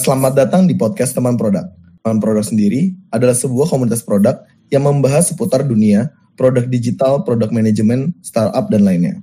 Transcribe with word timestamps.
Selamat 0.00 0.34
datang 0.34 0.66
di 0.66 0.74
podcast 0.74 1.14
Teman 1.14 1.38
Produk. 1.38 1.70
Teman 2.02 2.18
Produk 2.18 2.42
sendiri 2.42 2.98
adalah 3.14 3.36
sebuah 3.36 3.70
komunitas 3.70 4.02
produk 4.02 4.42
yang 4.66 4.82
membahas 4.82 5.30
seputar 5.30 5.62
dunia, 5.62 6.10
produk 6.34 6.66
digital, 6.66 7.22
produk 7.22 7.54
manajemen, 7.54 8.10
startup, 8.18 8.66
dan 8.74 8.82
lainnya. 8.82 9.22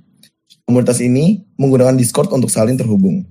Komunitas 0.64 1.04
ini 1.04 1.44
menggunakan 1.60 1.92
Discord 1.92 2.32
untuk 2.32 2.48
saling 2.48 2.80
terhubung. 2.80 3.28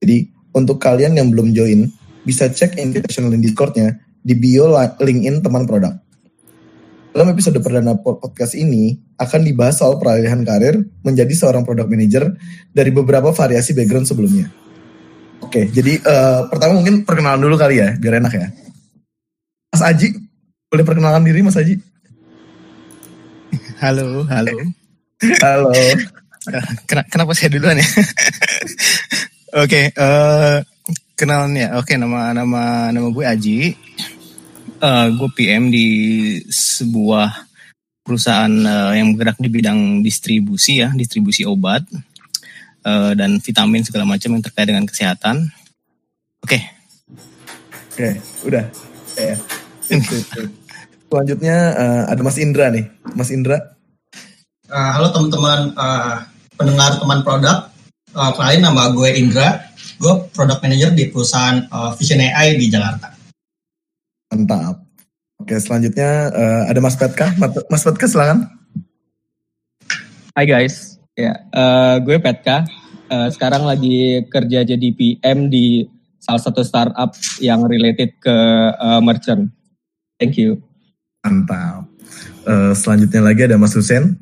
Jadi, 0.00 0.32
untuk 0.56 0.80
kalian 0.80 1.20
yang 1.20 1.28
belum 1.28 1.52
join, 1.52 1.92
bisa 2.24 2.48
cek 2.48 2.80
invitational 2.80 3.36
link 3.36 3.44
Discord-nya 3.44 4.00
di 4.24 4.32
bio 4.32 4.72
LinkedIn 4.72 5.44
Teman 5.44 5.68
Produk. 5.68 5.92
Dalam 7.10 7.28
episode 7.34 7.60
perdana 7.60 7.98
podcast 8.00 8.56
ini 8.56 8.96
akan 9.20 9.40
dibahas 9.44 9.82
soal 9.82 10.00
peralihan 10.00 10.40
karir 10.46 10.80
menjadi 11.04 11.34
seorang 11.36 11.66
product 11.66 11.90
manager 11.90 12.32
dari 12.70 12.88
beberapa 12.94 13.34
variasi 13.34 13.76
background 13.76 14.06
sebelumnya. 14.06 14.48
Oke, 15.42 15.68
jadi 15.68 15.98
uh, 16.00 16.46
pertama 16.48 16.80
mungkin 16.80 17.02
perkenalan 17.02 17.42
dulu 17.42 17.58
kali 17.58 17.82
ya, 17.82 17.92
biar 17.98 18.22
enak 18.22 18.32
ya. 18.32 18.46
Mas 19.74 19.82
Aji, 19.82 20.16
boleh 20.70 20.84
perkenalkan 20.86 21.26
diri 21.26 21.42
Mas 21.42 21.58
Aji? 21.58 21.76
Halo, 23.82 24.24
halo. 24.30 24.56
Halo. 25.44 25.72
Kenapa 26.86 27.36
saya 27.36 27.52
duluan 27.52 27.76
ya? 27.76 27.88
Oke, 29.50 29.90
okay, 29.90 29.98
uh, 29.98 30.06
eh, 30.06 30.58
kenalan 31.18 31.58
ya. 31.58 31.74
Oke, 31.74 31.90
okay, 31.90 31.96
nama 31.98 32.30
nama 32.30 32.94
nama 32.94 33.10
gue 33.10 33.24
Aji. 33.26 33.74
Uh, 34.78 35.10
gue 35.10 35.26
PM 35.34 35.74
di 35.74 35.86
sebuah 36.46 37.50
perusahaan 38.06 38.46
uh, 38.46 38.94
yang 38.94 39.18
bergerak 39.18 39.42
di 39.42 39.50
bidang 39.50 40.06
distribusi 40.06 40.78
ya, 40.86 40.94
distribusi 40.94 41.42
obat 41.42 41.82
uh, 42.86 43.10
dan 43.18 43.42
vitamin 43.42 43.82
segala 43.82 44.06
macam 44.06 44.38
yang 44.38 44.44
terkait 44.46 44.70
dengan 44.70 44.86
kesehatan. 44.86 45.50
Oke. 46.46 46.54
Okay. 46.54 46.62
Oke, 47.90 48.06
okay, 48.06 48.12
udah. 48.46 48.64
Ya. 49.18 49.34
Selanjutnya 51.10 51.56
uh, 51.74 52.02
ada 52.06 52.22
Mas 52.22 52.38
Indra 52.38 52.70
nih. 52.70 52.86
Mas 53.18 53.34
Indra. 53.34 53.58
Uh, 54.70 54.90
halo 54.94 55.10
teman-teman 55.10 55.74
uh, 55.74 56.22
pendengar 56.54 57.02
teman 57.02 57.26
produk. 57.26 57.69
Uh, 58.10 58.34
nama 58.58 58.90
gue 58.90 59.10
Indra. 59.14 59.70
Gue 60.00 60.26
product 60.34 60.60
manager 60.64 60.90
di 60.96 61.12
perusahaan 61.12 61.62
uh, 61.70 61.94
Vision 61.94 62.18
AI 62.18 62.58
di 62.58 62.66
Jakarta. 62.66 63.14
Mantap. 64.32 64.82
Oke, 65.38 65.56
selanjutnya 65.60 66.32
uh, 66.34 66.62
ada 66.66 66.80
Mas 66.82 66.96
Petka. 66.98 67.32
Mas 67.68 67.82
Petka 67.84 68.06
silakan. 68.10 68.50
Hai 70.34 70.46
guys, 70.46 71.00
Ya, 71.18 71.36
uh, 71.52 72.00
gue 72.00 72.16
Petka. 72.16 72.64
Uh, 73.10 73.28
sekarang 73.28 73.66
lagi 73.66 74.24
kerja 74.30 74.62
jadi 74.62 74.88
PM 74.94 75.50
di 75.50 75.84
salah 76.22 76.40
satu 76.40 76.62
startup 76.62 77.12
yang 77.42 77.66
related 77.66 78.14
ke 78.22 78.36
uh, 78.78 79.02
merchant. 79.02 79.50
Thank 80.16 80.40
you. 80.40 80.62
Mantap. 81.22 81.86
Uh, 82.48 82.72
selanjutnya 82.72 83.20
lagi 83.20 83.46
ada 83.46 83.60
Mas 83.60 83.76
Husen. 83.76 84.16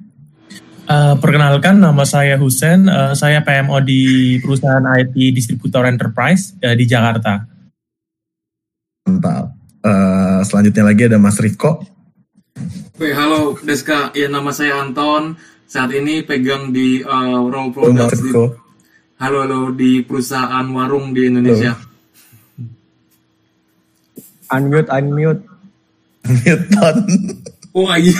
Uh, 0.89 1.21
perkenalkan, 1.21 1.85
nama 1.85 2.01
saya 2.09 2.41
Husen. 2.41 2.89
Uh, 2.89 3.13
saya 3.13 3.45
PMO 3.45 3.77
di 3.85 4.41
perusahaan 4.41 4.81
IT 4.97 5.37
distributor 5.37 5.85
enterprise 5.85 6.57
uh, 6.65 6.73
di 6.73 6.89
Jakarta. 6.89 7.45
Mantap. 9.05 9.53
Uh, 9.85 10.41
selanjutnya 10.49 10.89
lagi 10.89 11.05
ada 11.05 11.21
Mas 11.21 11.37
Rifko. 11.37 11.85
Oke, 12.97 13.13
halo 13.13 13.61
Deska. 13.61 14.17
Ya, 14.17 14.33
nama 14.33 14.49
saya 14.49 14.81
Anton 14.81 15.37
saat 15.69 15.93
ini 15.93 16.25
pegang 16.25 16.73
di 16.73 17.05
uh, 17.05 17.45
role 17.45 17.69
product 17.69 18.25
di, 18.25 18.33
halo 19.21 19.37
halo 19.45 19.61
di 19.77 20.01
perusahaan 20.01 20.65
warung 20.73 21.13
di 21.13 21.29
Indonesia. 21.29 21.77
Unmute, 24.49 24.89
unmute. 24.89 25.45
Unmute 26.25 26.65
Oh 27.77 27.93
iya. 27.93 28.17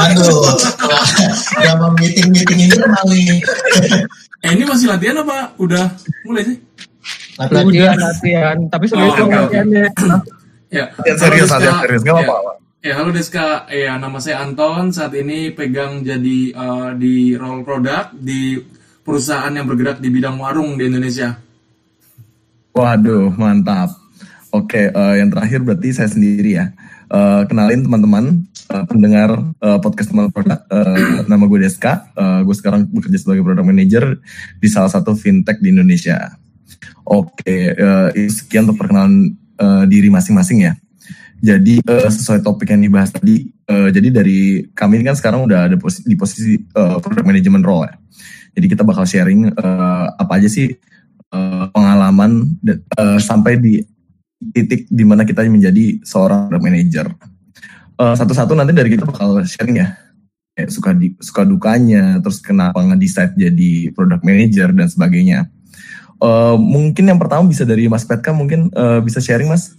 Aduh, 0.00 0.24
udah 1.60 1.92
meeting 2.00 2.28
meeting 2.32 2.58
internal 2.68 3.04
nih. 3.08 3.38
eh 4.44 4.50
ini 4.56 4.64
masih 4.64 4.86
latihan 4.88 5.20
apa 5.20 5.52
udah 5.60 5.84
mulai 6.24 6.42
sih? 6.48 6.56
Latihan, 7.36 7.64
latihan, 7.64 7.96
latihan. 8.00 8.56
Tapi 8.72 8.84
serius 8.90 9.12
oh, 9.12 9.24
okay, 9.24 9.36
latihannya. 9.36 9.84
Ya, 10.70 10.84
serius, 11.18 11.48
serius, 11.50 11.76
serius, 11.82 12.02
nggak 12.06 12.16
apa-apa. 12.24 12.52
Ya, 12.80 12.96
halo 12.96 13.12
Deska. 13.12 13.68
Ya, 13.68 14.00
nama 14.00 14.16
saya 14.24 14.40
Anton. 14.40 14.88
Saat 14.88 15.12
ini 15.12 15.52
pegang 15.52 16.00
jadi 16.00 16.56
uh, 16.56 16.90
di 16.96 17.36
role 17.36 17.60
product 17.60 18.16
di 18.16 18.56
perusahaan 19.04 19.52
yang 19.52 19.68
bergerak 19.68 20.00
di 20.00 20.08
bidang 20.08 20.40
warung 20.40 20.80
di 20.80 20.88
Indonesia. 20.88 21.36
Waduh, 22.72 23.36
mantap. 23.36 23.99
Oke, 24.50 24.90
uh, 24.90 25.14
yang 25.14 25.30
terakhir 25.30 25.62
berarti 25.62 25.94
saya 25.94 26.10
sendiri 26.10 26.58
ya. 26.58 26.74
Uh, 27.10 27.46
kenalin 27.46 27.86
teman-teman 27.86 28.24
uh, 28.70 28.82
pendengar 28.86 29.30
uh, 29.62 29.78
podcast 29.78 30.10
teman 30.10 30.30
produk. 30.34 30.58
Uh, 30.66 31.22
nama 31.30 31.46
gue 31.46 31.58
Deska. 31.62 32.10
Uh, 32.18 32.42
gue 32.42 32.54
sekarang 32.58 32.86
bekerja 32.90 33.18
sebagai 33.22 33.46
product 33.46 33.66
manager 33.66 34.18
di 34.58 34.68
salah 34.70 34.90
satu 34.90 35.14
fintech 35.14 35.62
di 35.62 35.70
Indonesia. 35.70 36.34
Oke, 37.06 37.74
uh, 37.78 38.10
sekian 38.30 38.66
untuk 38.66 38.82
perkenalan 38.82 39.38
uh, 39.58 39.86
diri 39.86 40.10
masing-masing 40.10 40.66
ya. 40.66 40.74
Jadi 41.40 41.80
uh, 41.86 42.10
sesuai 42.10 42.42
topik 42.42 42.74
yang 42.74 42.82
dibahas 42.82 43.14
tadi, 43.14 43.48
uh, 43.70 43.88
jadi 43.88 44.12
dari 44.12 44.66
kami 44.74 45.00
kan 45.06 45.14
sekarang 45.16 45.46
udah 45.46 45.70
ada 45.70 45.76
posi 45.78 46.02
di 46.04 46.18
posisi 46.18 46.58
uh, 46.74 46.98
product 46.98 47.24
management 47.24 47.64
role 47.64 47.86
ya. 47.86 47.94
Jadi 48.58 48.66
kita 48.66 48.82
bakal 48.82 49.06
sharing 49.06 49.46
uh, 49.54 50.06
apa 50.18 50.42
aja 50.42 50.50
sih 50.50 50.74
uh, 51.32 51.70
pengalaman 51.70 52.58
uh, 52.98 53.18
sampai 53.22 53.56
di 53.56 53.78
titik 54.40 54.88
di 54.88 55.04
mana 55.04 55.28
kita 55.28 55.44
menjadi 55.44 56.00
seorang 56.02 56.48
product 56.48 56.64
manager. 56.64 57.06
Satu-satu 58.00 58.56
nanti 58.56 58.72
dari 58.72 58.88
kita 58.88 59.04
bakal 59.04 59.44
sharing 59.44 59.76
ya, 59.76 59.92
kayak 60.56 60.70
suka 60.72 60.90
di, 60.96 61.12
suka 61.20 61.42
dukanya, 61.44 62.16
terus 62.20 62.40
kenapa 62.40 62.80
nge-decide 62.80 63.36
jadi 63.36 63.92
product 63.92 64.24
manager 64.24 64.72
dan 64.72 64.88
sebagainya. 64.88 65.52
Uh, 66.20 66.60
mungkin 66.60 67.08
yang 67.08 67.16
pertama 67.16 67.48
bisa 67.48 67.64
dari 67.64 67.88
Mas 67.88 68.04
Petka, 68.04 68.36
mungkin 68.36 68.68
uh, 68.76 69.00
bisa 69.00 69.24
sharing 69.24 69.48
Mas. 69.48 69.72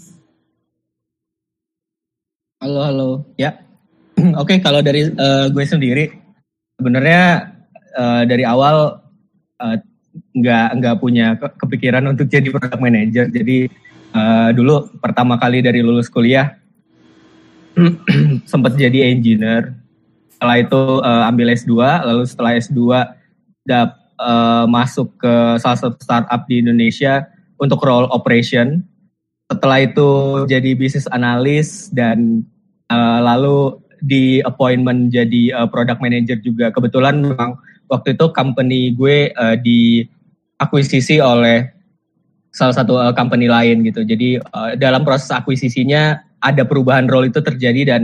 Halo, 2.57 2.81
halo. 2.81 3.09
Ya. 3.38 3.61
Oke, 4.41 4.57
okay, 4.57 4.57
kalau 4.57 4.81
dari 4.81 5.05
uh, 5.05 5.53
gue 5.53 5.66
sendiri, 5.69 6.09
sebenarnya 6.81 7.53
uh, 7.93 8.25
dari 8.25 8.41
awal 8.41 9.05
uh, 9.61 9.78
nggak 10.33 10.67
nggak 10.81 10.95
punya 10.97 11.38
kepikiran 11.38 12.09
untuk 12.09 12.25
jadi 12.25 12.49
product 12.49 12.81
manager. 12.81 13.29
Jadi 13.29 13.69
uh, 14.16 14.49
dulu 14.55 14.91
pertama 14.99 15.35
kali 15.39 15.63
dari 15.63 15.83
lulus 15.83 16.07
kuliah 16.07 16.55
sempat 18.51 18.75
jadi 18.75 19.11
engineer. 19.11 19.75
Setelah 20.35 20.57
itu 20.57 20.81
uh, 21.05 21.29
ambil 21.29 21.53
S2, 21.53 21.73
lalu 22.01 22.23
setelah 22.25 22.51
S2 22.57 22.81
dap, 23.67 23.89
uh, 24.17 24.66
masuk 24.66 25.13
ke 25.22 25.33
salah 25.61 25.77
satu 25.77 25.97
startup 26.01 26.49
di 26.49 26.66
Indonesia 26.66 27.29
untuk 27.61 27.81
role 27.85 28.09
operation 28.09 28.81
setelah 29.51 29.83
itu 29.83 30.09
jadi 30.47 30.72
bisnis 30.79 31.11
analis 31.11 31.91
dan 31.91 32.47
uh, 32.88 33.19
lalu 33.19 33.75
di 33.99 34.39
appointment 34.41 35.11
jadi 35.11 35.51
uh, 35.51 35.67
product 35.67 35.99
manager 35.99 36.39
juga. 36.39 36.72
Kebetulan 36.72 37.19
memang 37.19 37.59
waktu 37.91 38.16
itu 38.16 38.31
company 38.31 38.95
gue 38.95 39.35
uh, 39.35 39.59
diakuisisi 39.59 41.19
oleh 41.19 41.67
salah 42.52 42.76
satu 42.76 43.00
uh, 43.00 43.16
company 43.16 43.48
lain 43.48 43.82
gitu. 43.88 44.03
Jadi 44.03 44.38
uh, 44.38 44.76
dalam 44.76 45.08
proses 45.08 45.32
akuisisinya 45.32 46.20
ada 46.44 46.68
perubahan 46.68 47.08
role 47.08 47.32
itu 47.32 47.40
terjadi 47.40 47.96
dan 47.96 48.02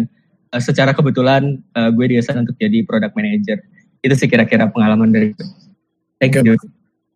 uh, 0.55 0.61
secara 0.63 0.95
kebetulan 0.95 1.59
uh, 1.75 1.91
gue 1.91 2.15
diasah 2.15 2.39
untuk 2.39 2.55
jadi 2.55 2.81
product 2.87 3.13
manager. 3.13 3.59
Itu 4.01 4.15
sih 4.15 4.31
kira-kira 4.31 4.71
pengalaman 4.71 5.11
dari 5.11 5.35
gue. 5.35 5.47
Thank 6.17 6.39
you. 6.39 6.55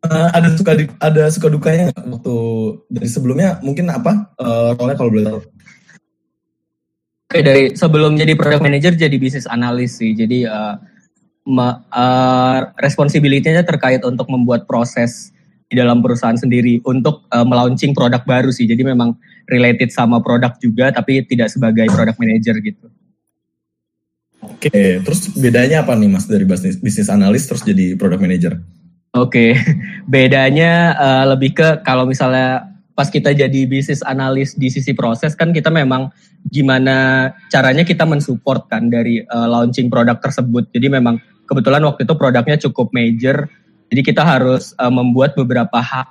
Uh, 0.02 0.34
ada 0.34 0.50
suka 0.58 0.74
di, 0.74 0.90
ada 0.98 1.30
suka 1.30 1.48
dukanya 1.48 1.94
waktu 1.94 2.36
dari 2.90 3.06
sebelumnya 3.06 3.62
mungkin 3.62 3.86
apa 3.90 4.34
uh, 4.42 4.74
role 4.76 4.98
kalau 4.98 5.10
boleh 5.14 5.26
tahu? 5.26 5.40
Oke 7.32 7.40
dari 7.48 7.72
sebelum 7.72 8.20
jadi 8.20 8.36
product 8.36 8.60
manager 8.60 8.92
jadi 8.92 9.16
bisnis 9.16 9.48
analis 9.48 10.02
sih. 10.02 10.12
Jadi 10.12 10.44
uh, 10.44 10.76
uh, 11.48 12.60
responsibility-nya 12.82 13.64
terkait 13.64 14.04
untuk 14.04 14.28
membuat 14.28 14.68
proses 14.68 15.32
di 15.72 15.80
dalam 15.80 16.04
perusahaan 16.04 16.36
sendiri 16.36 16.84
untuk 16.84 17.24
uh, 17.32 17.48
melaunching 17.48 17.96
produk 17.96 18.20
baru 18.28 18.52
sih. 18.52 18.68
Jadi 18.68 18.84
memang 18.84 19.16
related 19.48 19.88
sama 19.96 20.20
produk 20.20 20.52
juga 20.60 20.92
tapi 20.92 21.24
tidak 21.24 21.48
sebagai 21.48 21.88
product 21.88 22.20
manager 22.20 22.60
gitu. 22.60 22.92
Oke, 24.44 25.00
terus 25.00 25.32
bedanya 25.40 25.88
apa 25.88 25.96
nih 25.96 26.12
Mas 26.12 26.28
dari 26.28 26.44
bisnis 26.44 26.76
bisnis 26.76 27.08
analis 27.08 27.48
terus 27.48 27.64
jadi 27.64 27.96
product 27.96 28.20
manager? 28.20 28.60
Oke, 29.16 29.56
okay. 29.56 29.64
bedanya 30.12 30.92
uh, 31.00 31.26
lebih 31.32 31.56
ke 31.56 31.80
kalau 31.88 32.04
misalnya 32.04 32.68
pas 32.92 33.08
kita 33.08 33.32
jadi 33.32 33.64
bisnis 33.64 34.04
analis 34.04 34.54
di 34.60 34.68
sisi 34.68 34.92
proses 34.92 35.34
kan 35.40 35.56
kita 35.56 35.72
memang 35.72 36.12
gimana 36.44 37.32
caranya 37.48 37.88
kita 37.88 38.04
mensupport 38.04 38.68
kan 38.68 38.92
dari 38.92 39.24
uh, 39.24 39.48
launching 39.48 39.88
produk 39.88 40.20
tersebut. 40.20 40.68
Jadi 40.76 40.92
memang 40.92 41.16
kebetulan 41.48 41.80
waktu 41.88 42.04
itu 42.04 42.14
produknya 42.20 42.58
cukup 42.60 42.92
major. 42.92 43.48
Jadi 43.92 44.02
kita 44.08 44.24
harus 44.24 44.72
uh, 44.80 44.88
membuat 44.88 45.36
beberapa 45.36 45.84
hak 45.84 46.08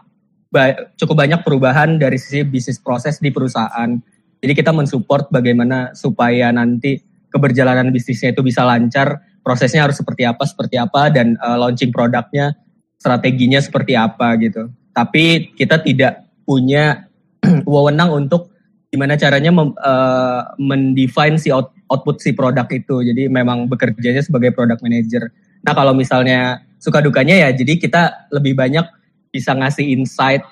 ba 0.51 0.75
cukup 0.99 1.25
banyak 1.25 1.41
perubahan 1.47 1.97
dari 1.97 2.19
sisi 2.19 2.45
bisnis 2.45 2.77
proses 2.77 3.17
di 3.23 3.33
perusahaan. 3.33 3.97
Jadi 4.41 4.53
kita 4.53 4.75
mensupport 4.75 5.31
bagaimana 5.33 5.95
supaya 5.97 6.51
nanti 6.51 7.01
keberjalanan 7.31 7.89
bisnisnya 7.95 8.35
itu 8.35 8.43
bisa 8.43 8.67
lancar, 8.67 9.23
prosesnya 9.41 9.87
harus 9.87 9.97
seperti 9.97 10.27
apa, 10.27 10.43
seperti 10.45 10.77
apa, 10.77 11.09
dan 11.09 11.39
uh, 11.39 11.57
launching 11.57 11.95
produknya, 11.95 12.53
strateginya 12.99 13.63
seperti 13.63 13.95
apa 13.95 14.35
gitu. 14.43 14.69
Tapi 14.91 15.55
kita 15.55 15.81
tidak 15.81 16.27
punya 16.43 17.07
wewenang 17.71 18.11
untuk 18.27 18.51
gimana 18.91 19.15
caranya 19.15 19.55
uh, 19.55 20.43
mendefine 20.59 21.39
si 21.39 21.55
out, 21.55 21.71
output 21.87 22.19
si 22.19 22.35
produk 22.35 22.67
itu. 22.75 23.07
Jadi 23.07 23.31
memang 23.31 23.71
bekerjanya 23.71 24.21
sebagai 24.21 24.51
product 24.51 24.83
manager. 24.83 25.31
Nah 25.61 25.73
kalau 25.77 25.93
misalnya 25.93 26.65
suka 26.81 27.05
dukanya 27.05 27.37
ya, 27.37 27.49
jadi 27.53 27.77
kita 27.77 28.33
lebih 28.33 28.57
banyak 28.57 28.87
bisa 29.31 29.53
ngasih 29.55 29.93
insight 29.95 30.43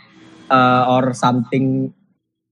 uh, 0.52 0.84
or 0.88 1.16
something 1.16 1.90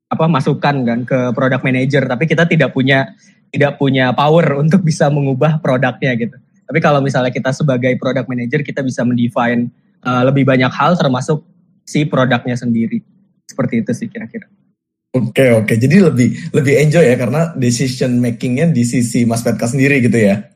apa 0.06 0.25
masukan 0.31 0.87
kan 0.87 1.00
ke 1.05 1.19
product 1.37 1.62
manager. 1.62 2.03
Tapi 2.08 2.25
kita 2.25 2.49
tidak 2.49 2.73
punya 2.73 3.12
tidak 3.53 3.76
punya 3.79 4.17
power 4.17 4.56
untuk 4.62 4.82
bisa 4.82 5.12
mengubah 5.12 5.61
produknya 5.61 6.17
gitu. 6.17 6.37
Tapi 6.67 6.79
kalau 6.82 6.99
misalnya 6.99 7.31
kita 7.31 7.55
sebagai 7.55 7.94
product 7.94 8.26
manager 8.26 8.67
kita 8.67 8.82
bisa 8.82 9.06
mendefine 9.06 9.70
uh, 10.03 10.26
lebih 10.26 10.43
banyak 10.43 10.73
hal 10.73 10.99
termasuk 10.99 11.47
si 11.87 12.03
produknya 12.08 12.58
sendiri. 12.58 12.99
Seperti 13.47 13.87
itu 13.87 13.94
sih 13.94 14.11
kira-kira. 14.11 14.50
Oke 15.14 15.49
oke, 15.55 15.79
jadi 15.81 16.12
lebih 16.12 16.53
lebih 16.53 16.75
enjoy 16.76 17.06
ya 17.06 17.17
karena 17.17 17.55
decision 17.56 18.20
makingnya 18.20 18.69
di 18.69 18.85
sisi 18.85 19.25
Mas 19.25 19.41
Petka 19.41 19.64
sendiri 19.64 20.03
gitu 20.05 20.19
ya? 20.19 20.56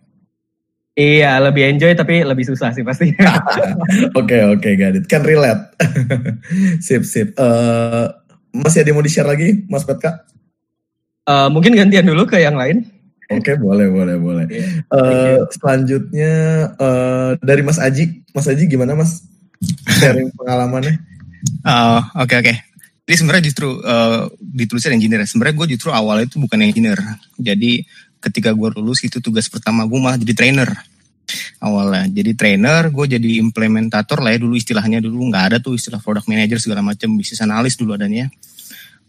Iya, 0.99 1.39
lebih 1.39 1.63
enjoy 1.71 1.95
tapi 1.95 2.27
lebih 2.27 2.43
susah 2.45 2.75
sih 2.75 2.83
pasti. 2.83 3.15
Oke 4.19 4.43
oke, 4.43 4.59
okay, 4.59 4.75
got 4.75 4.99
it. 4.99 5.07
Can 5.07 5.23
relate. 5.23 5.71
sip 6.87 7.07
sip. 7.07 7.33
Uh, 7.39 8.11
masih 8.51 8.83
ada 8.83 8.91
yang 8.91 8.99
mau 8.99 9.07
di 9.07 9.13
share 9.13 9.31
lagi, 9.31 9.63
Mas 9.71 9.87
Petka? 9.87 10.27
Uh, 11.31 11.47
mungkin 11.47 11.79
gantian 11.79 12.05
dulu 12.05 12.27
ke 12.27 12.43
yang 12.43 12.59
lain. 12.59 12.91
Oke, 13.31 13.55
okay, 13.55 13.57
boleh 13.63 13.87
boleh 13.87 14.19
boleh. 14.19 14.47
Yeah, 14.51 14.83
uh, 14.91 15.47
selanjutnya 15.55 16.33
uh, 16.75 17.39
dari 17.39 17.63
Mas 17.63 17.79
Aji, 17.79 18.27
Mas 18.35 18.51
Aji 18.51 18.67
gimana 18.67 18.99
Mas 18.99 19.23
sharing 20.03 20.35
pengalamannya? 20.35 20.99
Uh, 21.63 22.03
oke 22.19 22.35
okay, 22.35 22.37
oke. 22.43 22.51
Okay. 22.51 22.57
Jadi 23.07 23.17
sebenarnya 23.27 23.45
justru 23.47 23.69
uh, 23.83 24.31
ditulisnya 24.39 24.95
engineer. 24.95 25.27
Sebenarnya 25.27 25.55
gue 25.59 25.67
justru 25.75 25.91
awalnya 25.91 26.31
itu 26.31 26.39
bukan 26.39 26.63
engineer. 26.63 26.99
Jadi 27.39 27.83
ketika 28.21 28.53
gue 28.53 28.69
lulus 28.77 29.01
itu 29.05 29.19
tugas 29.19 29.49
pertama 29.49 29.89
gue 29.89 29.99
malah 29.99 30.21
jadi 30.21 30.37
trainer 30.37 30.71
awalnya. 31.63 32.09
Jadi 32.11 32.33
trainer, 32.35 32.91
gue 32.91 33.07
jadi 33.07 33.31
implementator 33.39 34.19
lah 34.19 34.35
ya 34.35 34.39
dulu 34.43 34.55
istilahnya 34.59 34.99
dulu 34.99 35.31
nggak 35.31 35.45
ada 35.53 35.57
tuh 35.63 35.77
istilah 35.77 36.03
product 36.03 36.27
manager 36.27 36.59
segala 36.59 36.83
macam, 36.83 37.15
bisnis 37.15 37.41
analis 37.43 37.79
dulu 37.79 37.95
adanya. 37.95 38.29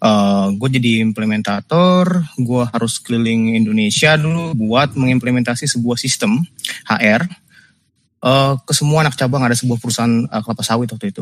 Uh, 0.02 0.50
gue 0.58 0.82
jadi 0.82 1.06
implementator, 1.06 2.26
gue 2.34 2.64
harus 2.74 2.98
keliling 2.98 3.54
Indonesia 3.54 4.18
dulu 4.18 4.58
buat 4.58 4.98
mengimplementasi 4.98 5.70
sebuah 5.70 5.98
sistem 6.02 6.42
HR 6.90 7.30
uh, 8.26 8.58
ke 8.66 8.74
semua 8.74 9.06
anak 9.06 9.14
cabang 9.14 9.46
ada 9.46 9.54
sebuah 9.54 9.78
perusahaan 9.78 10.26
uh, 10.26 10.42
kelapa 10.42 10.66
sawit 10.66 10.90
waktu 10.90 11.14
itu 11.14 11.22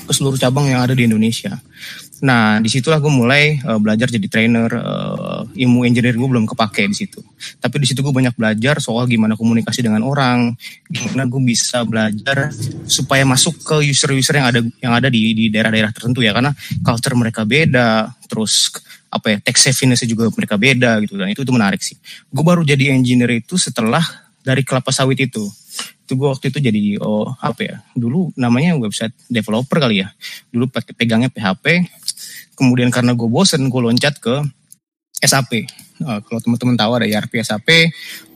ke 0.00 0.12
seluruh 0.16 0.40
cabang 0.42 0.66
yang 0.66 0.82
ada 0.82 0.90
di 0.90 1.06
Indonesia. 1.06 1.54
Nah, 2.26 2.58
di 2.58 2.66
situlah 2.66 2.98
gue 2.98 3.12
mulai 3.14 3.62
uh, 3.62 3.78
belajar 3.78 4.10
jadi 4.10 4.26
trainer, 4.26 4.66
ilmu 5.60 5.84
engineer 5.84 6.16
gue 6.16 6.24
belum 6.24 6.48
kepake 6.48 6.88
di 6.88 6.96
situ. 6.96 7.20
Tapi 7.60 7.76
di 7.84 7.86
situ 7.92 8.00
gue 8.00 8.12
banyak 8.12 8.32
belajar 8.32 8.80
soal 8.80 9.04
gimana 9.04 9.36
komunikasi 9.36 9.84
dengan 9.84 10.00
orang, 10.00 10.56
gimana 10.88 11.28
gue 11.28 11.42
bisa 11.44 11.84
belajar 11.84 12.48
supaya 12.88 13.28
masuk 13.28 13.60
ke 13.60 13.76
user-user 13.84 14.40
yang 14.40 14.48
ada 14.48 14.60
yang 14.80 14.92
ada 14.96 15.08
di 15.12 15.36
di 15.36 15.44
daerah-daerah 15.52 15.92
tertentu 15.92 16.24
ya, 16.24 16.32
karena 16.32 16.56
culture 16.80 17.12
mereka 17.12 17.44
beda, 17.44 18.08
terus 18.24 18.72
apa 19.12 19.36
ya 19.36 19.38
tech 19.42 19.58
savviness 19.60 20.06
juga 20.08 20.32
mereka 20.32 20.56
beda 20.56 20.96
gitu. 21.04 21.20
Dan 21.20 21.28
itu 21.28 21.44
itu 21.44 21.52
menarik 21.52 21.84
sih. 21.84 22.00
Gue 22.32 22.44
baru 22.46 22.64
jadi 22.64 22.96
engineer 22.96 23.44
itu 23.44 23.60
setelah 23.60 24.02
dari 24.40 24.64
kelapa 24.64 24.88
sawit 24.88 25.20
itu. 25.20 25.44
Itu 26.08 26.16
gue 26.16 26.26
waktu 26.26 26.50
itu 26.50 26.58
jadi 26.58 26.98
oh 27.04 27.36
apa 27.38 27.60
ya 27.62 27.76
dulu 27.94 28.32
namanya 28.34 28.74
website 28.80 29.12
developer 29.28 29.76
kali 29.76 30.02
ya. 30.02 30.08
Dulu 30.48 30.72
pegangnya 30.72 31.28
PHP 31.28 31.84
kemudian 32.56 32.88
karena 32.92 33.16
gue 33.16 33.28
bosen 33.28 33.68
gue 33.72 33.80
loncat 33.80 34.20
ke 34.20 34.40
SAP 35.20 35.68
uh, 36.04 36.20
kalau 36.24 36.40
teman-teman 36.42 36.76
tahu 36.76 36.92
ada 37.00 37.06
ERP 37.06 37.40
SAP 37.44 37.68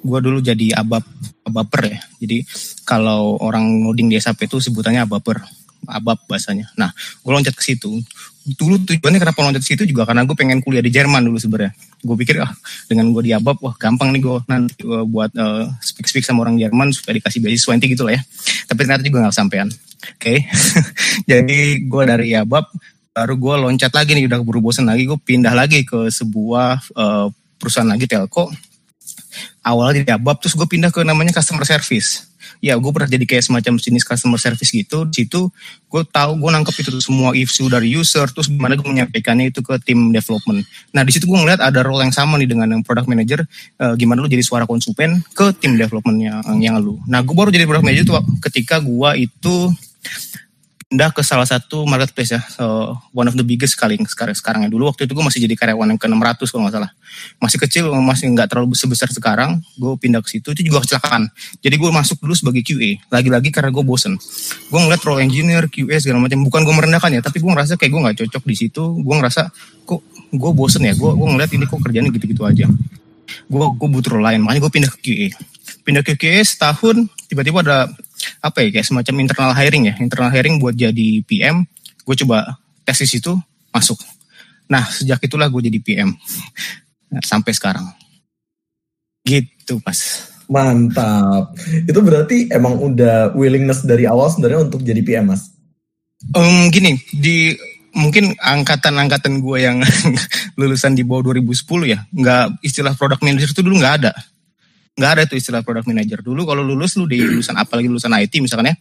gue 0.05 0.19
dulu 0.21 0.39
jadi 0.45 0.81
abap 0.81 1.05
abaper 1.45 1.83
ya 1.91 1.99
jadi 2.21 2.45
kalau 2.85 3.41
orang 3.41 3.89
ngoding 3.89 4.13
di 4.13 4.21
SAP 4.21 4.47
itu 4.49 4.61
sebutannya 4.61 5.05
abaper 5.05 5.41
abab 5.89 6.21
bahasanya. 6.29 6.73
Nah, 6.81 6.91
gue 6.93 7.33
loncat 7.33 7.53
ke 7.53 7.65
situ. 7.65 8.01
Dulu 8.45 8.85
tujuannya 8.85 9.21
kenapa 9.21 9.41
loncat 9.41 9.63
ke 9.65 9.77
situ 9.77 9.83
juga 9.89 10.05
karena 10.09 10.25
gue 10.25 10.37
pengen 10.37 10.61
kuliah 10.61 10.85
di 10.85 10.93
Jerman 10.93 11.25
dulu 11.25 11.37
sebenarnya. 11.41 11.73
Gue 12.05 12.17
pikir 12.21 12.41
ah 12.45 12.53
dengan 12.89 13.13
gue 13.13 13.23
di 13.25 13.33
abab 13.33 13.57
wah 13.61 13.73
gampang 13.77 14.13
nih 14.13 14.21
gue 14.21 14.37
nanti 14.49 14.85
uh, 14.85 15.05
buat 15.05 15.33
uh, 15.37 15.69
speak 15.81 16.09
speak 16.09 16.25
sama 16.25 16.45
orang 16.45 16.61
Jerman 16.61 16.93
supaya 16.93 17.17
dikasih 17.21 17.41
beasiswa 17.41 17.73
nanti 17.73 17.89
gitu 17.93 18.05
lah 18.05 18.17
ya. 18.17 18.23
Tapi 18.69 18.81
ternyata 18.85 19.05
juga 19.05 19.19
nggak 19.25 19.37
sampean. 19.37 19.69
Oke, 20.05 20.21
okay. 20.21 20.39
jadi 21.31 21.81
gue 21.81 22.03
dari 22.05 22.37
abab 22.37 22.69
baru 23.15 23.39
gue 23.39 23.55
loncat 23.63 23.95
lagi 23.95 24.19
nih 24.19 24.27
udah 24.27 24.43
buru 24.43 24.59
bosan 24.59 24.91
lagi. 24.91 25.07
Gue 25.07 25.17
pindah 25.17 25.55
lagi 25.55 25.87
ke 25.87 26.11
sebuah 26.11 26.83
uh, 26.99 27.31
perusahaan 27.63 27.87
lagi 27.87 28.11
telco. 28.11 28.51
Awalnya 29.63 30.03
di 30.03 30.11
abab 30.11 30.43
terus 30.43 30.59
gue 30.59 30.67
pindah 30.67 30.91
ke 30.91 31.07
namanya 31.07 31.31
customer 31.31 31.63
service. 31.63 32.27
Ya 32.59 32.75
gue 32.81 32.91
pernah 32.91 33.07
jadi 33.07 33.23
kayak 33.23 33.45
semacam 33.45 33.79
jenis 33.79 34.03
customer 34.03 34.37
service 34.37 34.75
gitu. 34.75 35.07
Di 35.07 35.25
situ 35.25 35.47
gue 35.87 36.03
tahu 36.11 36.43
gue 36.43 36.51
nangkep 36.51 36.75
itu 36.75 36.91
semua 36.99 37.33
issue 37.39 37.71
dari 37.71 37.95
user 37.95 38.27
terus 38.35 38.51
gimana 38.51 38.75
gue 38.75 38.85
menyampaikannya 38.85 39.55
itu 39.55 39.63
ke 39.63 39.79
tim 39.87 40.11
development. 40.11 40.67
Nah 40.91 41.07
di 41.07 41.15
situ 41.15 41.31
gue 41.31 41.39
ngeliat 41.39 41.63
ada 41.63 41.87
role 41.87 42.03
yang 42.03 42.15
sama 42.15 42.35
nih 42.35 42.51
dengan 42.51 42.67
yang 42.67 42.83
product 42.83 43.07
manager 43.07 43.47
uh, 43.79 43.95
gimana 43.95 44.27
lu 44.27 44.29
jadi 44.29 44.43
suara 44.43 44.67
konsumen 44.67 45.23
ke 45.39 45.55
tim 45.63 45.79
developmentnya 45.79 46.43
yang 46.59 46.83
lu. 46.83 46.99
Nah 47.07 47.23
gue 47.23 47.35
baru 47.35 47.55
jadi 47.55 47.63
product 47.63 47.87
manager 47.87 48.05
tuh 48.11 48.17
ketika 48.51 48.83
gue 48.83 49.11
itu 49.23 49.55
pindah 50.95 51.11
ke 51.11 51.27
salah 51.27 51.43
satu 51.43 51.83
marketplace 51.91 52.39
ya, 52.39 52.43
so, 52.47 52.95
one 53.11 53.27
of 53.27 53.35
the 53.35 53.43
biggest 53.43 53.75
sekali 53.75 53.99
sekarang 54.07 54.31
sekarang 54.39 54.61
ya. 54.63 54.71
Dulu 54.71 54.95
waktu 54.95 55.11
itu 55.11 55.13
gue 55.19 55.27
masih 55.27 55.43
jadi 55.43 55.59
karyawan 55.59 55.91
yang 55.91 55.99
ke 55.99 56.07
600 56.07 56.47
kalau 56.47 56.63
nggak 56.63 56.75
salah. 56.79 56.91
Masih 57.43 57.59
kecil, 57.59 57.85
masih 57.99 58.31
nggak 58.31 58.47
terlalu 58.47 58.79
sebesar 58.79 59.11
sekarang. 59.11 59.59
Gue 59.75 59.99
pindah 59.99 60.23
ke 60.23 60.31
situ 60.39 60.55
itu 60.55 60.71
juga 60.71 60.87
kecelakaan. 60.87 61.35
Jadi 61.59 61.75
gue 61.75 61.91
masuk 61.91 62.23
dulu 62.23 62.31
sebagai 62.39 62.63
QA. 62.63 63.03
Lagi-lagi 63.11 63.51
karena 63.51 63.75
gue 63.75 63.83
bosen. 63.83 64.15
Gue 64.71 64.79
ngeliat 64.87 65.03
role 65.03 65.27
engineer, 65.27 65.67
QA 65.67 65.99
segala 65.99 66.23
macam. 66.23 66.47
Bukan 66.47 66.63
gue 66.63 66.75
merendahkan 66.79 67.11
ya, 67.11 67.21
tapi 67.27 67.43
gue 67.43 67.51
ngerasa 67.51 67.75
kayak 67.75 67.91
gue 67.91 68.01
nggak 68.07 68.17
cocok 68.23 68.43
di 68.47 68.55
situ. 68.55 68.83
Gue 69.03 69.15
ngerasa 69.19 69.51
kok 69.83 69.99
gue 70.31 70.51
bosen 70.55 70.87
ya. 70.87 70.95
Gue 70.95 71.11
gue 71.11 71.27
ngeliat 71.27 71.51
ini 71.51 71.67
kok 71.67 71.83
kerjanya 71.83 72.15
gitu-gitu 72.15 72.47
aja. 72.47 72.71
Gue 73.51 73.67
gue 73.67 73.89
butuh 73.91 74.15
lain. 74.15 74.47
Makanya 74.47 74.63
gue 74.63 74.73
pindah 74.79 74.91
ke 74.95 74.99
QA. 75.03 75.29
Pindah 75.83 76.07
ke 76.07 76.15
QA 76.15 76.39
setahun, 76.47 77.11
tiba-tiba 77.27 77.67
ada 77.67 77.91
apa 78.41 78.65
ya 78.65 78.69
kayak 78.79 78.87
semacam 78.87 79.15
internal 79.25 79.53
hiring 79.57 79.85
ya. 79.91 79.95
Internal 80.01 80.31
hiring 80.31 80.57
buat 80.61 80.75
jadi 80.77 81.23
PM 81.25 81.65
gue 82.05 82.17
coba 82.25 82.61
tes 82.85 83.01
di 83.01 83.09
situ 83.09 83.33
masuk. 83.73 83.99
Nah 84.69 84.85
sejak 84.89 85.25
itulah 85.25 85.49
gue 85.49 85.69
jadi 85.73 85.79
PM 85.81 86.13
nah, 87.11 87.23
sampai 87.25 87.53
sekarang. 87.57 87.85
Gitu 89.25 89.81
pas 89.81 89.99
mantap. 90.49 91.57
Itu 91.89 92.05
berarti 92.05 92.53
emang 92.53 92.77
udah 92.77 93.33
willingness 93.33 93.85
dari 93.85 94.05
awal 94.05 94.29
sebenarnya 94.29 94.69
untuk 94.69 94.85
jadi 94.85 95.01
PM 95.01 95.33
mas? 95.33 95.49
Um, 96.33 96.73
gini 96.73 96.97
di 97.13 97.53
mungkin 97.95 98.35
angkatan-angkatan 98.37 99.39
gue 99.41 99.59
yang 99.63 99.79
lulusan 100.59 100.99
di 100.99 101.07
bawah 101.07 101.31
2010 101.31 101.63
ya 101.87 102.03
nggak 102.11 102.59
istilah 102.67 102.93
product 102.99 103.23
manager 103.23 103.55
itu 103.55 103.63
dulu 103.63 103.79
nggak 103.79 103.97
ada 104.03 104.13
nggak 104.95 105.11
ada 105.11 105.23
tuh 105.27 105.35
istilah 105.35 105.67
product 105.67 105.91
manager. 105.91 106.23
Dulu 106.23 106.47
kalau 106.47 106.63
lulus 106.63 106.95
lu 106.95 107.11
di 107.11 107.19
lulusan 107.19 107.59
apa 107.59 107.75
lagi 107.75 107.91
lulusan 107.91 108.15
IT 108.15 108.39
misalkan 108.39 108.71
ya 108.71 108.75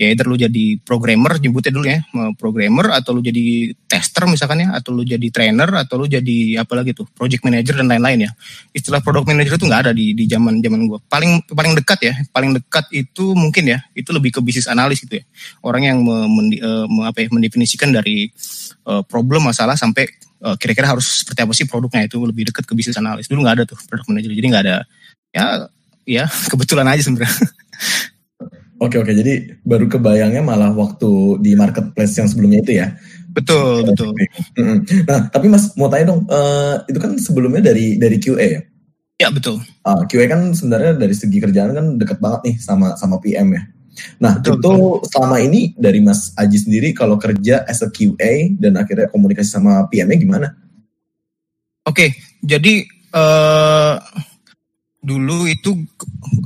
ya 0.00 0.06
either 0.16 0.24
lu 0.24 0.40
jadi 0.40 0.80
programmer 0.80 1.36
nyebutnya 1.36 1.72
dulu 1.76 1.84
ya 1.84 2.00
programmer 2.40 2.96
atau 2.96 3.12
lu 3.12 3.20
jadi 3.20 3.76
tester 3.84 4.24
misalkan 4.24 4.64
ya 4.64 4.72
atau 4.72 4.96
lu 4.96 5.04
jadi 5.04 5.28
trainer 5.28 5.68
atau 5.84 6.00
lu 6.00 6.08
jadi 6.08 6.64
apa 6.64 6.72
lagi 6.80 6.96
tuh 6.96 7.04
project 7.12 7.44
manager 7.44 7.76
dan 7.76 7.92
lain-lain 7.92 8.24
ya. 8.24 8.30
Istilah 8.72 9.04
product 9.04 9.28
manager 9.28 9.60
itu 9.60 9.68
nggak 9.68 9.80
ada 9.84 9.92
di 9.92 10.16
di 10.16 10.24
zaman 10.24 10.64
zaman 10.64 10.80
gua. 10.88 10.96
Paling 11.04 11.44
paling 11.52 11.76
dekat 11.76 11.98
ya 12.08 12.14
paling 12.32 12.56
dekat 12.56 12.88
itu 12.96 13.36
mungkin 13.36 13.68
ya 13.68 13.84
itu 13.92 14.16
lebih 14.16 14.32
ke 14.32 14.40
bisnis 14.40 14.64
analis 14.64 15.04
gitu 15.04 15.20
ya. 15.20 15.24
Orang 15.60 15.84
yang 15.84 16.00
me, 16.00 16.24
me, 16.24 16.42
uh, 16.56 16.88
me, 16.88 17.04
apa 17.04 17.20
ya, 17.20 17.28
mendefinisikan 17.28 17.92
dari 17.92 18.32
uh, 18.88 19.04
problem 19.04 19.44
masalah 19.44 19.76
sampai 19.76 20.08
uh, 20.40 20.56
kira-kira 20.56 20.88
harus 20.88 21.20
seperti 21.20 21.40
apa 21.44 21.52
sih 21.52 21.68
produknya 21.68 22.08
itu 22.08 22.16
lebih 22.24 22.48
dekat 22.48 22.64
ke 22.64 22.72
bisnis 22.72 22.96
analis. 22.96 23.28
Dulu 23.28 23.44
nggak 23.44 23.54
ada 23.60 23.64
tuh 23.68 23.76
product 23.84 24.08
manager 24.08 24.32
jadi 24.32 24.48
nggak 24.48 24.64
ada 24.64 24.76
ya 25.30 25.70
ya 26.06 26.24
kebetulan 26.50 26.86
aja 26.88 27.06
sebenarnya. 27.06 27.30
Oke 28.80 28.96
oke, 28.96 29.12
jadi 29.12 29.60
baru 29.60 29.92
kebayangnya 29.92 30.40
malah 30.40 30.72
waktu 30.72 31.36
di 31.44 31.52
marketplace 31.52 32.16
yang 32.16 32.32
sebelumnya 32.32 32.64
itu 32.64 32.80
ya. 32.80 32.96
Betul 33.28 33.84
betul. 33.84 34.16
Nah 35.04 35.28
tapi 35.28 35.52
mas 35.52 35.76
mau 35.76 35.92
tanya 35.92 36.16
dong, 36.16 36.24
uh, 36.32 36.80
itu 36.88 36.96
kan 36.96 37.12
sebelumnya 37.20 37.60
dari 37.60 38.00
dari 38.00 38.16
QA 38.16 38.46
ya? 38.56 38.60
Ya 39.20 39.28
betul. 39.28 39.60
Uh, 39.84 40.00
ah, 40.00 40.02
QA 40.08 40.24
kan 40.32 40.56
sebenarnya 40.56 40.96
dari 40.96 41.12
segi 41.12 41.44
kerjaan 41.44 41.76
kan 41.76 41.86
deket 42.00 42.24
banget 42.24 42.40
nih 42.48 42.56
sama 42.56 42.96
sama 42.96 43.20
PM 43.20 43.52
ya. 43.52 43.68
Nah 44.16 44.40
betul, 44.40 44.56
itu 44.56 44.72
betul. 44.72 45.12
selama 45.12 45.36
ini 45.44 45.60
dari 45.76 46.00
Mas 46.00 46.32
Aji 46.40 46.58
sendiri 46.64 46.96
kalau 46.96 47.20
kerja 47.20 47.60
as 47.68 47.84
a 47.84 47.92
QA 47.92 48.56
dan 48.56 48.80
akhirnya 48.80 49.12
komunikasi 49.12 49.60
sama 49.60 49.84
PM-nya 49.92 50.16
gimana? 50.16 50.48
Oke, 51.84 52.16
jadi 52.40 52.88
uh, 53.12 54.00
dulu 55.00 55.48
itu 55.48 55.76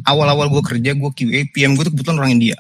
awal-awal 0.07 0.47
gue 0.51 0.63
kerja 0.63 0.95
gue 0.95 1.11
QA 1.11 1.41
PM 1.51 1.75
gue 1.75 1.85
tuh 1.87 1.93
kebetulan 1.95 2.19
orang 2.23 2.33
India. 2.39 2.59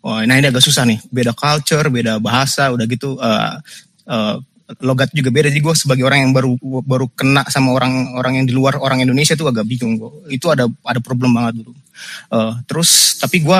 Oh 0.00 0.16
nah 0.16 0.34
ini 0.38 0.46
agak 0.48 0.64
susah 0.64 0.86
nih. 0.86 0.98
Beda 1.10 1.34
culture 1.34 1.86
beda 1.90 2.22
bahasa 2.22 2.70
udah 2.70 2.84
gitu 2.86 3.18
uh, 3.18 3.58
uh, 4.06 4.36
logat 4.78 5.10
juga 5.10 5.34
beda. 5.34 5.50
Jadi 5.50 5.60
gue 5.60 5.74
sebagai 5.74 6.06
orang 6.06 6.30
yang 6.30 6.32
baru 6.32 6.54
baru 6.86 7.10
kena 7.12 7.42
sama 7.50 7.74
orang 7.74 8.14
orang 8.14 8.38
yang 8.40 8.46
di 8.46 8.54
luar 8.54 8.78
orang 8.78 9.02
Indonesia 9.02 9.34
tuh 9.34 9.50
agak 9.50 9.66
bingung 9.66 9.98
gue 9.98 10.30
itu 10.30 10.46
ada 10.46 10.70
ada 10.86 11.00
problem 11.02 11.34
banget 11.34 11.66
dulu. 11.66 11.74
Uh, 12.30 12.54
terus 12.70 13.18
tapi 13.18 13.42
gue 13.42 13.58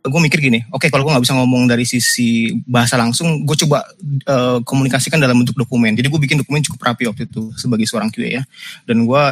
gue 0.00 0.20
mikir 0.20 0.40
gini, 0.40 0.64
oke 0.72 0.80
okay, 0.80 0.88
kalau 0.88 1.04
gue 1.04 1.12
nggak 1.12 1.24
bisa 1.28 1.36
ngomong 1.36 1.68
dari 1.68 1.84
sisi 1.84 2.56
bahasa 2.64 2.96
langsung, 2.96 3.44
gue 3.44 3.52
coba 3.52 3.84
uh, 4.24 4.56
komunikasikan 4.64 5.20
dalam 5.20 5.44
bentuk 5.44 5.60
dokumen. 5.60 5.92
Jadi 5.92 6.08
gue 6.08 6.16
bikin 6.16 6.40
dokumen 6.40 6.64
cukup 6.64 6.80
rapi 6.88 7.04
waktu 7.04 7.28
itu 7.28 7.52
sebagai 7.60 7.84
seorang 7.84 8.08
QA 8.08 8.40
ya. 8.40 8.42
Dan 8.88 9.04
gue 9.04 9.22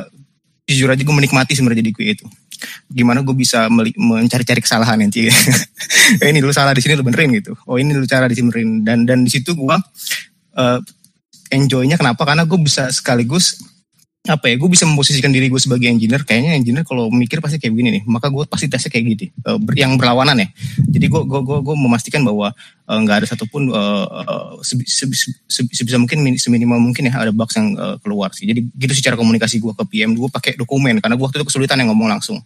jujur 0.69 0.93
aja 0.93 1.01
gue 1.01 1.17
menikmati 1.17 1.57
sebenarnya 1.57 1.81
jadi 1.81 1.93
QA 1.97 2.11
itu. 2.21 2.27
Gimana 2.93 3.25
gue 3.25 3.33
bisa 3.33 3.73
mencari-cari 3.97 4.61
kesalahan 4.61 5.01
nanti. 5.01 5.27
Eh, 6.09 6.33
ini 6.33 6.41
dulu 6.41 6.57
salah 6.57 6.73
di 6.73 6.81
sini 6.81 6.97
lu 6.97 7.05
benerin 7.05 7.29
gitu. 7.37 7.53
Oh 7.69 7.77
ini 7.77 7.93
dulu 7.93 8.09
cara 8.09 8.25
di 8.25 8.33
sini 8.33 8.49
benerin. 8.49 8.81
Dan 8.81 9.05
dan 9.05 9.19
di 9.23 9.31
situ 9.31 9.53
gue 9.53 9.77
uh, 10.57 10.81
enjoynya 11.53 12.01
kenapa? 12.01 12.25
Karena 12.25 12.49
gue 12.49 12.57
bisa 12.61 12.89
sekaligus 12.89 13.61
apa 14.29 14.53
ya 14.53 14.61
gue 14.61 14.69
bisa 14.69 14.85
memposisikan 14.85 15.33
diri 15.33 15.49
gue 15.49 15.57
sebagai 15.57 15.89
engineer 15.89 16.21
kayaknya 16.21 16.53
engineer 16.55 16.85
kalau 16.85 17.09
mikir 17.09 17.41
pasti 17.41 17.57
kayak 17.57 17.73
gini 17.73 17.89
nih 17.99 18.03
maka 18.05 18.29
gue 18.29 18.45
pasti 18.45 18.69
tesnya 18.69 18.93
kayak 18.93 19.05
gitu 19.17 19.25
uh, 19.49 19.57
yang 19.73 19.97
berlawanan 19.97 20.45
ya. 20.45 20.49
Jadi 20.85 21.07
gue 21.09 21.23
gue 21.25 21.41
gue, 21.41 21.59
gue 21.65 21.77
memastikan 21.77 22.21
bahwa 22.23 22.53
eh, 22.89 22.99
nggak 22.99 23.15
uh, 23.17 23.21
ada 23.25 23.27
satupun 23.27 23.73
uh, 23.73 24.61
sebisa 24.63 25.97
mungkin 25.97 26.25
seminimal 26.37 26.79
mungkin 26.79 27.09
ya 27.09 27.15
ada 27.17 27.33
bugs 27.33 27.57
yang 27.57 27.73
uh, 27.81 27.97
keluar 28.05 28.31
sih. 28.37 28.45
Jadi 28.45 28.69
gitu 28.77 28.93
secara 28.93 29.17
komunikasi 29.17 29.59
gue 29.59 29.73
ke 29.73 29.85
PM 29.89 30.13
gue 30.13 30.29
pakai 30.29 30.61
dokumen 30.61 31.01
karena 31.01 31.17
gue 31.17 31.25
waktu 31.25 31.41
itu 31.41 31.49
kesulitan 31.49 31.81
yang 31.81 31.91
ngomong 31.93 32.13
langsung. 32.13 32.39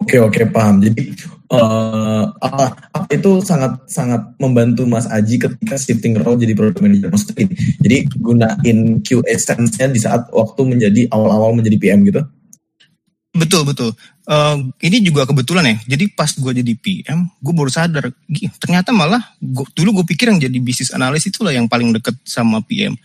Oke 0.00 0.16
oke 0.16 0.48
paham. 0.48 0.80
Jadi 0.80 1.12
uh, 1.50 2.24
apa 2.38 2.78
itu 3.10 3.42
sangat 3.42 3.82
sangat 3.90 4.22
membantu 4.38 4.86
Mas 4.86 5.10
Aji 5.10 5.42
ketika 5.42 5.76
shifting 5.76 6.16
role 6.16 6.38
jadi 6.38 6.54
product 6.54 6.80
manager. 6.80 7.10
Maksudnya 7.10 7.50
jadi 7.82 7.96
gunain 8.16 8.78
QA 9.02 9.34
sense-nya 9.36 9.90
di 9.90 10.00
saat 10.00 10.30
waktu 10.30 10.60
menjadi 10.62 11.10
awal-awal 11.10 11.52
menjadi 11.58 11.76
PM 11.76 12.06
gitu. 12.06 12.22
Betul 13.30 13.62
betul. 13.62 13.94
Uh, 14.26 14.74
ini 14.82 15.02
juga 15.06 15.22
kebetulan 15.22 15.74
ya. 15.74 15.76
Jadi 15.94 16.10
pas 16.10 16.30
gue 16.30 16.52
jadi 16.62 16.72
PM, 16.74 17.30
gue 17.38 17.54
baru 17.54 17.70
sadar, 17.70 18.10
ternyata 18.58 18.90
malah 18.90 19.22
gua, 19.38 19.66
dulu 19.70 20.02
gue 20.02 20.14
pikir 20.14 20.34
yang 20.34 20.42
jadi 20.42 20.58
bisnis 20.58 20.90
analis 20.90 21.30
itulah 21.30 21.54
yang 21.54 21.70
paling 21.70 21.94
deket 21.94 22.18
sama 22.26 22.58
PM. 22.66 22.98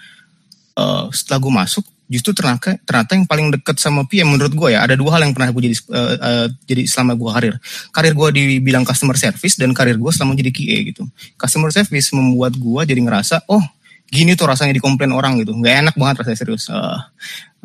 Uh, 0.73 1.13
setelah 1.13 1.39
gue 1.45 1.53
masuk, 1.53 1.85
justru 2.05 2.37
ternyata 2.37 2.77
ternyata 2.85 3.11
yang 3.17 3.25
paling 3.25 3.47
dekat 3.49 3.81
sama 3.81 4.05
PM 4.05 4.37
menurut 4.37 4.53
gue 4.53 4.69
ya 4.77 4.85
ada 4.85 4.93
dua 4.93 5.17
hal 5.17 5.25
yang 5.25 5.33
pernah 5.33 5.49
gue 5.49 5.61
jadi 5.65 5.77
uh, 5.89 6.15
uh, 6.21 6.47
jadi 6.69 6.83
selama 6.85 7.17
gue 7.17 7.29
karir. 7.33 7.55
Karir 7.89 8.13
gue 8.13 8.29
di 8.33 8.43
bidang 8.61 8.85
customer 8.85 9.17
service 9.17 9.57
dan 9.57 9.73
karir 9.73 9.97
gue 9.97 10.11
selama 10.13 10.37
jadi 10.37 10.53
QA 10.53 10.77
gitu. 10.93 11.03
Customer 11.37 11.73
service 11.73 12.13
membuat 12.13 12.53
gue 12.53 12.81
jadi 12.85 13.01
ngerasa 13.01 13.49
oh 13.49 13.61
gini 14.05 14.37
tuh 14.37 14.45
rasanya 14.45 14.77
dikomplain 14.77 15.09
orang 15.09 15.41
gitu. 15.41 15.57
Nggak 15.57 15.75
enak 15.89 15.95
banget 15.97 16.15
rasanya 16.21 16.37
serius. 16.37 16.69
Uh, 16.69 17.01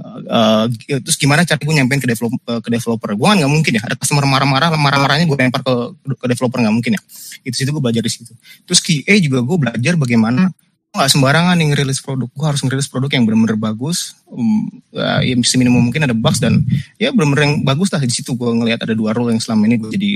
uh, 0.00 0.18
uh, 0.24 0.64
terus 1.04 1.20
gimana 1.20 1.44
cara 1.44 1.60
gue 1.60 1.74
nyampein 1.76 2.00
ke 2.00 2.08
develop 2.08 2.32
uh, 2.48 2.64
ke 2.64 2.68
developer? 2.72 3.12
Gue 3.12 3.26
kan 3.28 3.36
nggak 3.44 3.52
mungkin 3.52 3.72
ya 3.76 3.82
ada 3.84 3.96
customer 4.00 4.24
marah-marah 4.24 4.72
marah-marahnya 4.72 5.28
gue 5.28 5.36
lempar 5.36 5.60
ke 5.60 5.74
ke 6.16 6.26
developer 6.32 6.58
nggak 6.64 6.74
mungkin 6.74 6.92
ya. 6.96 7.00
Itu 7.44 7.54
situ 7.60 7.70
gue 7.76 7.82
belajar 7.82 8.00
di 8.00 8.08
situ. 8.08 8.32
Terus 8.64 8.80
QA 8.80 9.14
juga 9.20 9.44
gue 9.44 9.56
belajar 9.68 10.00
bagaimana 10.00 10.48
nggak 10.90 11.06
sembarangan 11.06 11.54
nih 11.54 11.66
ngerilis 11.70 12.02
produk 12.02 12.26
gue 12.26 12.46
harus 12.50 12.60
ngerilis 12.66 12.90
produk 12.90 13.10
yang 13.14 13.22
benar-benar 13.22 13.54
bagus 13.54 14.18
um, 14.26 14.66
ya, 14.90 15.22
ya 15.22 15.38
seminimum 15.46 15.86
mungkin 15.86 16.02
ada 16.02 16.16
bugs 16.18 16.42
dan 16.42 16.66
ya 16.98 17.14
benar-benar 17.14 17.46
yang 17.46 17.56
bagus 17.62 17.94
lah 17.94 18.02
di 18.02 18.10
situ 18.10 18.34
gue 18.34 18.50
ngelihat 18.50 18.82
ada 18.82 18.98
dua 18.98 19.14
role 19.14 19.30
yang 19.30 19.38
selama 19.38 19.70
ini 19.70 19.78
gue 19.78 19.90
jadi 19.94 20.12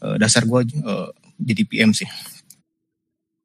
uh, 0.00 0.16
dasar 0.16 0.48
gue 0.48 0.60
uh, 0.80 1.12
jadi 1.36 1.62
PM 1.68 1.92
sih 1.92 2.08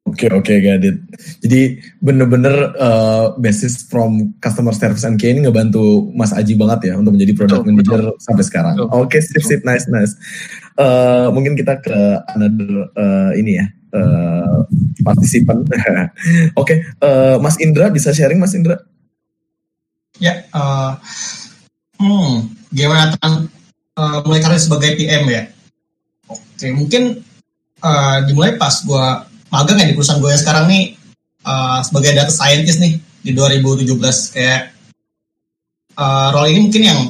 Oke 0.08 0.26
okay, 0.26 0.30
oke 0.32 0.48
okay, 0.48 0.56
Gadit. 0.58 0.96
Jadi 1.38 1.60
bener-bener 2.02 2.74
uh, 2.82 3.36
basis 3.38 3.86
from 3.86 4.34
customer 4.42 4.74
service 4.74 5.06
and 5.06 5.20
care 5.20 5.30
ini 5.30 5.46
ngebantu 5.46 6.10
Mas 6.16 6.34
Aji 6.34 6.58
banget 6.58 6.90
ya 6.90 6.94
untuk 6.98 7.14
menjadi 7.14 7.36
product 7.36 7.62
betul, 7.62 7.70
manager 7.70 8.00
betul. 8.10 8.18
sampai 8.18 8.44
sekarang. 8.48 8.74
Oke 8.90 8.90
okay, 9.06 9.20
sip 9.22 9.44
sip 9.46 9.62
nice 9.62 9.86
nice. 9.86 10.18
Uh, 10.74 11.30
mungkin 11.30 11.54
kita 11.54 11.78
ke 11.78 11.94
another 12.32 12.90
uh, 12.98 13.30
ini 13.38 13.62
ya 13.62 13.70
uh, 13.94 14.66
partisipan. 15.02 15.62
Oke, 15.66 15.76
okay, 16.56 16.76
uh, 17.02 17.36
Mas 17.42 17.58
Indra 17.58 17.90
bisa 17.90 18.14
sharing 18.14 18.38
Mas 18.38 18.54
Indra? 18.54 18.82
Ya, 20.20 20.44
uh, 20.52 20.98
hmm, 21.96 22.50
gimana 22.74 23.16
uh, 23.96 24.18
mulai 24.26 24.42
karir 24.42 24.60
sebagai 24.60 24.98
PM 24.98 25.24
ya? 25.30 25.42
Oke, 26.30 26.66
mungkin 26.76 27.24
uh, 27.80 28.18
dimulai 28.28 28.54
pas 28.60 28.84
gue 28.84 29.06
magang 29.50 29.80
ya 29.80 29.88
di 29.88 29.94
perusahaan 29.96 30.22
gue 30.22 30.32
sekarang 30.38 30.70
nih 30.70 30.94
uh, 31.44 31.80
sebagai 31.82 32.14
data 32.14 32.32
scientist 32.32 32.78
nih 32.78 33.00
di 33.20 33.30
2017 33.34 34.36
kayak 34.36 34.62
uh, 35.98 36.28
role 36.32 36.48
ini 36.52 36.60
mungkin 36.68 36.82
yang 36.84 37.00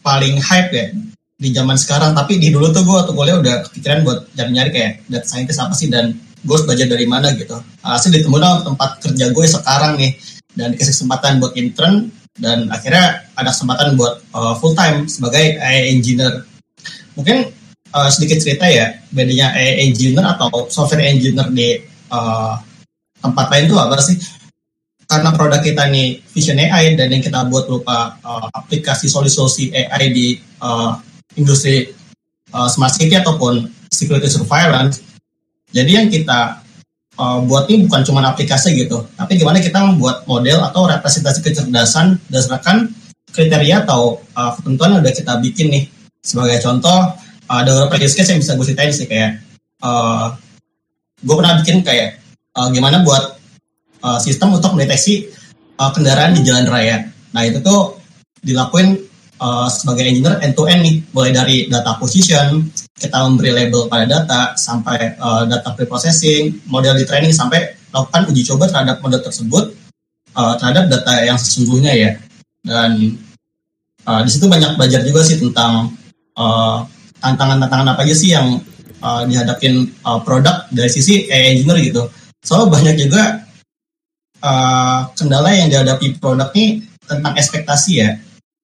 paling 0.00 0.38
hype 0.40 0.70
ya 0.72 0.86
di 1.36 1.52
zaman 1.52 1.76
sekarang 1.76 2.16
tapi 2.16 2.40
di 2.40 2.48
dulu 2.48 2.72
tuh 2.72 2.80
gue 2.80 2.96
waktu 2.96 3.12
kuliah 3.12 3.36
udah 3.36 3.54
kepikiran 3.68 4.08
buat 4.08 4.24
nyari-nyari 4.40 4.70
kayak 4.72 4.92
data 5.04 5.26
scientist 5.28 5.60
apa 5.60 5.76
sih 5.76 5.92
dan 5.92 6.16
gue 6.16 6.54
harus 6.54 6.64
belajar 6.64 6.88
dari 6.88 7.04
mana 7.04 7.36
gitu. 7.36 7.60
Hasil 7.84 8.08
ditemu 8.08 8.40
dong 8.40 8.58
tempat 8.72 8.90
kerja 9.04 9.24
gue 9.28 9.44
sekarang 9.44 10.00
nih 10.00 10.16
dan 10.56 10.72
dikasih 10.72 10.96
kesempatan 10.96 11.36
buat 11.36 11.52
intern 11.60 12.08
dan 12.40 12.72
akhirnya 12.72 13.28
ada 13.36 13.52
kesempatan 13.52 14.00
buat 14.00 14.24
uh, 14.32 14.56
full 14.56 14.72
time 14.72 15.04
sebagai 15.04 15.60
AI 15.60 15.92
engineer. 15.92 16.48
Mungkin 17.16 17.52
uh, 17.92 18.08
sedikit 18.08 18.40
cerita 18.40 18.64
ya 18.64 18.96
bedanya 19.12 19.52
AI 19.52 19.92
engineer 19.92 20.24
atau 20.24 20.72
software 20.72 21.04
engineer 21.04 21.52
di 21.52 21.84
uh, 22.08 22.56
tempat 23.20 23.46
lain 23.52 23.68
itu 23.68 23.76
apa 23.76 24.00
sih? 24.00 24.16
Karena 25.06 25.36
produk 25.36 25.60
kita 25.60 25.86
nih 25.92 26.18
Vision 26.32 26.58
AI 26.58 26.96
dan 26.96 27.12
yang 27.12 27.20
kita 27.20 27.44
buat 27.46 27.68
berupa 27.68 28.16
uh, 28.24 28.48
aplikasi 28.56 29.12
solusi 29.12 29.68
AI 29.70 30.10
di 30.10 30.40
uh, 30.64 30.96
industri 31.36 31.92
uh, 32.52 32.68
smart 32.68 32.92
city 32.96 33.14
ataupun 33.16 33.68
security 33.92 34.28
surveillance. 34.28 35.04
Jadi 35.70 35.90
yang 35.92 36.08
kita 36.08 36.64
uh, 37.20 37.38
buat 37.44 37.68
ini 37.68 37.86
bukan 37.86 38.02
cuma 38.04 38.24
aplikasi 38.24 38.76
gitu, 38.76 39.04
tapi 39.14 39.36
gimana 39.36 39.60
kita 39.60 39.78
membuat 39.84 40.24
model 40.24 40.64
atau 40.64 40.88
representasi 40.88 41.44
kecerdasan 41.44 42.16
berdasarkan 42.28 42.90
kriteria 43.30 43.84
atau 43.84 44.24
uh, 44.34 44.56
ketentuan 44.56 44.96
yang 44.96 45.00
udah 45.04 45.14
kita 45.14 45.32
bikin 45.44 45.66
nih. 45.68 45.84
Sebagai 46.24 46.58
contoh, 46.64 47.12
uh, 47.46 47.56
ada 47.60 47.70
beberapa 47.86 48.02
case 48.02 48.26
yang 48.26 48.40
bisa 48.40 48.56
gue 48.56 48.66
ceritain 48.66 48.92
sih 48.92 49.06
kayak 49.06 49.44
uh, 49.84 50.34
gue 51.20 51.34
pernah 51.36 51.60
bikin 51.60 51.84
kayak 51.84 52.20
uh, 52.56 52.68
gimana 52.72 53.04
buat 53.04 53.36
uh, 54.02 54.18
sistem 54.22 54.56
untuk 54.56 54.72
mendeteksi 54.72 55.28
uh, 55.76 55.90
kendaraan 55.92 56.36
di 56.36 56.42
jalan 56.46 56.66
raya. 56.68 57.08
Nah 57.36 57.42
itu 57.44 57.60
tuh 57.60 58.00
dilakuin 58.40 58.96
uh, 59.40 59.68
sebagai 59.68 60.04
engineer 60.04 60.40
end 60.40 60.54
to 60.56 60.64
end 60.68 60.80
nih, 60.82 60.96
mulai 61.12 61.30
dari 61.32 61.56
data 61.68 61.96
acquisition, 61.96 62.64
kita 62.96 63.16
memberi 63.28 63.52
label 63.52 63.88
pada 63.88 64.04
data, 64.08 64.40
sampai 64.56 65.16
uh, 65.20 65.44
data 65.44 65.72
preprocessing, 65.76 66.68
model 66.68 66.96
di 66.96 67.04
training, 67.04 67.32
sampai 67.32 67.76
lakukan 67.92 68.28
uji 68.32 68.42
coba 68.44 68.68
terhadap 68.68 69.00
model 69.00 69.20
tersebut 69.24 69.72
uh, 70.36 70.54
terhadap 70.60 70.88
data 70.92 71.12
yang 71.24 71.38
sesungguhnya 71.40 71.92
ya. 71.96 72.10
Dan 72.64 73.16
uh, 74.04 74.20
di 74.24 74.30
situ 74.32 74.48
banyak 74.48 74.76
belajar 74.76 75.00
juga 75.04 75.24
sih 75.24 75.40
tentang 75.40 75.92
tantangan-tantangan 77.16 77.88
uh, 77.88 77.92
apa 77.96 78.04
aja 78.04 78.12
sih 78.12 78.36
yang 78.36 78.60
uh, 79.00 79.22
dihadapin 79.24 79.88
uh, 80.04 80.20
produk 80.20 80.68
dari 80.68 80.92
sisi 80.92 81.24
AI 81.32 81.56
engineer 81.56 81.80
gitu. 81.80 82.02
So 82.44 82.68
banyak 82.68 83.00
juga 83.00 83.40
uh, 84.44 85.08
kendala 85.16 85.56
yang 85.56 85.72
dihadapi 85.72 86.20
produk 86.20 86.52
ini 86.52 86.84
tentang 87.06 87.32
ekspektasi 87.38 87.92
ya 87.96 88.10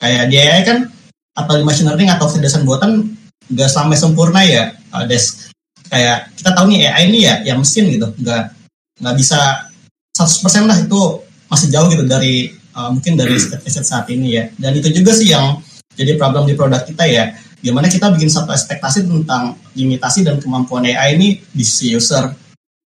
kayak 0.02 0.24
dia 0.34 0.58
kan 0.66 0.90
atau 1.38 1.54
di 1.54 1.62
machine 1.62 1.86
learning 1.86 2.10
atau 2.10 2.26
kecerdasan 2.26 2.66
buatan 2.66 3.06
nggak 3.54 3.70
sampai 3.70 3.94
sempurna 3.94 4.42
ya 4.42 4.74
uh, 4.90 5.06
des 5.06 5.52
kayak 5.86 6.32
kita 6.34 6.50
tahu 6.56 6.72
nih 6.72 6.88
AI 6.90 7.02
ini 7.12 7.18
ya 7.22 7.34
ya 7.46 7.54
mesin 7.54 7.86
gitu. 7.92 8.10
Nggak 8.18 8.50
nggak 8.98 9.14
bisa 9.14 9.68
100% 10.16 10.68
lah 10.68 10.76
itu 10.80 11.00
masih 11.48 11.68
jauh 11.68 11.88
gitu 11.92 12.04
dari 12.08 12.48
uh, 12.72 12.88
mungkin 12.88 13.14
dari 13.14 13.36
set 13.38 13.62
saat 13.64 14.08
ini 14.08 14.40
ya. 14.40 14.44
Dan 14.56 14.76
itu 14.76 14.88
juga 14.90 15.12
sih 15.12 15.30
yang 15.30 15.60
jadi 15.92 16.16
problem 16.16 16.48
di 16.48 16.56
produk 16.56 16.82
kita 16.82 17.04
ya. 17.06 17.36
Gimana 17.62 17.86
kita 17.86 18.10
bikin 18.10 18.26
satu 18.26 18.50
ekspektasi 18.50 19.06
tentang 19.06 19.54
limitasi 19.78 20.26
dan 20.26 20.42
kemampuan 20.42 20.82
AI 20.88 21.14
ini 21.14 21.28
di 21.52 21.62
sisi 21.62 21.94
user. 21.94 22.34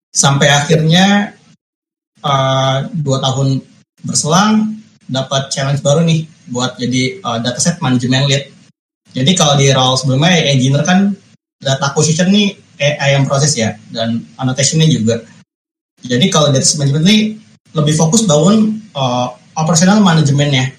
Sampai 0.10 0.50
akhirnya 0.50 1.36
uh, 2.24 2.78
dua 2.90 3.22
tahun 3.22 3.62
berselang 4.02 4.80
dapat 5.06 5.52
challenge 5.52 5.84
baru 5.84 6.02
nih 6.08 6.33
buat 6.50 6.76
jadi 6.80 7.20
uh, 7.24 7.40
dataset 7.40 7.80
management 7.80 8.26
lead. 8.28 8.44
Jadi 9.14 9.32
kalau 9.38 9.54
di 9.56 9.70
role 9.70 9.96
sebelumnya 9.96 10.50
engineer 10.50 10.82
kan 10.82 11.14
data 11.62 11.94
acquisition 11.94 12.34
nih 12.34 12.58
AI 12.82 13.16
yang 13.16 13.30
proses 13.30 13.54
ya 13.54 13.78
dan 13.94 14.26
annotationnya 14.42 14.90
juga. 14.90 15.22
Jadi 16.04 16.28
kalau 16.28 16.50
data 16.52 16.66
management 16.76 17.06
ini 17.08 17.20
lebih 17.74 17.94
fokus 17.96 18.26
bangun 18.26 18.82
uh, 18.98 19.34
operational 19.58 20.02
manajemennya. 20.02 20.74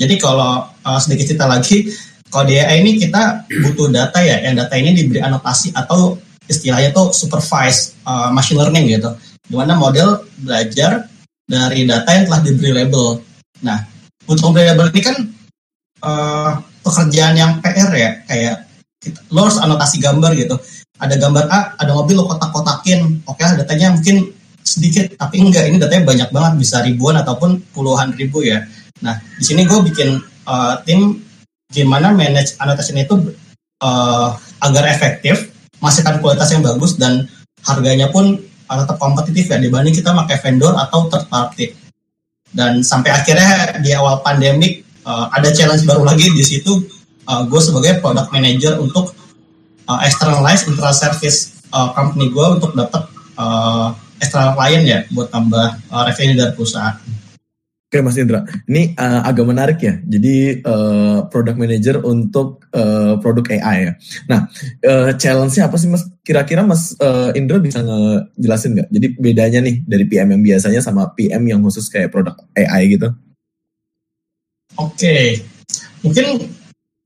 Jadi 0.00 0.16
kalau 0.16 0.64
uh, 0.64 0.98
sedikit 1.00 1.28
cerita 1.28 1.46
lagi, 1.46 1.92
kalau 2.32 2.48
di 2.48 2.56
AI 2.56 2.80
ini 2.80 2.96
kita 2.96 3.44
butuh 3.68 3.92
data 3.92 4.24
ya, 4.24 4.40
yang 4.40 4.56
data 4.56 4.72
ini 4.80 4.96
diberi 4.96 5.20
anotasi 5.20 5.76
atau 5.76 6.16
istilahnya 6.48 6.90
tuh 6.96 7.12
supervised 7.12 8.00
uh, 8.08 8.32
machine 8.32 8.56
learning 8.56 8.88
gitu, 8.88 9.12
di 9.44 9.54
mana 9.54 9.76
model 9.76 10.24
belajar 10.40 11.04
dari 11.44 11.84
data 11.84 12.08
yang 12.16 12.24
telah 12.30 12.40
diberi 12.40 12.70
label. 12.72 13.20
Nah, 13.60 13.82
untuk 14.30 14.54
label 14.54 14.86
ini 14.94 15.00
kan 15.02 15.16
uh, 16.06 16.62
pekerjaan 16.86 17.34
yang 17.34 17.58
PR 17.58 17.90
ya, 17.90 18.10
kayak 18.30 18.56
kita, 19.02 19.18
lo 19.34 19.50
harus 19.50 19.58
anotasi 19.58 19.98
gambar 19.98 20.38
gitu. 20.38 20.54
Ada 21.00 21.18
gambar 21.18 21.44
A, 21.50 21.74
ada 21.80 21.92
mobil 21.96 22.14
lo 22.14 22.30
kotak-kotakin. 22.30 23.26
Oke, 23.26 23.42
datanya 23.42 23.90
mungkin 23.90 24.30
sedikit, 24.62 25.16
tapi 25.18 25.42
enggak. 25.42 25.66
Ini 25.66 25.82
datanya 25.82 26.04
banyak 26.06 26.28
banget, 26.30 26.52
bisa 26.60 26.84
ribuan 26.84 27.18
ataupun 27.18 27.58
puluhan 27.74 28.14
ribu 28.14 28.44
ya. 28.46 28.62
Nah, 29.00 29.16
di 29.40 29.44
sini 29.44 29.64
gue 29.64 29.80
bikin 29.80 30.20
uh, 30.46 30.78
tim 30.84 31.18
gimana 31.72 32.12
manage 32.12 32.54
annotation 32.60 33.00
itu 33.00 33.14
uh, 33.80 34.36
agar 34.60 34.84
efektif, 34.92 35.50
menghasilkan 35.80 36.20
kualitas 36.20 36.52
yang 36.52 36.60
bagus 36.60 37.00
dan 37.00 37.24
harganya 37.64 38.12
pun 38.12 38.36
tetap 38.70 39.02
kompetitif 39.02 39.50
ya 39.50 39.58
dibanding 39.58 39.90
kita 39.90 40.14
pakai 40.14 40.38
vendor 40.38 40.76
atau 40.78 41.10
third 41.10 41.26
party. 41.26 41.79
Dan 42.50 42.82
sampai 42.82 43.14
akhirnya 43.14 43.78
di 43.78 43.94
awal 43.94 44.22
pandemik 44.26 44.82
uh, 45.06 45.30
ada 45.30 45.54
challenge 45.54 45.86
baru 45.86 46.02
lagi 46.02 46.30
di 46.34 46.42
situ 46.42 46.82
uh, 47.30 47.42
gue 47.46 47.60
sebagai 47.62 48.02
product 48.02 48.34
manager 48.34 48.82
untuk 48.82 49.14
uh, 49.86 50.00
externalize 50.02 50.66
internal 50.66 50.94
service 50.94 51.62
uh, 51.70 51.94
company 51.94 52.30
gue 52.30 52.46
untuk 52.58 52.74
dapat 52.74 53.06
uh, 53.38 53.94
external 54.18 54.52
client 54.58 54.84
ya 54.84 54.98
buat 55.14 55.30
tambah 55.30 55.66
uh, 55.88 56.02
revenue 56.10 56.36
dari 56.36 56.52
perusahaan. 56.52 56.98
Oke 57.90 58.06
Mas 58.06 58.14
Indra, 58.22 58.46
ini 58.70 58.94
uh, 58.94 59.26
agak 59.26 59.50
menarik 59.50 59.82
ya. 59.82 59.98
Jadi 60.06 60.62
uh, 60.62 61.26
product 61.26 61.58
manager 61.58 61.98
untuk 62.06 62.62
uh, 62.70 63.18
produk 63.18 63.42
AI 63.50 63.90
ya. 63.90 63.92
Nah, 64.30 64.46
uh, 64.86 65.10
challenge-nya 65.18 65.66
apa 65.66 65.74
sih 65.74 65.90
Mas? 65.90 66.06
Kira-kira 66.22 66.62
Mas 66.62 66.94
uh, 67.02 67.34
Indra 67.34 67.58
bisa 67.58 67.82
ngejelasin 67.82 68.78
nggak? 68.78 68.88
Jadi 68.94 69.06
bedanya 69.18 69.58
nih 69.66 69.82
dari 69.82 70.06
PM 70.06 70.38
yang 70.38 70.42
biasanya 70.46 70.78
sama 70.78 71.10
PM 71.18 71.42
yang 71.50 71.66
khusus 71.66 71.90
kayak 71.90 72.14
produk 72.14 72.38
AI 72.54 72.94
gitu? 72.94 73.10
Oke, 74.78 75.42
mungkin 76.06 76.46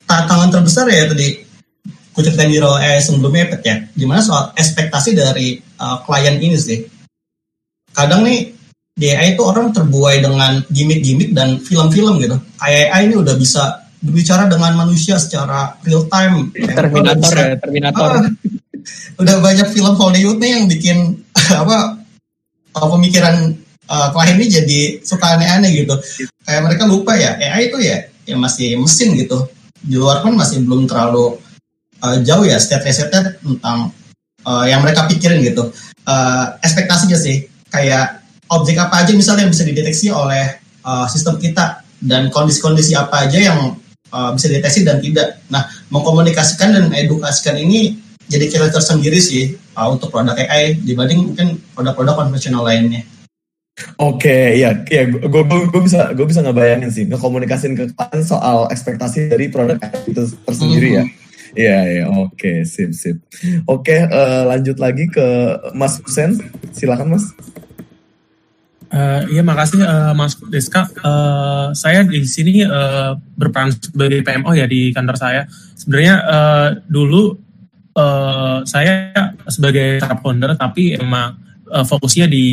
tantangan 0.04 0.52
terbesar 0.52 0.84
ya 0.92 1.08
tadi 1.08 1.48
ceritain 2.12 2.52
di 2.52 2.60
role 2.60 2.76
AI 2.76 3.00
sebelumnya 3.00 3.56
Pet 3.56 3.64
ya. 3.64 3.76
Gimana 3.96 4.20
soal 4.20 4.52
ekspektasi 4.52 5.16
dari 5.16 5.56
uh, 5.80 6.04
klien 6.04 6.36
ini 6.36 6.60
sih? 6.60 6.84
Kadang 7.96 8.28
nih 8.28 8.52
di 8.94 9.10
AI 9.10 9.34
itu 9.34 9.42
orang 9.42 9.74
terbuai 9.74 10.22
dengan 10.22 10.62
gimmick-gimmick 10.70 11.34
dan 11.34 11.58
film-film 11.58 12.22
gitu. 12.22 12.38
AI 12.62 13.10
ini 13.10 13.18
udah 13.18 13.34
bisa 13.34 13.82
berbicara 13.98 14.46
dengan 14.46 14.78
manusia 14.78 15.18
secara 15.18 15.74
real 15.82 16.06
time. 16.06 16.54
Terminator 16.54 17.34
bisa, 17.34 17.42
ya, 17.42 17.56
Terminator. 17.58 18.10
Ah, 18.22 18.24
udah 19.22 19.36
banyak 19.42 19.68
film 19.74 19.94
Hollywood 19.98 20.38
nih 20.38 20.50
yang 20.60 20.64
bikin 20.70 20.98
apa 21.62 21.98
pemikiran 22.70 23.58
uh, 23.90 24.08
klien 24.14 24.38
ini 24.38 24.46
jadi 24.46 24.80
suka 25.02 25.40
aneh-aneh 25.40 25.74
gitu. 25.74 25.94
Kayak 26.46 26.62
mereka 26.70 26.82
lupa 26.86 27.18
ya, 27.18 27.34
AI 27.34 27.74
itu 27.74 27.82
ya 27.82 28.06
ya 28.30 28.36
masih 28.38 28.78
mesin 28.78 29.18
gitu. 29.18 29.50
Di 29.82 29.98
luar 29.98 30.22
pun 30.22 30.38
masih 30.38 30.62
belum 30.62 30.86
terlalu 30.86 31.34
uh, 31.98 32.16
jauh 32.22 32.46
ya 32.46 32.62
state-state 32.62 33.42
tentang 33.42 33.90
uh, 34.46 34.64
yang 34.70 34.86
mereka 34.86 35.10
pikirin 35.10 35.42
gitu. 35.42 35.66
Uh, 36.06 36.54
ekspektasinya 36.62 37.16
sih 37.16 37.48
kayak 37.72 38.23
objek 38.52 38.76
apa 38.76 39.04
aja 39.04 39.12
misalnya 39.16 39.48
yang 39.48 39.52
bisa 39.52 39.64
dideteksi 39.64 40.12
oleh 40.12 40.60
uh, 40.84 41.06
sistem 41.08 41.40
kita 41.40 41.80
dan 42.04 42.28
kondisi-kondisi 42.28 42.92
apa 42.92 43.24
aja 43.28 43.38
yang 43.40 43.58
uh, 44.12 44.30
bisa 44.36 44.52
dideteksi 44.52 44.84
dan 44.84 45.00
tidak. 45.00 45.40
Nah, 45.48 45.64
mengkomunikasikan 45.88 46.76
dan 46.76 46.84
edukasikan 46.92 47.56
ini 47.56 47.96
jadi 48.28 48.48
kira 48.48 48.68
tersendiri 48.72 49.20
sih 49.20 49.56
uh, 49.76 49.88
untuk 49.92 50.12
produk 50.12 50.36
AI 50.36 50.76
dibanding 50.80 51.32
mungkin 51.32 51.60
produk-produk 51.72 52.24
konvensional 52.24 52.64
lainnya. 52.64 53.04
Oke, 53.98 54.30
okay, 54.30 54.62
ya, 54.62 54.70
ya, 54.86 55.02
gue 55.10 55.42
gue 55.50 55.82
bisa 55.82 56.14
gue 56.14 56.22
bisa 56.22 56.46
ngebayangin 56.46 56.94
sih 56.94 57.04
ngekomunikasin 57.10 57.74
ke 57.74 57.90
kalian 57.98 58.22
soal 58.22 58.70
ekspektasi 58.70 59.26
dari 59.26 59.50
produk 59.50 59.82
itu 60.06 60.30
tersendiri 60.46 60.88
mm 60.94 60.96
-hmm. 61.02 61.08
ya. 61.10 61.22
Iya, 61.54 61.78
iya, 61.86 62.04
oke, 62.10 62.34
okay, 62.34 62.56
sip, 62.66 62.90
sip. 62.94 63.22
Oke, 63.70 63.94
okay, 63.94 64.00
uh, 64.10 64.42
lanjut 64.50 64.74
lagi 64.78 65.06
ke 65.06 65.54
Mas 65.70 66.02
Husen, 66.02 66.38
silakan 66.74 67.14
Mas. 67.14 67.30
Uh, 68.90 69.42
makasih 69.42 69.80
uh, 69.84 70.12
Mas 70.12 70.36
Deska. 70.50 70.88
Uh, 71.00 71.72
saya 71.72 72.04
di 72.04 72.24
sini 72.24 72.64
uh, 72.64 73.16
berperan 73.36 73.72
sebagai 73.72 74.20
PMO 74.20 74.52
ya 74.52 74.68
di 74.68 74.92
kantor 74.92 75.16
saya. 75.16 75.42
Sebenarnya 75.76 76.14
uh, 76.24 76.68
dulu 76.88 77.36
uh, 77.96 78.60
saya 78.66 79.14
sebagai 79.48 80.02
startup 80.02 80.20
founder 80.20 80.52
tapi 80.58 80.94
emang 80.94 81.38
uh, 81.70 81.82
fokusnya 81.86 82.30
di 82.30 82.44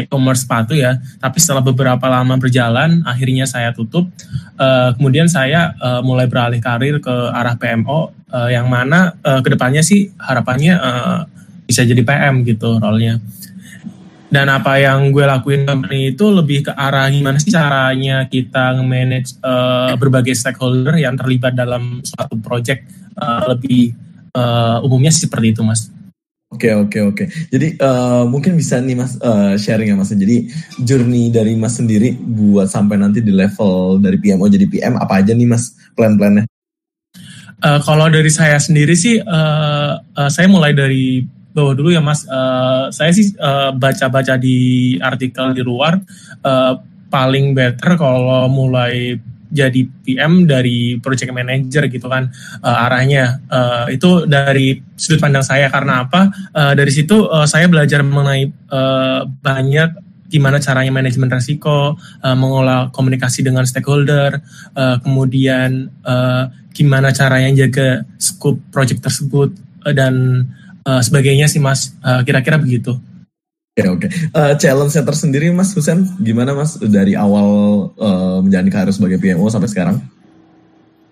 e-commerce 0.00 0.44
sepatu 0.44 0.76
ya. 0.76 1.00
Tapi 1.22 1.38
setelah 1.40 1.62
beberapa 1.64 2.06
lama 2.10 2.34
berjalan, 2.36 3.00
akhirnya 3.06 3.48
saya 3.48 3.72
tutup. 3.72 4.08
Uh, 4.56 4.92
kemudian 4.96 5.28
saya 5.28 5.76
uh, 5.80 6.00
mulai 6.00 6.28
beralih 6.28 6.60
karir 6.60 7.00
ke 7.00 7.14
arah 7.32 7.56
PMO 7.56 8.12
uh, 8.32 8.48
yang 8.52 8.66
mana 8.68 9.16
uh, 9.24 9.40
ke 9.44 9.52
depannya 9.52 9.84
sih 9.84 10.12
harapannya 10.16 10.74
uh, 10.76 11.18
bisa 11.66 11.82
jadi 11.82 12.00
PM 12.06 12.46
gitu 12.46 12.78
role-nya 12.78 13.18
dan 14.36 14.52
apa 14.52 14.76
yang 14.76 15.16
gue 15.16 15.24
lakuin 15.24 15.64
company 15.64 16.12
itu 16.12 16.28
lebih 16.28 16.68
ke 16.68 16.72
arah 16.76 17.08
gimana 17.08 17.40
sih 17.40 17.48
caranya 17.48 18.28
kita 18.28 18.76
manage 18.84 19.32
uh, 19.40 19.96
berbagai 19.96 20.36
stakeholder 20.36 21.00
yang 21.00 21.16
terlibat 21.16 21.56
dalam 21.56 22.04
suatu 22.04 22.36
project 22.44 22.84
uh, 23.16 23.48
lebih 23.48 23.96
uh, 24.36 24.84
umumnya 24.84 25.08
seperti 25.08 25.56
itu 25.56 25.64
mas. 25.64 25.88
Oke 26.52 26.68
okay, 26.68 26.72
oke 26.76 26.88
okay, 26.92 27.00
oke. 27.00 27.16
Okay. 27.16 27.26
Jadi 27.48 27.66
uh, 27.80 28.28
mungkin 28.28 28.60
bisa 28.60 28.76
nih 28.76 28.92
mas 28.92 29.16
uh, 29.24 29.56
sharing 29.56 29.88
ya 29.88 29.96
mas. 29.96 30.12
Jadi 30.12 30.52
journey 30.84 31.32
dari 31.32 31.56
mas 31.56 31.80
sendiri 31.80 32.12
buat 32.20 32.68
sampai 32.68 33.00
nanti 33.00 33.24
di 33.24 33.32
level 33.32 34.04
dari 34.04 34.20
PMO 34.20 34.52
jadi 34.52 34.68
PM 34.68 35.00
apa 35.00 35.24
aja 35.24 35.32
nih 35.32 35.48
mas 35.48 35.72
plan-plannya? 35.96 36.44
Uh, 37.64 37.80
kalau 37.80 38.12
dari 38.12 38.28
saya 38.28 38.60
sendiri 38.60 38.92
sih, 38.92 39.16
uh, 39.16 39.96
uh, 39.96 40.28
saya 40.28 40.44
mulai 40.44 40.76
dari 40.76 41.24
bawah 41.56 41.72
dulu 41.72 41.88
ya 41.88 42.04
Mas. 42.04 42.28
Uh, 42.28 42.92
saya 42.92 43.16
sih 43.16 43.32
baca 43.32 43.72
baca-baca 43.72 44.36
di 44.36 44.94
artikel 45.00 45.56
di 45.56 45.64
luar 45.64 45.96
uh, 46.44 46.76
paling 47.08 47.56
better 47.56 47.96
kalau 47.96 48.44
mulai 48.52 49.16
jadi 49.46 49.86
PM 50.04 50.44
dari 50.44 50.98
project 50.98 51.30
manager 51.30 51.86
gitu 51.88 52.06
kan 52.10 52.28
uh, 52.60 52.84
arahnya. 52.86 53.40
Uh, 53.48 53.86
itu 53.88 54.28
dari 54.28 54.82
sudut 54.98 55.22
pandang 55.22 55.46
saya. 55.46 55.72
Karena 55.72 56.04
apa? 56.04 56.28
Uh, 56.52 56.72
dari 56.76 56.92
situ 56.92 57.24
uh, 57.26 57.46
saya 57.48 57.70
belajar 57.70 58.02
mengenai 58.04 58.50
uh, 58.68 59.24
banyak 59.24 60.04
gimana 60.26 60.58
caranya 60.58 60.90
manajemen 60.90 61.30
resiko, 61.30 61.94
uh, 61.96 62.36
mengolah 62.36 62.90
komunikasi 62.90 63.46
dengan 63.46 63.62
stakeholder, 63.62 64.42
uh, 64.74 64.98
kemudian 64.98 65.86
uh, 66.02 66.50
gimana 66.74 67.14
caranya 67.14 67.64
jaga 67.66 68.02
scope 68.18 68.58
project 68.74 69.06
tersebut 69.06 69.54
uh, 69.86 69.94
dan 69.94 70.44
uh, 70.86 71.02
sebagainya 71.02 71.50
sih 71.50 71.58
Mas. 71.58 71.92
Uh, 72.00 72.22
kira-kira 72.22 72.56
begitu. 72.56 72.94
Oke 73.76 73.84
okay, 73.84 73.88
oke. 73.92 74.08
Okay. 74.08 74.10
Uh, 74.32 74.54
challenge-nya 74.56 75.04
tersendiri 75.04 75.52
Mas 75.52 75.76
Husen, 75.76 76.08
gimana 76.22 76.56
Mas 76.56 76.80
dari 76.80 77.12
awal 77.12 77.48
uh, 77.98 78.40
menjalani 78.40 78.72
karir 78.72 78.94
sebagai 78.94 79.20
PMO 79.20 79.52
sampai 79.52 79.68
sekarang? 79.68 79.96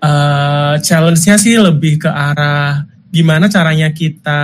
Uh, 0.01 0.81
challenge-nya 0.81 1.37
sih 1.37 1.61
lebih 1.61 2.01
ke 2.01 2.09
arah 2.09 2.89
gimana 3.15 3.47
caranya 3.47 3.95
kita 3.95 4.41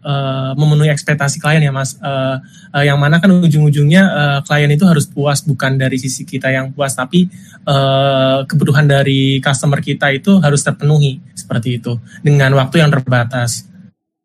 uh, 0.00 0.50
memenuhi 0.56 0.88
ekspektasi 0.88 1.42
klien 1.42 1.60
ya 1.60 1.74
Mas. 1.74 1.98
Uh, 2.00 2.40
uh, 2.72 2.80
yang 2.86 2.96
mana 2.96 3.20
kan 3.20 3.28
ujung-ujungnya 3.28 4.02
uh, 4.06 4.38
klien 4.46 4.70
itu 4.70 4.86
harus 4.88 5.04
puas 5.10 5.44
bukan 5.44 5.76
dari 5.76 6.00
sisi 6.00 6.22
kita 6.22 6.48
yang 6.54 6.72
puas, 6.72 6.96
tapi 6.96 7.28
uh, 7.68 8.46
kebutuhan 8.46 8.88
dari 8.88 9.42
customer 9.44 9.82
kita 9.82 10.14
itu 10.14 10.40
harus 10.40 10.64
terpenuhi 10.64 11.20
seperti 11.36 11.82
itu 11.82 11.98
dengan 12.24 12.54
waktu 12.54 12.80
yang 12.80 12.94
terbatas 12.94 13.73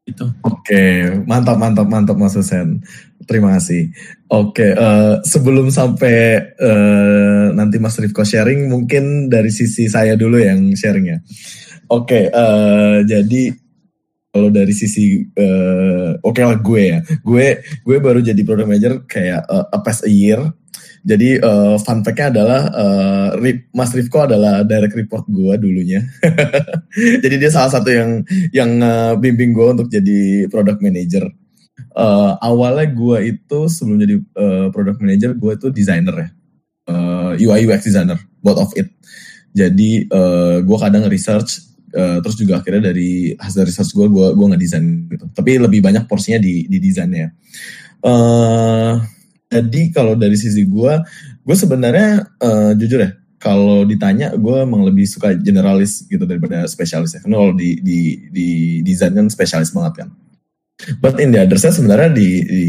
itu. 0.10 0.26
Oke, 0.42 1.14
mantap 1.30 1.58
mantap 1.62 1.86
mantap 1.86 2.18
Mas 2.18 2.34
Husen. 2.34 2.82
Terima 3.30 3.54
kasih. 3.58 3.94
Oke, 4.30 4.74
uh, 4.74 5.22
sebelum 5.22 5.70
sampai 5.70 6.42
uh, 6.58 7.54
nanti 7.54 7.78
Mas 7.78 7.98
Rifko 8.02 8.26
sharing, 8.26 8.66
mungkin 8.66 9.30
dari 9.30 9.54
sisi 9.54 9.86
saya 9.86 10.18
dulu 10.18 10.42
yang 10.42 10.74
sharingnya. 10.74 11.22
Oke, 11.90 12.30
uh, 12.30 13.06
jadi 13.06 13.54
kalau 14.30 14.54
dari 14.54 14.74
sisi 14.78 15.26
uh, 15.26 16.14
oke 16.22 16.38
okay 16.38 16.44
lah 16.46 16.62
gue 16.62 16.84
ya, 16.94 17.00
gue 17.02 17.46
gue 17.82 17.98
baru 17.98 18.22
jadi 18.22 18.42
product 18.46 18.70
manager 18.70 18.94
kayak 19.10 19.42
uh, 19.50 19.66
a 19.74 19.80
past 19.82 20.06
a 20.06 20.12
year. 20.14 20.42
Jadi 21.04 21.40
uh, 21.40 21.80
fun 21.80 22.04
fact-nya 22.04 22.28
adalah 22.36 22.62
uh, 22.76 23.30
Mas 23.72 23.92
Rifko 23.96 24.28
adalah 24.28 24.68
direct 24.68 24.96
report 24.96 25.26
gue 25.32 25.54
dulunya. 25.56 26.04
jadi 27.24 27.36
dia 27.40 27.52
salah 27.52 27.72
satu 27.72 27.90
yang 27.90 28.24
yang 28.52 28.72
uh, 28.84 29.14
bimbing 29.16 29.56
gue 29.56 29.68
untuk 29.80 29.88
jadi 29.88 30.52
product 30.52 30.84
manager. 30.84 31.32
Uh, 31.96 32.36
awalnya 32.44 32.92
gue 32.92 33.18
itu 33.36 33.60
sebelum 33.72 33.98
jadi 34.04 34.16
uh, 34.36 34.68
product 34.76 35.00
manager 35.00 35.32
gue 35.36 35.52
itu 35.56 35.68
designer 35.72 36.16
ya, 36.16 36.30
uh, 36.92 37.32
UI 37.40 37.68
UX 37.68 37.88
designer, 37.88 38.20
both 38.44 38.60
of 38.60 38.72
it. 38.76 38.92
Jadi 39.56 40.08
uh, 40.12 40.60
gue 40.64 40.78
kadang 40.78 41.08
research 41.08 41.70
Uh, 41.90 42.22
terus 42.22 42.38
juga 42.38 42.62
akhirnya 42.62 42.94
dari 42.94 43.34
hasil 43.34 43.66
research 43.66 43.98
gue 43.98 44.06
gue 44.14 44.38
gue 44.38 44.46
nggak 44.46 44.62
desain 44.62 45.10
gitu 45.10 45.26
tapi 45.34 45.58
lebih 45.58 45.82
banyak 45.82 46.06
porsinya 46.06 46.38
di 46.38 46.70
di 46.70 46.78
desainnya 46.78 47.34
uh, 48.06 48.94
jadi 49.50 49.82
kalau 49.90 50.14
dari 50.14 50.38
sisi 50.38 50.64
gue 50.70 50.94
gue 51.42 51.56
sebenarnya 51.58 52.38
uh, 52.38 52.72
jujur 52.78 53.02
ya 53.02 53.12
kalau 53.40 53.88
ditanya 53.88 54.36
gue 54.36 54.56
emang 54.62 54.84
lebih 54.84 55.08
suka 55.08 55.32
generalis 55.40 56.04
gitu 56.06 56.28
daripada 56.28 56.68
spesialis 56.68 57.16
ya. 57.16 57.24
Karena 57.24 57.40
kalau 57.40 57.54
di 57.56 57.80
di 57.80 58.00
di 58.30 58.48
desain 58.84 59.16
kan 59.16 59.32
spesialis 59.32 59.72
banget 59.72 60.06
kan. 60.06 60.10
But 61.00 61.20
in 61.24 61.32
the 61.32 61.44
other 61.44 61.60
side 61.60 61.76
sebenarnya 61.76 62.12
di, 62.12 62.30
di 62.44 62.64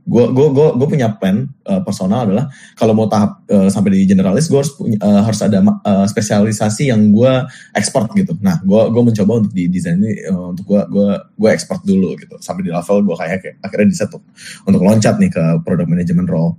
gue 0.00 0.24
gue 0.32 0.46
gue 0.50 0.68
gue 0.80 0.88
punya 0.88 1.12
plan 1.12 1.44
uh, 1.68 1.84
personal 1.84 2.24
adalah 2.24 2.48
kalau 2.74 2.96
mau 2.96 3.06
tahap 3.06 3.44
uh, 3.52 3.68
sampai 3.68 4.00
di 4.00 4.08
generalis 4.08 4.48
gue 4.48 4.58
harus 4.58 4.72
punya, 4.72 4.96
uh, 4.98 5.22
harus 5.22 5.40
ada 5.44 5.60
uh, 5.60 6.06
spesialisasi 6.08 6.88
yang 6.88 7.12
gue 7.12 7.32
ekspor 7.76 8.08
gitu. 8.16 8.32
Nah 8.40 8.58
gue 8.64 8.82
gue 8.90 9.02
mencoba 9.04 9.44
untuk 9.44 9.52
di 9.52 9.68
desain 9.68 10.00
ini 10.00 10.24
uh, 10.26 10.56
untuk 10.56 10.64
gue 10.66 10.80
gue 10.88 11.08
gue 11.36 11.50
ekspor 11.52 11.84
dulu 11.84 12.16
gitu. 12.16 12.40
Sampai 12.40 12.64
di 12.64 12.72
level 12.72 13.04
gue 13.04 13.16
kayak, 13.16 13.60
akhirnya 13.60 13.88
bisa 13.92 14.04
tuh 14.08 14.24
untuk 14.64 14.80
loncat 14.80 15.20
nih 15.20 15.30
ke 15.30 15.44
product 15.62 15.88
management 15.88 16.28
role. 16.32 16.56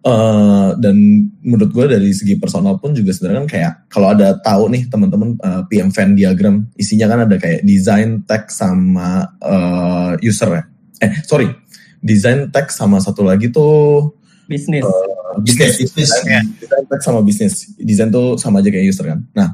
Uh, 0.00 0.72
dan 0.80 0.96
menurut 1.44 1.76
gue 1.76 1.84
dari 1.92 2.08
segi 2.16 2.40
personal 2.40 2.80
pun 2.80 2.96
juga 2.96 3.12
sebenarnya 3.12 3.44
kan 3.44 3.48
kayak 3.52 3.72
kalau 3.92 4.08
ada 4.16 4.32
tahu 4.40 4.72
nih 4.72 4.88
teman-teman 4.88 5.36
uh, 5.44 5.68
PM 5.68 5.92
Venn 5.92 6.16
diagram 6.16 6.64
isinya 6.80 7.04
kan 7.04 7.28
ada 7.28 7.36
kayak 7.36 7.60
design, 7.68 8.24
tech 8.24 8.48
sama 8.48 9.28
uh, 9.44 10.16
user 10.24 10.48
ya. 10.56 10.64
Eh 11.04 11.20
sorry, 11.28 11.52
desain 12.00 12.48
tech 12.48 12.72
sama 12.72 12.98
satu 12.98 13.24
lagi 13.24 13.52
tuh 13.52 14.12
bisnis. 14.50 14.82
Uh, 14.82 15.38
bisnis, 15.44 15.78
bisnis. 15.78 16.10
Desain 16.58 16.84
tech 16.88 17.00
sama 17.04 17.20
bisnis. 17.22 17.70
Desain 17.78 18.10
tuh 18.10 18.34
sama 18.40 18.58
aja 18.64 18.68
kayak 18.72 18.90
user 18.90 19.06
kan. 19.06 19.20
Nah, 19.36 19.48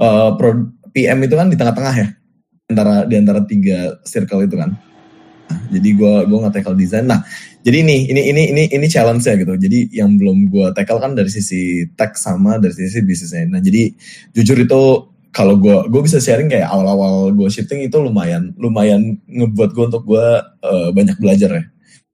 uh, 0.00 0.32
pro, 0.38 0.72
PM 0.94 1.18
itu 1.26 1.34
kan 1.36 1.52
di 1.52 1.56
tengah-tengah 1.58 1.94
ya, 1.94 2.08
antara 2.72 3.04
di 3.04 3.14
antara 3.20 3.40
tiga 3.44 4.00
circle 4.08 4.48
itu 4.48 4.56
kan. 4.56 4.72
Nah, 5.48 5.60
jadi 5.68 5.88
gue 5.92 6.14
gue 6.26 6.38
nggak 6.40 6.54
tackle 6.56 6.78
desain. 6.78 7.04
Nah, 7.04 7.20
jadi 7.60 7.84
ini 7.84 8.08
ini 8.08 8.22
ini 8.32 8.42
ini 8.56 8.62
ini 8.72 8.86
challenge 8.88 9.28
ya 9.28 9.36
gitu. 9.36 9.52
Jadi 9.58 9.92
yang 9.92 10.16
belum 10.16 10.48
gue 10.48 10.66
tackle 10.72 11.02
kan 11.02 11.12
dari 11.12 11.28
sisi 11.28 11.84
tech 11.92 12.16
sama 12.16 12.56
dari 12.56 12.72
sisi 12.72 13.04
bisnisnya. 13.04 13.44
Nah, 13.52 13.60
jadi 13.60 13.92
jujur 14.32 14.56
itu 14.64 14.82
kalau 15.28 15.60
gue 15.60 15.76
gue 15.92 16.00
bisa 16.02 16.18
sharing 16.18 16.48
kayak 16.48 16.68
awal-awal 16.72 17.30
gue 17.36 17.48
shifting 17.52 17.84
itu 17.84 18.00
lumayan 18.00 18.56
lumayan 18.56 19.20
ngebuat 19.28 19.70
gue 19.76 19.84
untuk 19.92 20.04
gue 20.08 20.26
uh, 20.64 20.88
banyak 20.90 21.20
belajar 21.20 21.52
ya 21.52 21.64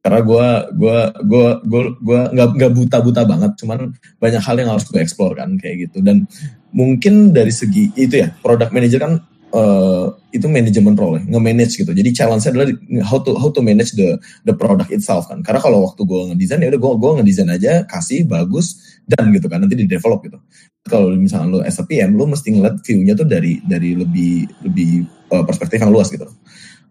karena 0.05 0.21
gue 0.21 0.47
gue 0.77 0.99
gue 1.25 1.47
gue 1.65 1.83
gue 1.97 2.21
nggak 2.37 2.49
nggak 2.61 2.73
buta 2.77 2.97
buta 3.01 3.23
banget 3.25 3.57
cuman 3.57 3.97
banyak 4.21 4.43
hal 4.45 4.57
yang 4.61 4.69
harus 4.77 4.85
gue 4.85 5.01
explore 5.01 5.33
kan 5.33 5.57
kayak 5.57 5.89
gitu. 5.89 6.05
Dan 6.05 6.29
mungkin 6.77 7.33
dari 7.33 7.49
segi 7.49 7.89
itu 7.97 8.21
ya 8.21 8.29
product 8.45 8.69
manager 8.77 9.01
kan 9.01 9.25
uh, 9.57 10.13
itu 10.29 10.45
manajemen 10.45 10.93
role 10.93 11.25
nge-manage 11.25 11.81
gitu. 11.81 11.89
Jadi 11.89 12.13
challenge 12.13 12.45
adalah 12.45 12.69
how 13.01 13.17
to 13.25 13.33
how 13.33 13.49
to 13.49 13.65
manage 13.65 13.97
the 13.97 14.21
the 14.45 14.53
product 14.53 14.93
itself 14.93 15.25
kan. 15.25 15.41
Karena 15.41 15.65
kalau 15.65 15.89
waktu 15.89 16.05
gue 16.05 16.21
ngedesain 16.37 16.61
ya 16.61 16.69
udah 16.69 16.81
gue 16.85 16.93
gue 17.01 17.11
ngedesain 17.25 17.49
aja 17.49 17.73
kasih 17.89 18.29
bagus 18.29 19.01
dan 19.09 19.33
gitu 19.33 19.49
kan. 19.49 19.65
Nanti 19.65 19.73
di 19.73 19.89
develop 19.89 20.21
gitu. 20.29 20.37
Kalau 20.85 21.17
misalnya 21.17 21.49
lo 21.49 21.59
as 21.65 21.81
a 21.81 21.85
PM 21.89 22.13
lo 22.13 22.29
mesti 22.29 22.53
ngeliat 22.53 22.77
view-nya 22.85 23.17
tuh 23.17 23.25
dari 23.25 23.57
dari 23.65 23.97
lebih 23.97 24.69
lebih 24.69 25.09
uh, 25.33 25.49
perspektif 25.49 25.81
yang 25.81 25.89
luas 25.89 26.13
gitu 26.13 26.29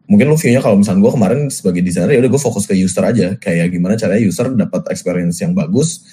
mungkin 0.03 0.25
lu 0.27 0.35
view-nya 0.35 0.59
kalau 0.59 0.75
misalnya 0.75 1.01
gue 1.01 1.13
kemarin 1.15 1.39
sebagai 1.47 1.81
desainer 1.81 2.11
ya 2.11 2.19
udah 2.19 2.31
gue 2.35 2.41
fokus 2.41 2.63
ke 2.67 2.75
user 2.75 3.03
aja. 3.03 3.27
Kayak 3.39 3.71
gimana 3.71 3.93
caranya 3.95 4.21
user 4.23 4.51
dapat 4.51 4.81
experience 4.91 5.39
yang 5.39 5.55
bagus 5.55 6.03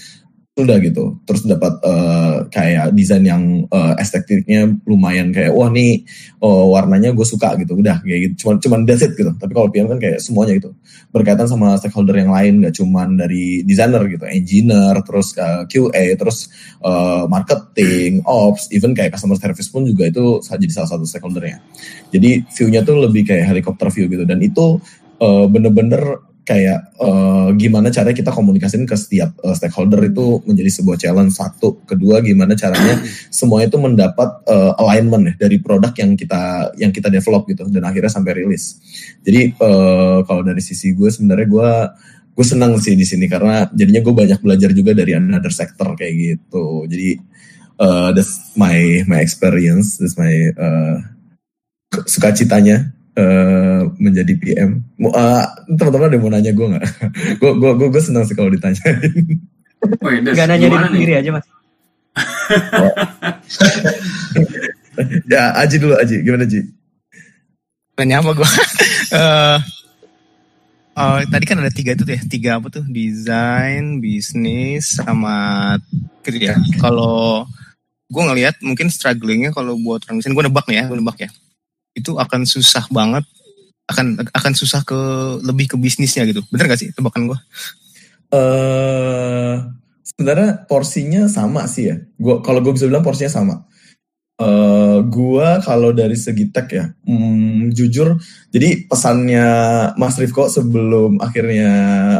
udah 0.59 0.77
gitu. 0.83 1.17
Terus 1.25 1.47
dapat 1.47 1.79
uh, 1.87 2.45
kayak 2.51 2.93
desain 2.93 3.23
yang 3.23 3.65
uh, 3.71 3.95
estetiknya 3.97 4.69
lumayan 4.85 5.31
kayak 5.31 5.55
wah 5.55 5.71
nih 5.71 6.03
oh, 6.43 6.75
warnanya 6.75 7.15
gue 7.15 7.23
suka 7.23 7.55
gitu. 7.63 7.79
Udah 7.79 8.03
kayak 8.03 8.21
gitu. 8.31 8.35
Cuman 8.47 8.57
cuman 8.59 8.81
that's 8.85 9.07
it 9.07 9.15
gitu. 9.15 9.31
Tapi 9.39 9.53
kalau 9.55 9.71
PM 9.71 9.87
kan 9.89 10.03
kayak 10.03 10.19
semuanya 10.19 10.59
gitu. 10.59 10.75
Berkaitan 11.15 11.47
sama 11.47 11.79
stakeholder 11.79 12.19
yang 12.19 12.35
lain 12.35 12.67
gak 12.67 12.75
cuman 12.77 13.17
dari 13.17 13.63
desainer 13.63 14.03
gitu. 14.11 14.27
Engineer 14.27 14.95
terus 15.07 15.39
uh, 15.39 15.65
QA 15.71 16.19
terus 16.19 16.51
uh, 16.83 17.25
marketing 17.31 18.21
ops 18.27 18.69
even 18.75 18.93
kayak 18.93 19.15
customer 19.15 19.39
service 19.39 19.71
pun 19.71 19.87
juga 19.87 20.11
itu 20.11 20.43
jadi 20.45 20.73
salah 20.75 20.91
satu 20.99 21.07
stakeholdernya. 21.07 21.63
Jadi 22.11 22.45
view-nya 22.51 22.83
tuh 22.83 23.01
lebih 23.01 23.23
kayak 23.23 23.49
helikopter 23.49 23.89
view 23.95 24.11
gitu. 24.11 24.27
Dan 24.27 24.43
itu 24.45 24.83
uh, 25.23 25.47
bener-bener 25.47 26.30
kayak 26.51 26.99
uh, 26.99 27.55
gimana 27.55 27.95
caranya 27.95 28.17
kita 28.19 28.35
komunikasiin 28.35 28.83
ke 28.83 28.99
setiap 28.99 29.31
uh, 29.47 29.55
stakeholder 29.55 30.03
itu 30.11 30.43
menjadi 30.43 30.83
sebuah 30.83 30.99
challenge. 30.99 31.39
Satu. 31.39 31.79
Kedua 31.87 32.19
gimana 32.19 32.59
caranya 32.59 32.99
semua 33.31 33.63
itu 33.63 33.79
mendapat 33.79 34.43
uh, 34.51 34.75
alignment 34.83 35.31
ya 35.31 35.47
dari 35.47 35.63
produk 35.63 35.95
yang 35.95 36.19
kita 36.19 36.75
yang 36.75 36.91
kita 36.91 37.07
develop 37.07 37.47
gitu 37.47 37.71
dan 37.71 37.87
akhirnya 37.87 38.11
sampai 38.11 38.43
rilis. 38.43 38.83
Jadi 39.23 39.55
uh, 39.63 40.27
kalau 40.27 40.43
dari 40.43 40.59
sisi 40.59 40.91
gue 40.91 41.07
sebenarnya 41.07 41.47
gue 41.47 41.71
gue 42.35 42.47
senang 42.47 42.75
sih 42.83 42.99
di 42.99 43.07
sini 43.07 43.31
karena 43.31 43.71
jadinya 43.71 44.03
gue 44.03 44.15
banyak 44.17 44.41
belajar 44.43 44.75
juga 44.75 44.91
dari 44.91 45.15
another 45.15 45.55
sector 45.55 45.95
kayak 45.95 46.15
gitu. 46.19 46.91
Jadi 46.91 47.15
uh, 47.79 48.11
that's 48.11 48.59
my 48.59 49.07
my 49.07 49.23
experience 49.23 50.03
that's 50.03 50.19
my 50.19 50.51
uh, 50.59 50.99
sukacitanya 52.11 52.91
uh, 53.19 53.83
menjadi 53.99 54.33
PM. 54.39 54.85
Uh, 55.01 55.45
teman-teman 55.75 56.11
ada 56.11 56.19
mau 56.21 56.31
nanya 56.31 56.53
gue 56.55 56.67
nggak? 56.77 56.85
gue 57.41 57.51
gue 57.57 57.71
gue 57.75 57.89
gue 57.91 58.03
senang 58.03 58.25
sih 58.27 58.37
kalau 58.37 58.53
ditanyain. 58.53 59.01
Oh, 59.81 60.13
Gak 60.13 60.45
nanya 60.45 60.69
diri 60.69 60.77
sendiri 60.93 61.13
aja 61.17 61.31
mas. 61.33 61.49
ya 65.33 65.57
Aji 65.57 65.81
dulu 65.81 65.97
Aji, 65.97 66.21
gimana 66.21 66.45
Aji? 66.45 66.69
Nanya 67.97 68.21
apa 68.21 68.37
gue? 68.37 68.45
uh, 69.17 69.57
uh, 71.01 71.25
tadi 71.33 71.45
kan 71.49 71.65
ada 71.65 71.73
tiga 71.73 71.97
itu 71.97 72.05
ya, 72.05 72.21
tiga 72.29 72.51
apa 72.61 72.69
tuh? 72.69 72.85
Desain, 72.93 74.05
bisnis, 74.05 75.01
sama 75.01 75.81
kerja. 76.21 76.61
Kalau 76.77 77.49
gue 78.13 78.21
ngelihat 78.21 78.61
mungkin 78.61 78.93
strugglingnya 78.93 79.57
kalau 79.57 79.81
buat 79.81 80.05
orang 80.13 80.21
desain, 80.21 80.37
gue 80.37 80.45
nebak 80.45 80.69
nih 80.69 80.85
ya, 80.85 80.93
gue 80.93 80.99
nebak 81.01 81.25
ya 81.25 81.33
itu 81.97 82.17
akan 82.17 82.47
susah 82.47 82.87
banget 82.91 83.27
akan 83.91 84.23
akan 84.31 84.53
susah 84.55 84.87
ke 84.87 85.01
lebih 85.43 85.75
ke 85.75 85.77
bisnisnya 85.77 86.23
gitu 86.27 86.47
bener 86.55 86.71
gak 86.71 86.81
sih 86.81 86.95
tebakan 86.95 87.31
gue? 87.35 87.39
Uh, 88.31 89.75
sebenarnya 90.07 90.69
porsinya 90.71 91.27
sama 91.27 91.65
sih 91.65 91.91
ya. 91.91 91.97
Gua 92.21 92.45
kalau 92.45 92.61
gue 92.61 92.77
bisa 92.77 92.87
bilang 92.87 93.01
porsinya 93.01 93.33
sama. 93.33 93.57
Uh, 94.41 95.05
gua 95.05 95.61
kalau 95.61 95.93
dari 95.93 96.17
segi 96.17 96.49
tech 96.49 96.69
ya, 96.73 96.97
hmm, 97.05 97.77
jujur, 97.77 98.17
jadi 98.49 98.89
pesannya 98.89 99.49
Mas 100.01 100.17
Rifko 100.17 100.49
sebelum 100.49 101.21
akhirnya 101.21 101.69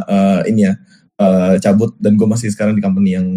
uh, 0.05 0.41
ini 0.45 0.69
ya 0.69 0.77
uh, 1.17 1.57
cabut 1.61 1.97
dan 1.97 2.21
gue 2.21 2.29
masih 2.29 2.53
sekarang 2.53 2.77
di 2.77 2.85
company 2.85 3.17
yang 3.17 3.29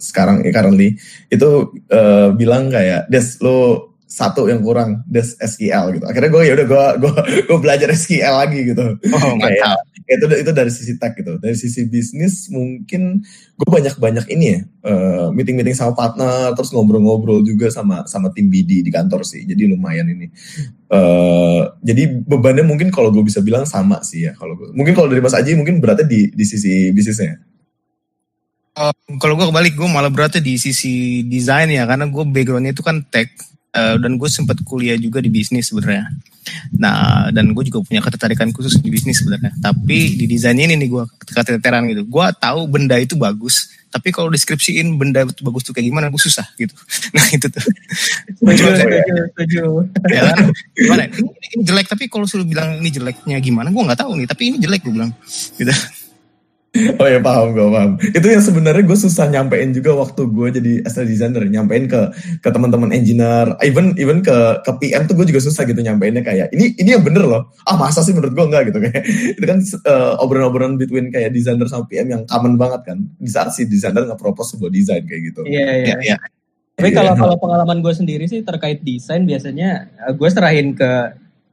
sekarang 0.00 0.40
eh, 0.40 0.52
currently 0.52 0.96
itu 1.28 1.72
uh, 1.92 2.32
bilang 2.32 2.72
kayak 2.72 3.12
Des 3.12 3.40
lo 3.44 3.92
satu 4.14 4.46
yang 4.46 4.62
kurang 4.62 5.02
des 5.10 5.34
SQL 5.42 5.98
gitu. 5.98 6.06
Akhirnya 6.06 6.30
gue 6.30 6.42
ya 6.46 6.54
udah 6.54 6.66
gue 6.70 6.84
gue 7.02 7.12
gue 7.50 7.58
belajar 7.58 7.90
SQL 7.90 8.34
lagi 8.46 8.60
gitu. 8.70 8.94
Oh 9.10 9.34
mantap. 9.34 9.82
Itu 10.06 10.30
itu 10.30 10.50
dari 10.54 10.70
sisi 10.70 10.94
tech 11.02 11.18
gitu. 11.18 11.42
Dari 11.42 11.58
sisi 11.58 11.82
bisnis 11.90 12.46
mungkin 12.54 13.26
gue 13.58 13.68
banyak 13.68 13.98
banyak 13.98 14.30
ini 14.30 14.46
ya 14.54 14.60
uh, 14.86 15.26
meeting 15.34 15.58
meeting 15.58 15.74
sama 15.74 15.98
partner 15.98 16.54
terus 16.54 16.70
ngobrol-ngobrol 16.70 17.42
juga 17.42 17.74
sama 17.74 18.06
sama 18.06 18.30
tim 18.30 18.46
BD 18.46 18.86
di 18.86 18.90
kantor 18.94 19.26
sih. 19.26 19.42
Jadi 19.42 19.66
lumayan 19.66 20.06
ini. 20.06 20.30
Uh, 20.86 21.74
jadi 21.82 22.22
bebannya 22.22 22.62
mungkin 22.62 22.94
kalau 22.94 23.10
gue 23.10 23.26
bisa 23.26 23.42
bilang 23.42 23.66
sama 23.66 23.98
sih 24.06 24.30
ya. 24.30 24.32
Kalau 24.38 24.54
mungkin 24.78 24.94
kalau 24.94 25.10
dari 25.10 25.18
Mas 25.18 25.34
Aji 25.34 25.58
mungkin 25.58 25.82
beratnya 25.82 26.06
di 26.06 26.30
di 26.30 26.44
sisi 26.46 26.94
bisnisnya. 26.94 27.34
Uh, 28.78 28.94
kalau 29.18 29.34
gue 29.34 29.46
kebalik 29.50 29.74
gue 29.74 29.88
malah 29.90 30.10
beratnya 30.10 30.38
di 30.38 30.54
sisi 30.54 31.26
desain 31.26 31.66
ya 31.66 31.82
karena 31.86 32.06
gue 32.06 32.22
backgroundnya 32.30 32.74
itu 32.74 32.82
kan 32.82 33.02
tech 33.10 33.30
uh, 33.74 33.96
dan 33.98 34.16
gue 34.16 34.28
sempat 34.30 34.62
kuliah 34.62 34.96
juga 34.96 35.18
di 35.18 35.28
bisnis 35.28 35.68
sebenarnya. 35.68 36.08
Nah, 36.76 37.32
dan 37.32 37.56
gue 37.56 37.64
juga 37.66 37.80
punya 37.82 38.00
ketertarikan 38.04 38.52
khusus 38.54 38.78
di 38.78 38.88
bisnis 38.92 39.20
sebenarnya. 39.20 39.52
Tapi 39.58 40.16
di 40.16 40.24
desain 40.30 40.56
ini 40.56 40.76
nih 40.78 40.88
gue 40.88 41.04
keteteran 41.24 41.88
gitu. 41.90 42.06
Gue 42.06 42.26
tahu 42.36 42.68
benda 42.68 43.00
itu 43.00 43.16
bagus, 43.16 43.72
tapi 43.94 44.10
kalau 44.10 44.26
deskripsiin 44.28 44.98
benda 44.98 45.22
itu 45.22 45.42
bagus 45.46 45.62
tuh 45.62 45.70
kayak 45.70 45.86
gimana, 45.86 46.10
gue 46.10 46.18
susah 46.18 46.44
gitu. 46.58 46.74
Nah 47.16 47.24
itu 47.30 47.46
tuh. 47.46 47.64
Setuju, 48.42 48.64
setuju. 49.32 49.64
Ya 50.10 50.34
kan? 50.34 50.50
Gimana? 50.74 51.02
Ini, 51.08 51.46
ini 51.54 51.62
jelek, 51.62 51.86
tapi 51.86 52.10
kalau 52.10 52.26
suruh 52.26 52.42
bilang 52.42 52.82
ini 52.82 52.90
jeleknya 52.90 53.38
gimana, 53.38 53.70
gue 53.70 53.82
nggak 53.86 54.00
tahu 54.02 54.18
nih. 54.18 54.26
Tapi 54.26 54.42
ini 54.50 54.56
jelek 54.58 54.82
gue 54.82 54.92
bilang. 54.92 55.14
Gitu. 55.56 55.72
Oh 56.74 57.06
ya 57.06 57.22
paham 57.22 57.54
gue 57.54 57.66
paham. 57.70 57.90
Itu 58.02 58.26
yang 58.26 58.42
sebenarnya 58.42 58.82
gue 58.82 58.98
susah 58.98 59.30
nyampein 59.30 59.70
juga 59.70 59.94
waktu 59.94 60.26
gue 60.26 60.48
jadi 60.58 60.72
asal 60.82 61.06
designer 61.06 61.46
nyampein 61.46 61.86
ke 61.86 62.10
ke 62.42 62.48
teman-teman 62.50 62.90
engineer, 62.90 63.54
even 63.62 63.94
even 63.94 64.26
ke 64.26 64.34
ke 64.66 64.70
PM 64.82 65.06
tuh 65.06 65.14
gue 65.14 65.30
juga 65.30 65.38
susah 65.38 65.62
gitu 65.70 65.78
nyampeinnya 65.78 66.26
kayak 66.26 66.50
ini 66.50 66.74
ini 66.82 66.98
yang 66.98 67.06
bener 67.06 67.30
loh. 67.30 67.46
Ah 67.62 67.78
masa 67.78 68.02
sih 68.02 68.10
menurut 68.10 68.34
gue 68.34 68.44
enggak 68.50 68.74
gitu 68.74 68.78
kayak 68.82 69.06
itu 69.38 69.46
kan 69.46 69.58
uh, 69.86 70.18
obrolan-obrolan 70.18 70.74
between 70.74 71.14
kayak 71.14 71.30
designer 71.30 71.70
sama 71.70 71.86
PM 71.86 72.10
yang 72.10 72.22
common 72.26 72.58
banget 72.58 72.82
kan. 72.90 72.98
Di 73.22 73.30
saat 73.30 73.54
si 73.54 73.70
designer 73.70 74.10
nge-propose 74.10 74.58
sebuah 74.58 74.70
desain 74.74 75.06
kayak 75.06 75.22
gitu. 75.30 75.46
Iya 75.46 75.68
iya. 75.86 75.96
iya. 76.02 76.16
Tapi 76.74 76.90
kalau 76.90 77.14
kalau 77.14 77.38
pengalaman 77.38 77.86
gue 77.86 77.94
sendiri 77.94 78.26
sih 78.26 78.42
terkait 78.42 78.82
desain 78.82 79.22
biasanya 79.22 79.94
eh, 80.10 80.12
gue 80.18 80.26
serahin 80.26 80.74
ke 80.74 80.90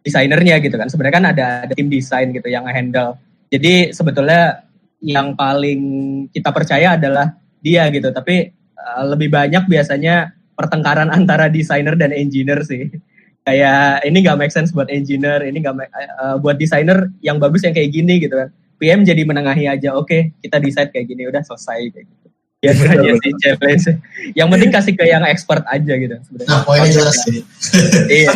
desainernya 0.02 0.58
gitu 0.66 0.82
kan. 0.82 0.90
Sebenarnya 0.90 1.14
kan 1.14 1.26
ada, 1.30 1.46
ada 1.70 1.74
tim 1.78 1.94
desain 1.94 2.34
gitu 2.34 2.50
yang 2.50 2.66
handle. 2.66 3.22
Jadi 3.54 3.94
sebetulnya 3.94 4.71
yang 5.02 5.34
paling 5.34 5.82
kita 6.30 6.54
percaya 6.54 6.96
adalah 6.96 7.34
dia 7.60 7.90
gitu. 7.90 8.14
Tapi 8.14 8.54
uh, 8.78 9.04
lebih 9.12 9.34
banyak 9.34 9.66
biasanya 9.66 10.34
pertengkaran 10.54 11.10
antara 11.18 11.50
desainer 11.50 11.98
dan 11.98 12.14
engineer 12.14 12.62
sih. 12.64 12.88
Kayak 13.42 14.06
ini 14.06 14.22
nggak 14.22 14.38
make 14.38 14.54
sense 14.54 14.70
buat 14.70 14.86
engineer, 14.94 15.42
ini 15.42 15.66
nggak 15.66 15.76
uh, 16.22 16.38
buat 16.38 16.62
desainer 16.62 17.10
yang 17.26 17.42
bagus 17.42 17.66
yang 17.66 17.74
kayak 17.74 17.90
gini 17.90 18.22
gitu 18.22 18.38
kan. 18.38 18.54
PM 18.78 19.02
jadi 19.06 19.22
menengahi 19.26 19.66
aja, 19.70 19.94
oke 19.94 20.10
okay, 20.10 20.22
kita 20.42 20.58
decide 20.62 20.90
kayak 20.94 21.10
gini 21.10 21.26
udah 21.30 21.42
selesai 21.46 21.90
kayak 21.94 22.06
gitu 22.06 22.21
biasanya 22.62 23.18
sih 23.26 23.34
challenge 23.42 23.84
yang 24.38 24.48
penting 24.54 24.70
kasih 24.70 24.94
ke 24.94 25.10
yang 25.10 25.26
expert 25.26 25.66
aja 25.66 25.94
gitu 25.98 26.14
sebenarnya. 26.30 26.50
Nah 26.54 26.62
poinnya 26.62 26.90
jelas 26.94 27.18
sih. 27.26 27.42
Iya. 28.12 28.32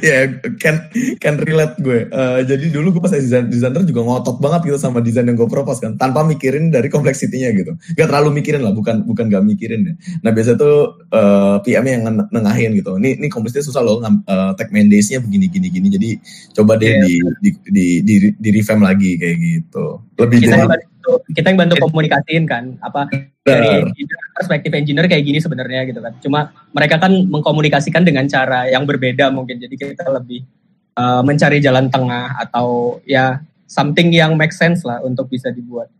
Ya 0.00 0.18
can 0.56 0.88
can 1.20 1.36
relate 1.44 1.76
gue. 1.76 2.08
Uh, 2.08 2.40
jadi 2.46 2.72
dulu 2.72 2.96
gue 2.96 3.02
pas 3.04 3.12
desain 3.12 3.44
desainer 3.52 3.84
juga 3.84 4.00
ngotot 4.00 4.40
banget 4.40 4.72
gitu 4.72 4.78
sama 4.80 5.04
desain 5.04 5.28
yang 5.28 5.36
gue 5.36 5.44
propose 5.44 5.84
kan 5.84 6.00
tanpa 6.00 6.24
mikirin 6.24 6.72
dari 6.72 6.88
kompleksitinya 6.88 7.52
gitu. 7.52 7.76
Gak 8.00 8.08
terlalu 8.08 8.40
mikirin 8.40 8.64
lah 8.64 8.72
bukan 8.72 9.04
bukan 9.04 9.28
gak 9.28 9.44
mikirin 9.44 9.92
ya. 9.92 9.94
Nah 10.24 10.30
biasa 10.32 10.56
tuh 10.56 11.04
uh, 11.12 11.60
PM 11.60 11.84
yang 11.84 12.02
nengahin 12.32 12.72
gitu. 12.80 12.96
Ini 12.96 13.20
ini 13.20 13.28
kompleksnya 13.28 13.60
susah 13.60 13.84
loh 13.84 14.00
uh, 14.00 14.56
tag 14.56 14.72
main 14.72 14.88
days-nya 14.88 15.20
begini 15.20 15.52
gini 15.52 15.68
gini. 15.68 15.88
Jadi 15.92 16.10
coba 16.56 16.80
deh 16.80 16.96
yeah. 16.96 17.04
di, 17.04 17.20
di, 17.44 17.50
di, 17.68 17.86
di, 18.00 18.14
di 18.32 18.48
revamp 18.56 18.88
lagi 18.88 19.20
kayak 19.20 19.36
gitu. 19.36 20.00
Lebih 20.16 20.48
kita 20.48 20.64
jadi 20.64 20.99
kita 21.34 21.50
yang 21.50 21.58
bantu 21.66 21.74
komunikasiin 21.82 22.44
kan 22.46 22.78
apa 22.84 23.10
dari 23.42 23.82
engineer, 23.82 24.20
perspektif 24.36 24.70
engineer 24.76 25.06
kayak 25.10 25.24
gini 25.26 25.38
sebenarnya 25.42 25.88
gitu 25.88 26.00
kan. 26.04 26.12
Cuma 26.22 26.40
mereka 26.70 27.00
kan 27.00 27.12
mengkomunikasikan 27.26 28.06
dengan 28.06 28.28
cara 28.30 28.70
yang 28.70 28.86
berbeda 28.86 29.32
mungkin. 29.34 29.58
Jadi 29.58 29.74
kita 29.74 30.06
lebih 30.12 30.46
uh, 30.94 31.22
mencari 31.26 31.58
jalan 31.58 31.90
tengah 31.90 32.38
atau 32.38 33.00
ya 33.08 33.42
something 33.66 34.14
yang 34.14 34.38
make 34.38 34.54
sense 34.54 34.86
lah 34.86 35.00
untuk 35.02 35.26
bisa 35.26 35.50
dibuat. 35.50 35.90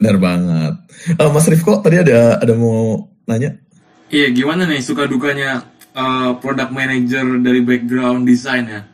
Benar 0.00 0.16
banget. 0.20 0.74
Uh, 1.16 1.30
Mas 1.30 1.46
Rifko 1.46 1.80
tadi 1.80 2.00
ada 2.00 2.40
ada 2.40 2.52
mau 2.56 3.08
nanya? 3.24 3.56
Iya 4.10 4.34
gimana 4.34 4.66
nih 4.66 4.82
suka 4.82 5.06
dukanya 5.06 5.62
uh, 5.94 6.34
product 6.42 6.74
manager 6.74 7.38
dari 7.38 7.62
background 7.62 8.26
desain 8.26 8.66
ya 8.66 8.89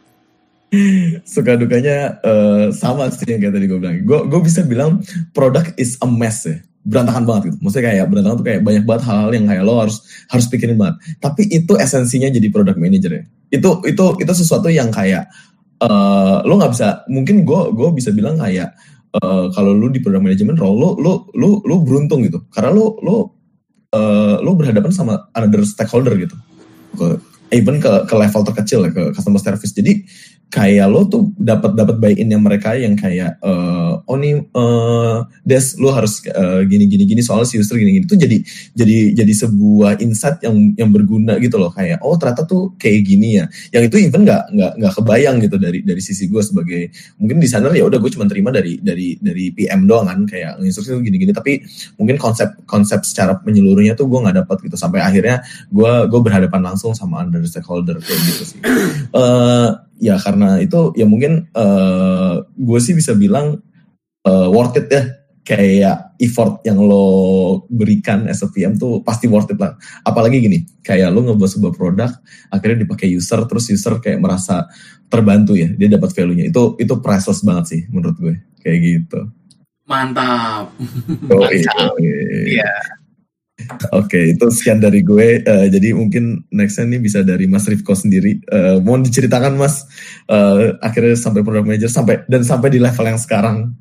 suka 1.25 1.55
dukanya 1.55 2.19
uh, 2.27 2.69
sama 2.75 3.09
sih 3.15 3.27
yang 3.27 3.41
kayak 3.41 3.55
tadi 3.55 3.67
gue 3.71 3.79
bilang. 3.79 3.97
Gue 4.03 4.21
gue 4.27 4.41
bisa 4.43 4.67
bilang 4.67 5.03
produk 5.31 5.65
is 5.79 5.95
a 6.03 6.09
mess 6.09 6.47
ya 6.47 6.59
berantakan 6.87 7.27
banget 7.27 7.43
gitu. 7.51 7.57
Maksudnya 7.67 7.85
kayak 7.91 8.07
berantakan 8.07 8.37
tuh 8.39 8.47
kayak 8.47 8.61
banyak 8.63 8.85
banget 8.87 9.03
hal-hal 9.11 9.31
yang 9.35 9.47
kayak 9.51 9.63
lo 9.67 9.75
harus 9.83 9.97
harus 10.31 10.47
pikirin 10.47 10.79
banget. 10.79 10.97
Tapi 11.19 11.43
itu 11.51 11.75
esensinya 11.75 12.31
jadi 12.31 12.49
product 12.55 12.79
manager 12.79 13.11
ya. 13.11 13.25
Itu 13.51 13.83
itu 13.83 14.05
itu 14.23 14.33
sesuatu 14.33 14.71
yang 14.71 14.95
kayak 14.95 15.27
uh, 15.83 16.47
lo 16.47 16.55
nggak 16.55 16.73
bisa. 16.73 17.03
Mungkin 17.11 17.43
gue 17.43 17.61
gue 17.75 17.89
bisa 17.91 18.15
bilang 18.15 18.39
kayak 18.39 18.71
uh, 19.19 19.51
kalau 19.51 19.75
lo 19.75 19.91
di 19.91 19.99
product 19.99 20.23
management 20.23 20.63
role 20.63 20.79
lo 20.79 20.91
lo 21.03 21.13
lo 21.35 21.59
lo 21.67 21.75
beruntung 21.83 22.23
gitu. 22.23 22.47
Karena 22.55 22.71
lo 22.71 23.03
lo 23.03 23.17
uh, 23.91 24.39
lo 24.39 24.55
berhadapan 24.55 24.95
sama 24.95 25.27
another 25.35 25.67
stakeholder 25.67 26.15
gitu. 26.15 26.39
Ke, 26.95 27.19
even 27.51 27.83
ke 27.83 27.91
ke 28.07 28.15
level 28.15 28.47
terkecil 28.47 28.87
ya 28.87 28.91
ke 28.95 29.03
customer 29.11 29.43
service. 29.43 29.75
Jadi 29.75 30.07
kayak 30.47 30.87
lo 30.87 31.03
tuh 31.11 31.35
dapat 31.35 31.75
dapat 31.75 31.97
buy 31.99 32.13
in 32.15 32.31
yang 32.31 32.43
mereka 32.47 32.79
yang 32.79 32.95
kayak 32.95 33.35
uh, 33.43 33.99
oh 34.07 34.17
uh, 34.17 35.27
des 35.43 35.75
lo 35.83 35.91
harus 35.91 36.23
uh, 36.31 36.63
gini 36.63 36.87
gini 36.87 37.03
gini 37.03 37.19
soal 37.19 37.43
si 37.43 37.59
user 37.59 37.75
gini 37.75 37.99
gini 37.99 38.07
itu 38.07 38.15
jadi 38.15 38.39
jadi 38.79 38.99
jadi 39.19 39.33
sebuah 39.47 39.99
insight 39.99 40.47
yang 40.47 40.73
yang 40.79 40.91
berguna 40.95 41.37
gitu 41.43 41.59
loh. 41.59 41.75
Kayak 41.75 41.99
oh 42.07 42.15
ternyata 42.15 42.47
tuh 42.47 42.79
kayak 42.79 43.03
gini 43.03 43.43
ya. 43.43 43.45
Yang 43.75 43.83
itu 43.91 43.97
even 44.07 44.23
nggak 44.23 44.55
nggak 44.55 44.73
nggak 44.79 44.93
kebayang 44.95 45.37
gitu 45.43 45.57
dari 45.59 45.79
dari 45.83 46.03
sisi 46.03 46.31
gue 46.31 46.43
sebagai 46.43 46.95
mungkin 47.19 47.43
di 47.43 47.49
sana 47.51 47.67
ya 47.75 47.83
udah 47.83 47.99
gue 47.99 48.11
cuma 48.15 48.31
terima 48.31 48.55
dari 48.55 48.79
dari 48.79 49.19
dari 49.19 49.51
PM 49.51 49.91
doang 49.91 50.07
kan. 50.07 50.31
Kayak 50.31 50.63
instruksi 50.63 50.95
gini 51.03 51.19
gini 51.19 51.33
tapi 51.35 51.59
mungkin 51.99 52.17
konsep 52.23 52.55
konsep 52.71 53.03
secara 53.03 53.43
menyeluruhnya 53.43 53.99
tuh 53.99 54.07
gue 54.07 54.19
nggak 54.23 54.47
dapat 54.47 54.57
gitu. 54.63 54.77
Sampai 54.79 55.03
akhirnya 55.03 55.43
gue 55.75 55.93
gue 56.07 56.21
berhadapan 56.23 56.63
langsung 56.63 56.95
sama 56.95 57.27
under 57.27 57.43
stakeholder 57.43 57.99
kayak 57.99 58.21
gitu 58.31 58.45
sih. 58.55 58.61
Uh, 59.11 59.75
ya 60.01 60.21
karena 60.21 60.61
itu 60.61 60.93
ya 60.97 61.09
mungkin 61.09 61.49
uh, 61.57 62.45
gue 62.45 62.79
sih 62.81 62.93
bisa 62.93 63.17
bilang 63.17 63.61
uh, 64.27 64.49
worth 64.53 64.77
it 64.81 64.89
ya 64.93 65.03
kayak 65.47 66.19
effort 66.19 66.59
yang 66.67 66.83
lo 66.83 67.63
berikan 67.71 68.27
as 68.27 68.43
a 68.43 68.51
PM 68.51 68.75
tuh 68.75 69.07
pasti 69.07 69.31
worth 69.31 69.55
it 69.55 69.63
lah. 69.63 69.79
Apalagi 70.03 70.43
gini, 70.43 70.67
kayak 70.83 71.15
lo 71.15 71.23
ngebuat 71.23 71.51
sebuah 71.55 71.73
produk, 71.79 72.11
akhirnya 72.51 72.83
dipakai 72.83 73.07
user, 73.15 73.47
terus 73.47 73.71
user 73.71 74.03
kayak 74.03 74.19
merasa 74.19 74.67
terbantu 75.07 75.55
ya, 75.55 75.71
dia 75.71 75.87
dapat 75.87 76.11
value-nya. 76.11 76.51
Itu 76.51 76.75
itu 76.83 76.99
priceless 76.99 77.47
banget 77.47 77.65
sih 77.71 77.81
menurut 77.95 78.19
gue, 78.19 78.35
kayak 78.59 78.79
gitu. 78.83 79.21
Mantap. 79.87 80.75
Oh, 81.31 81.47
Mantap. 81.47 81.95
Iya. 82.03 82.96
Oke, 83.97 84.37
itu 84.37 84.53
sekian 84.53 84.85
dari 84.85 85.01
gue. 85.01 85.41
Uh, 85.41 85.67
jadi 85.73 85.97
mungkin 85.97 86.45
nextnya 86.53 86.93
nih 86.93 87.01
bisa 87.01 87.25
dari 87.25 87.49
Mas 87.49 87.65
Rifko 87.65 87.97
sendiri. 87.97 88.37
Uh, 88.53 88.85
mohon 88.85 89.01
diceritakan 89.01 89.57
Mas, 89.57 89.89
uh, 90.29 90.77
akhirnya 90.85 91.17
sampai 91.17 91.41
product 91.41 91.65
manager 91.65 91.89
sampai 91.89 92.21
dan 92.29 92.45
sampai 92.45 92.69
di 92.69 92.77
level 92.77 93.09
yang 93.09 93.17
sekarang. 93.17 93.73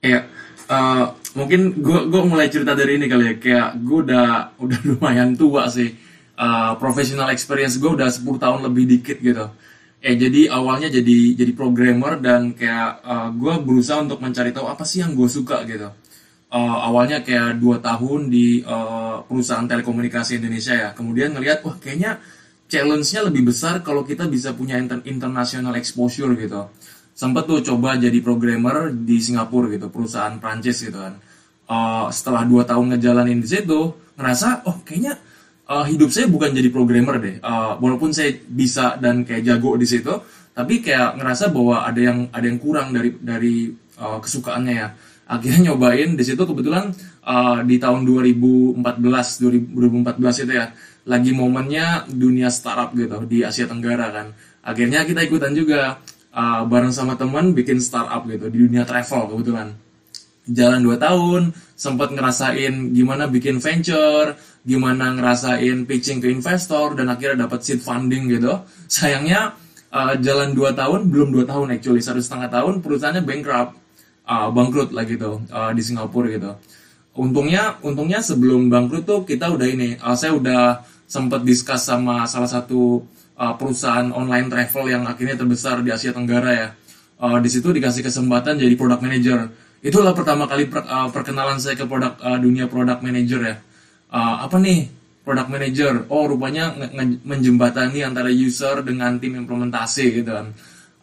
Iya, 0.00 0.24
uh, 0.72 1.12
mungkin 1.36 1.76
gue 1.76 2.08
gue 2.08 2.22
mulai 2.24 2.48
cerita 2.48 2.72
dari 2.72 2.96
ini 2.96 3.04
kali 3.04 3.24
ya. 3.28 3.34
Kayak 3.36 3.68
gue 3.84 3.98
udah 4.08 4.28
udah 4.56 4.80
lumayan 4.96 5.36
tua 5.36 5.68
sih. 5.68 5.92
Uh, 6.34 6.74
professional 6.80 7.30
experience 7.30 7.76
gue 7.76 7.92
udah 7.92 8.08
10 8.08 8.24
tahun 8.40 8.60
lebih 8.64 8.84
dikit 8.88 9.20
gitu. 9.20 9.44
Eh 10.00 10.16
jadi 10.16 10.48
awalnya 10.48 10.88
jadi 10.88 11.36
jadi 11.36 11.52
programmer 11.52 12.16
dan 12.16 12.56
kayak 12.56 13.04
uh, 13.04 13.28
gue 13.28 13.60
berusaha 13.60 14.00
untuk 14.00 14.24
mencari 14.24 14.56
tahu 14.56 14.72
apa 14.72 14.88
sih 14.88 15.04
yang 15.04 15.12
gue 15.12 15.28
suka 15.28 15.62
gitu 15.68 15.92
uh, 16.54 16.78
awalnya 16.86 17.26
kayak 17.26 17.58
dua 17.58 17.82
tahun 17.82 18.30
di 18.30 18.62
uh, 18.62 19.26
perusahaan 19.26 19.66
telekomunikasi 19.66 20.38
Indonesia 20.38 20.74
ya. 20.78 20.88
Kemudian 20.94 21.34
ngelihat 21.34 21.66
wah 21.66 21.74
kayaknya 21.82 22.22
challenge-nya 22.70 23.26
lebih 23.26 23.50
besar 23.50 23.82
kalau 23.82 24.06
kita 24.06 24.30
bisa 24.30 24.54
punya 24.54 24.78
inter 24.78 25.02
international 25.02 25.74
exposure 25.74 26.30
gitu. 26.38 26.70
Sempat 27.14 27.46
tuh 27.46 27.62
coba 27.62 27.98
jadi 27.98 28.18
programmer 28.22 28.90
di 28.90 29.18
Singapura 29.22 29.70
gitu, 29.70 29.90
perusahaan 29.90 30.34
Prancis 30.38 30.82
gitu 30.82 30.98
kan. 30.98 31.18
Uh, 31.64 32.06
setelah 32.14 32.46
dua 32.46 32.62
tahun 32.62 32.94
ngejalanin 32.94 33.42
di 33.42 33.48
situ, 33.50 33.94
ngerasa 34.14 34.66
oh 34.70 34.82
kayaknya 34.86 35.18
uh, 35.66 35.86
hidup 35.86 36.10
saya 36.10 36.30
bukan 36.30 36.54
jadi 36.54 36.70
programmer 36.70 37.18
deh. 37.18 37.36
Uh, 37.42 37.78
walaupun 37.82 38.14
saya 38.14 38.34
bisa 38.46 38.98
dan 38.98 39.22
kayak 39.26 39.46
jago 39.46 39.74
di 39.78 39.86
situ, 39.86 40.10
tapi 40.54 40.82
kayak 40.82 41.18
ngerasa 41.18 41.50
bahwa 41.54 41.86
ada 41.86 42.00
yang 42.02 42.18
ada 42.34 42.46
yang 42.46 42.58
kurang 42.58 42.90
dari 42.90 43.10
dari 43.18 43.70
uh, 43.98 44.18
kesukaannya 44.18 44.74
ya 44.74 44.88
akhirnya 45.28 45.72
nyobain. 45.72 46.16
Di 46.16 46.24
situ 46.24 46.42
kebetulan 46.44 46.92
uh, 47.24 47.60
di 47.64 47.76
tahun 47.80 48.04
2014 48.04 48.80
2014 48.80 50.44
itu 50.44 50.52
ya 50.52 50.66
lagi 51.04 51.32
momennya 51.36 52.08
dunia 52.08 52.48
startup 52.48 52.96
gitu 52.96 53.24
di 53.28 53.44
Asia 53.44 53.68
Tenggara 53.68 54.08
kan. 54.12 54.26
Akhirnya 54.64 55.04
kita 55.04 55.20
ikutan 55.24 55.52
juga 55.52 56.00
uh, 56.32 56.64
bareng 56.64 56.92
sama 56.92 57.16
teman 57.20 57.52
bikin 57.52 57.80
startup 57.80 58.24
gitu 58.24 58.48
di 58.48 58.58
dunia 58.68 58.88
travel 58.88 59.28
kebetulan. 59.32 59.76
Jalan 60.44 60.84
2 60.84 61.00
tahun 61.00 61.42
sempat 61.72 62.12
ngerasain 62.12 62.92
gimana 62.92 63.24
bikin 63.32 63.64
venture 63.64 64.36
gimana 64.64 65.12
ngerasain 65.12 65.84
pitching 65.84 66.24
ke 66.24 66.28
investor 66.32 66.96
dan 66.96 67.12
akhirnya 67.12 67.48
dapat 67.48 67.64
seed 67.64 67.80
funding 67.80 68.32
gitu. 68.32 68.64
Sayangnya 68.88 69.56
uh, 69.92 70.16
jalan 70.20 70.56
2 70.56 70.72
tahun 70.72 71.00
belum 71.12 71.36
2 71.36 71.48
tahun 71.48 71.66
actually 71.76 72.00
satu 72.00 72.20
setengah 72.20 72.48
tahun 72.48 72.80
perusahaannya 72.80 73.24
bankrupt 73.24 73.83
uh, 74.28 74.48
bangkrut 74.50 74.90
lah 74.92 75.04
gitu 75.04 75.44
uh, 75.52 75.70
di 75.72 75.82
Singapura 75.84 76.28
gitu. 76.32 76.52
Untungnya, 77.14 77.78
untungnya 77.86 78.18
sebelum 78.18 78.66
bangkrut 78.66 79.06
tuh 79.06 79.20
kita 79.22 79.54
udah 79.54 79.68
ini, 79.70 79.94
uh, 80.02 80.18
saya 80.18 80.34
udah 80.34 80.82
sempat 81.06 81.46
discuss 81.46 81.86
sama 81.86 82.26
salah 82.26 82.50
satu 82.50 83.06
uh, 83.38 83.54
perusahaan 83.54 84.10
online 84.10 84.50
travel 84.50 84.90
yang 84.90 85.06
akhirnya 85.06 85.38
terbesar 85.38 85.84
di 85.84 85.94
Asia 85.94 86.10
Tenggara 86.10 86.50
ya. 86.50 86.68
Uh, 87.14 87.38
di 87.38 87.46
situ 87.46 87.70
dikasih 87.70 88.02
kesempatan 88.02 88.58
jadi 88.58 88.74
product 88.74 89.02
manager. 89.04 89.46
Itulah 89.84 90.16
pertama 90.16 90.48
kali 90.50 90.66
per, 90.66 90.82
uh, 90.82 91.08
perkenalan 91.12 91.62
saya 91.62 91.78
ke 91.78 91.86
produk 91.86 92.18
uh, 92.18 92.40
dunia 92.40 92.66
product 92.66 93.04
manager 93.04 93.40
ya. 93.44 93.56
Uh, 94.10 94.42
apa 94.42 94.58
nih 94.58 94.90
product 95.22 95.48
manager? 95.52 95.92
Oh 96.10 96.26
rupanya 96.26 96.74
menjembatani 97.22 98.02
antara 98.02 98.32
user 98.32 98.82
dengan 98.82 99.22
tim 99.22 99.38
implementasi 99.38 100.24
gitu 100.24 100.30
kan. 100.34 100.50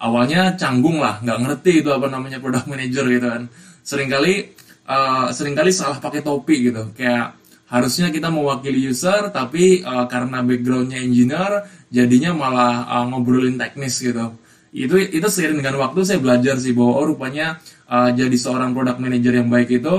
Awalnya 0.02 0.58
canggung 0.58 0.98
lah, 0.98 1.22
nggak 1.22 1.40
ngerti 1.46 1.86
itu 1.86 1.90
apa 1.94 2.10
namanya 2.10 2.42
product 2.42 2.66
manager 2.66 3.06
gitu 3.06 3.28
kan. 3.30 3.44
Seringkali 3.86 4.34
uh, 4.90 5.30
sering 5.30 5.54
kali 5.54 5.70
salah 5.70 6.02
pakai 6.02 6.26
topi 6.26 6.74
gitu. 6.74 6.90
Kayak 6.98 7.38
harusnya 7.72 8.12
kita 8.12 8.28
mewakili 8.28 8.92
user 8.92 9.32
tapi 9.32 9.80
uh, 9.80 10.04
karena 10.12 10.44
backgroundnya 10.44 11.00
engineer 11.00 11.64
jadinya 11.88 12.36
malah 12.36 12.84
uh, 12.84 13.06
ngobrolin 13.08 13.56
teknis 13.56 13.96
gitu 14.04 14.36
itu 14.76 14.96
itu 15.00 15.28
seiring 15.28 15.64
dengan 15.64 15.80
waktu 15.80 16.04
saya 16.04 16.20
belajar 16.20 16.60
sih 16.60 16.76
bahwa 16.76 17.00
oh 17.00 17.16
rupanya 17.16 17.64
uh, 17.88 18.12
jadi 18.12 18.36
seorang 18.36 18.76
product 18.76 19.00
manager 19.00 19.40
yang 19.40 19.48
baik 19.48 19.72
itu 19.72 19.96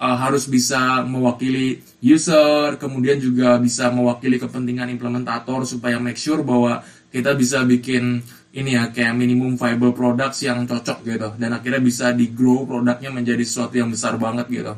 uh, 0.00 0.16
harus 0.20 0.44
bisa 0.52 1.00
mewakili 1.08 1.80
user 2.04 2.76
kemudian 2.76 3.16
juga 3.16 3.56
bisa 3.56 3.88
mewakili 3.88 4.36
kepentingan 4.36 4.92
implementator 4.92 5.64
supaya 5.64 5.96
make 5.96 6.20
sure 6.20 6.44
bahwa 6.44 6.84
kita 7.08 7.32
bisa 7.32 7.64
bikin 7.64 8.20
ini 8.54 8.78
ya 8.78 8.86
kayak 8.94 9.18
minimum 9.18 9.58
viable 9.58 9.90
products 9.90 10.46
yang 10.46 10.62
cocok 10.62 10.98
gitu. 11.02 11.28
Dan 11.34 11.50
akhirnya 11.58 11.82
bisa 11.82 12.14
di 12.14 12.30
grow 12.30 12.62
produknya 12.62 13.10
menjadi 13.10 13.42
sesuatu 13.42 13.74
yang 13.74 13.90
besar 13.90 14.14
banget 14.14 14.46
gitu. 14.46 14.74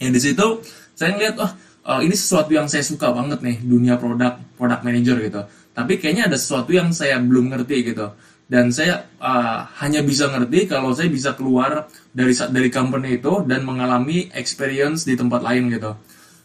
Ya 0.00 0.08
di 0.08 0.20
situ 0.20 0.64
saya 0.96 1.12
ngeliat 1.12 1.36
oh 1.36 1.52
uh, 1.84 2.00
ini 2.00 2.16
sesuatu 2.16 2.50
yang 2.56 2.66
saya 2.66 2.80
suka 2.80 3.12
banget 3.12 3.44
nih 3.44 3.60
dunia 3.60 4.00
produk 4.00 4.40
product 4.56 4.82
manager 4.82 5.16
gitu. 5.20 5.42
Tapi 5.74 5.92
kayaknya 6.00 6.32
ada 6.32 6.38
sesuatu 6.40 6.70
yang 6.72 6.90
saya 6.96 7.20
belum 7.20 7.52
ngerti 7.52 7.92
gitu. 7.92 8.08
Dan 8.44 8.72
saya 8.72 9.08
uh, 9.20 9.68
hanya 9.80 10.04
bisa 10.04 10.28
ngerti 10.28 10.68
kalau 10.68 10.92
saya 10.92 11.08
bisa 11.08 11.32
keluar 11.36 11.88
dari 12.12 12.32
dari 12.32 12.68
company 12.68 13.20
itu 13.20 13.44
dan 13.44 13.64
mengalami 13.64 14.32
experience 14.32 15.04
di 15.04 15.16
tempat 15.16 15.44
lain 15.44 15.68
gitu. 15.72 15.92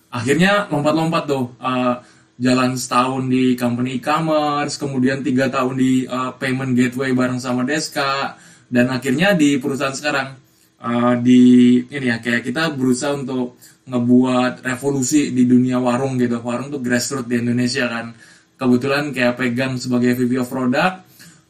Akhirnya 0.09 0.67
lompat-lompat 0.73 1.23
tuh 1.29 1.53
uh, 1.61 2.01
jalan 2.39 2.79
setahun 2.79 3.27
di 3.27 3.53
company 3.59 3.99
e-commerce 3.99 4.79
kemudian 4.79 5.19
tiga 5.19 5.51
tahun 5.51 5.75
di 5.75 6.07
uh, 6.07 6.31
payment 6.39 6.71
gateway 6.71 7.11
bareng 7.11 7.37
sama 7.37 7.67
Deska 7.67 8.39
dan 8.71 8.87
akhirnya 8.89 9.35
di 9.35 9.59
perusahaan 9.59 9.93
sekarang. 9.93 10.39
Uh, 10.79 11.19
di 11.19 11.75
ini 11.91 12.07
ya 12.07 12.23
kayak 12.23 12.47
kita 12.47 12.71
berusaha 12.71 13.11
untuk 13.11 13.59
ngebuat 13.83 14.63
revolusi 14.63 15.35
di 15.35 15.43
dunia 15.43 15.75
warung 15.83 16.15
gitu. 16.15 16.39
Warung 16.39 16.71
tuh 16.71 16.79
grassroots 16.79 17.27
di 17.27 17.35
Indonesia 17.35 17.91
kan. 17.91 18.15
Kebetulan 18.55 19.11
kayak 19.11 19.35
pegang 19.35 19.75
sebagai 19.75 20.15
VP 20.15 20.39
of 20.39 20.47
Product 20.47 20.95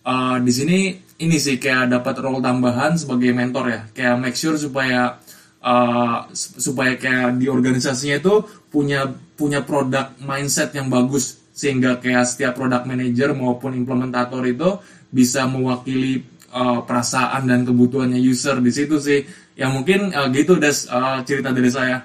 uh, 0.02 0.38
di 0.41 0.49
sini 0.49 0.78
ini 1.19 1.38
sih 1.38 1.62
kayak 1.62 1.93
dapat 1.93 2.15
role 2.23 2.41
tambahan 2.41 2.97
sebagai 2.97 3.30
mentor 3.30 3.65
ya. 3.69 3.82
Kayak 3.93 4.15
make 4.17 4.38
sure 4.39 4.58
supaya 4.58 5.21
uh, 5.62 6.17
supaya 6.34 6.95
kayak 6.95 7.38
di 7.38 7.45
organisasinya 7.52 8.17
itu 8.17 8.41
punya 8.69 9.10
punya 9.34 9.65
produk 9.65 10.13
mindset 10.21 10.73
yang 10.77 10.88
bagus 10.88 11.41
sehingga 11.53 11.99
kayak 11.99 12.23
setiap 12.23 12.53
product 12.55 12.86
manager 12.88 13.36
maupun 13.36 13.75
implementator 13.75 14.45
itu 14.47 14.79
bisa 15.10 15.49
mewakili 15.49 16.23
uh, 16.53 16.86
perasaan 16.86 17.49
dan 17.49 17.65
kebutuhannya 17.65 18.21
user 18.21 18.62
di 18.62 18.71
situ 18.71 19.01
sih 19.01 19.25
yang 19.60 19.75
mungkin 19.75 20.13
uh, 20.15 20.29
gitu 20.32 20.55
des 20.55 20.88
uh, 20.88 21.19
cerita 21.25 21.51
dari 21.51 21.71
saya 21.73 21.99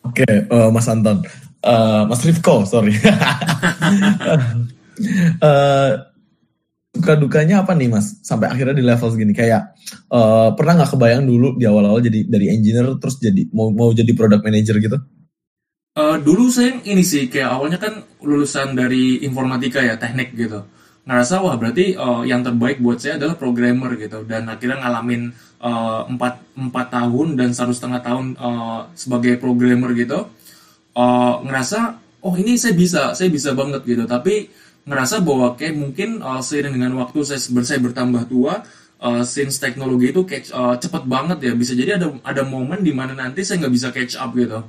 Oke, 0.00 0.24
okay, 0.24 0.48
uh, 0.48 0.66
eh, 0.66 0.68
Mas 0.72 0.88
Anton. 0.88 1.20
Uh, 1.60 2.08
Mas 2.08 2.24
Rifko, 2.24 2.64
sorry. 2.64 2.96
uh, 5.44 5.92
suka 6.90 7.14
dukanya 7.14 7.62
apa 7.62 7.72
nih 7.78 7.88
Mas? 7.88 8.18
Sampai 8.20 8.50
akhirnya 8.50 8.74
di 8.74 8.84
level 8.84 9.08
segini. 9.10 9.32
Kayak 9.32 9.78
uh, 10.10 10.52
pernah 10.58 10.82
nggak 10.82 10.90
kebayang 10.94 11.24
dulu 11.26 11.54
di 11.56 11.64
awal-awal 11.64 12.02
jadi 12.02 12.26
dari 12.26 12.46
engineer 12.50 12.98
terus 12.98 13.22
jadi 13.22 13.46
mau 13.54 13.70
mau 13.70 13.94
jadi 13.94 14.10
product 14.12 14.42
manager 14.42 14.76
gitu? 14.82 14.98
Uh, 15.90 16.16
dulu 16.22 16.46
saya 16.50 16.78
ini 16.86 17.02
sih 17.02 17.26
kayak 17.26 17.50
awalnya 17.50 17.78
kan 17.82 18.06
lulusan 18.22 18.78
dari 18.78 19.22
informatika 19.26 19.82
ya 19.82 19.98
teknik 19.98 20.34
gitu. 20.38 20.62
Ngerasa 21.06 21.42
wah 21.42 21.58
berarti 21.58 21.98
uh, 21.98 22.22
yang 22.22 22.46
terbaik 22.46 22.78
buat 22.78 23.02
saya 23.02 23.18
adalah 23.18 23.34
programmer 23.34 23.94
gitu. 23.98 24.22
Dan 24.26 24.46
akhirnya 24.50 24.82
ngalamin 24.82 25.34
empat 26.06 26.34
uh, 26.40 26.62
empat 26.62 26.86
tahun 26.88 27.36
dan 27.36 27.50
satu 27.52 27.74
setengah 27.74 28.00
tahun 28.02 28.26
uh, 28.38 28.80
sebagai 28.94 29.38
programmer 29.38 29.90
gitu. 29.98 30.30
Uh, 30.90 31.42
ngerasa 31.46 31.98
oh 32.22 32.34
ini 32.36 32.58
saya 32.58 32.74
bisa 32.74 33.14
saya 33.14 33.26
bisa 33.30 33.54
banget 33.54 33.82
gitu. 33.82 34.06
Tapi 34.06 34.46
ngerasa 34.88 35.20
bahwa 35.20 35.54
kayak 35.56 35.76
mungkin 35.76 36.24
uh, 36.24 36.40
seiring 36.40 36.76
dengan 36.76 36.96
waktu 37.00 37.20
saya 37.22 37.40
saya 37.40 37.80
bertambah 37.80 38.26
tua 38.28 38.64
uh, 39.00 39.22
since 39.24 39.60
teknologi 39.60 40.12
itu 40.12 40.22
catch, 40.24 40.52
uh, 40.52 40.76
cepet 40.76 41.04
banget 41.08 41.38
ya. 41.50 41.52
Bisa 41.56 41.72
jadi 41.76 42.00
ada 42.00 42.12
ada 42.24 42.42
momen 42.44 42.80
di 42.84 42.92
mana 42.92 43.16
nanti 43.16 43.44
saya 43.44 43.66
nggak 43.66 43.74
bisa 43.74 43.88
catch 43.90 44.14
up 44.20 44.30
gitu. 44.36 44.60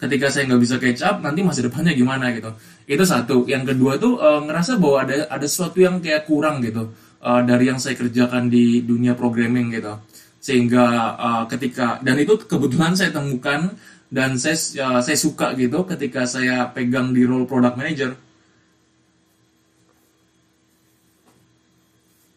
Ketika 0.00 0.32
saya 0.32 0.48
nggak 0.48 0.62
bisa 0.64 0.76
catch 0.80 1.02
up 1.04 1.16
nanti 1.20 1.44
masa 1.44 1.60
depannya 1.60 1.92
gimana 1.92 2.32
gitu. 2.32 2.50
Itu 2.88 3.04
satu. 3.04 3.44
Yang 3.44 3.74
kedua 3.74 4.00
tuh 4.00 4.16
uh, 4.16 4.40
ngerasa 4.46 4.80
bahwa 4.80 4.98
ada 5.04 5.16
ada 5.28 5.46
sesuatu 5.46 5.78
yang 5.82 6.00
kayak 6.00 6.24
kurang 6.24 6.64
gitu 6.64 6.90
uh, 7.20 7.40
dari 7.44 7.68
yang 7.68 7.78
saya 7.78 7.94
kerjakan 7.94 8.48
di 8.48 8.82
dunia 8.82 9.12
programming 9.12 9.70
gitu. 9.74 9.92
Sehingga 10.40 11.14
uh, 11.20 11.44
ketika 11.52 12.00
dan 12.00 12.16
itu 12.16 12.40
kebetulan 12.48 12.96
saya 12.96 13.12
temukan 13.12 13.76
dan 14.10 14.34
saya 14.40 14.56
uh, 14.82 15.00
saya 15.04 15.14
suka 15.14 15.52
gitu 15.54 15.84
ketika 15.86 16.24
saya 16.24 16.66
pegang 16.72 17.12
di 17.12 17.22
role 17.28 17.44
product 17.46 17.76
manager 17.76 18.16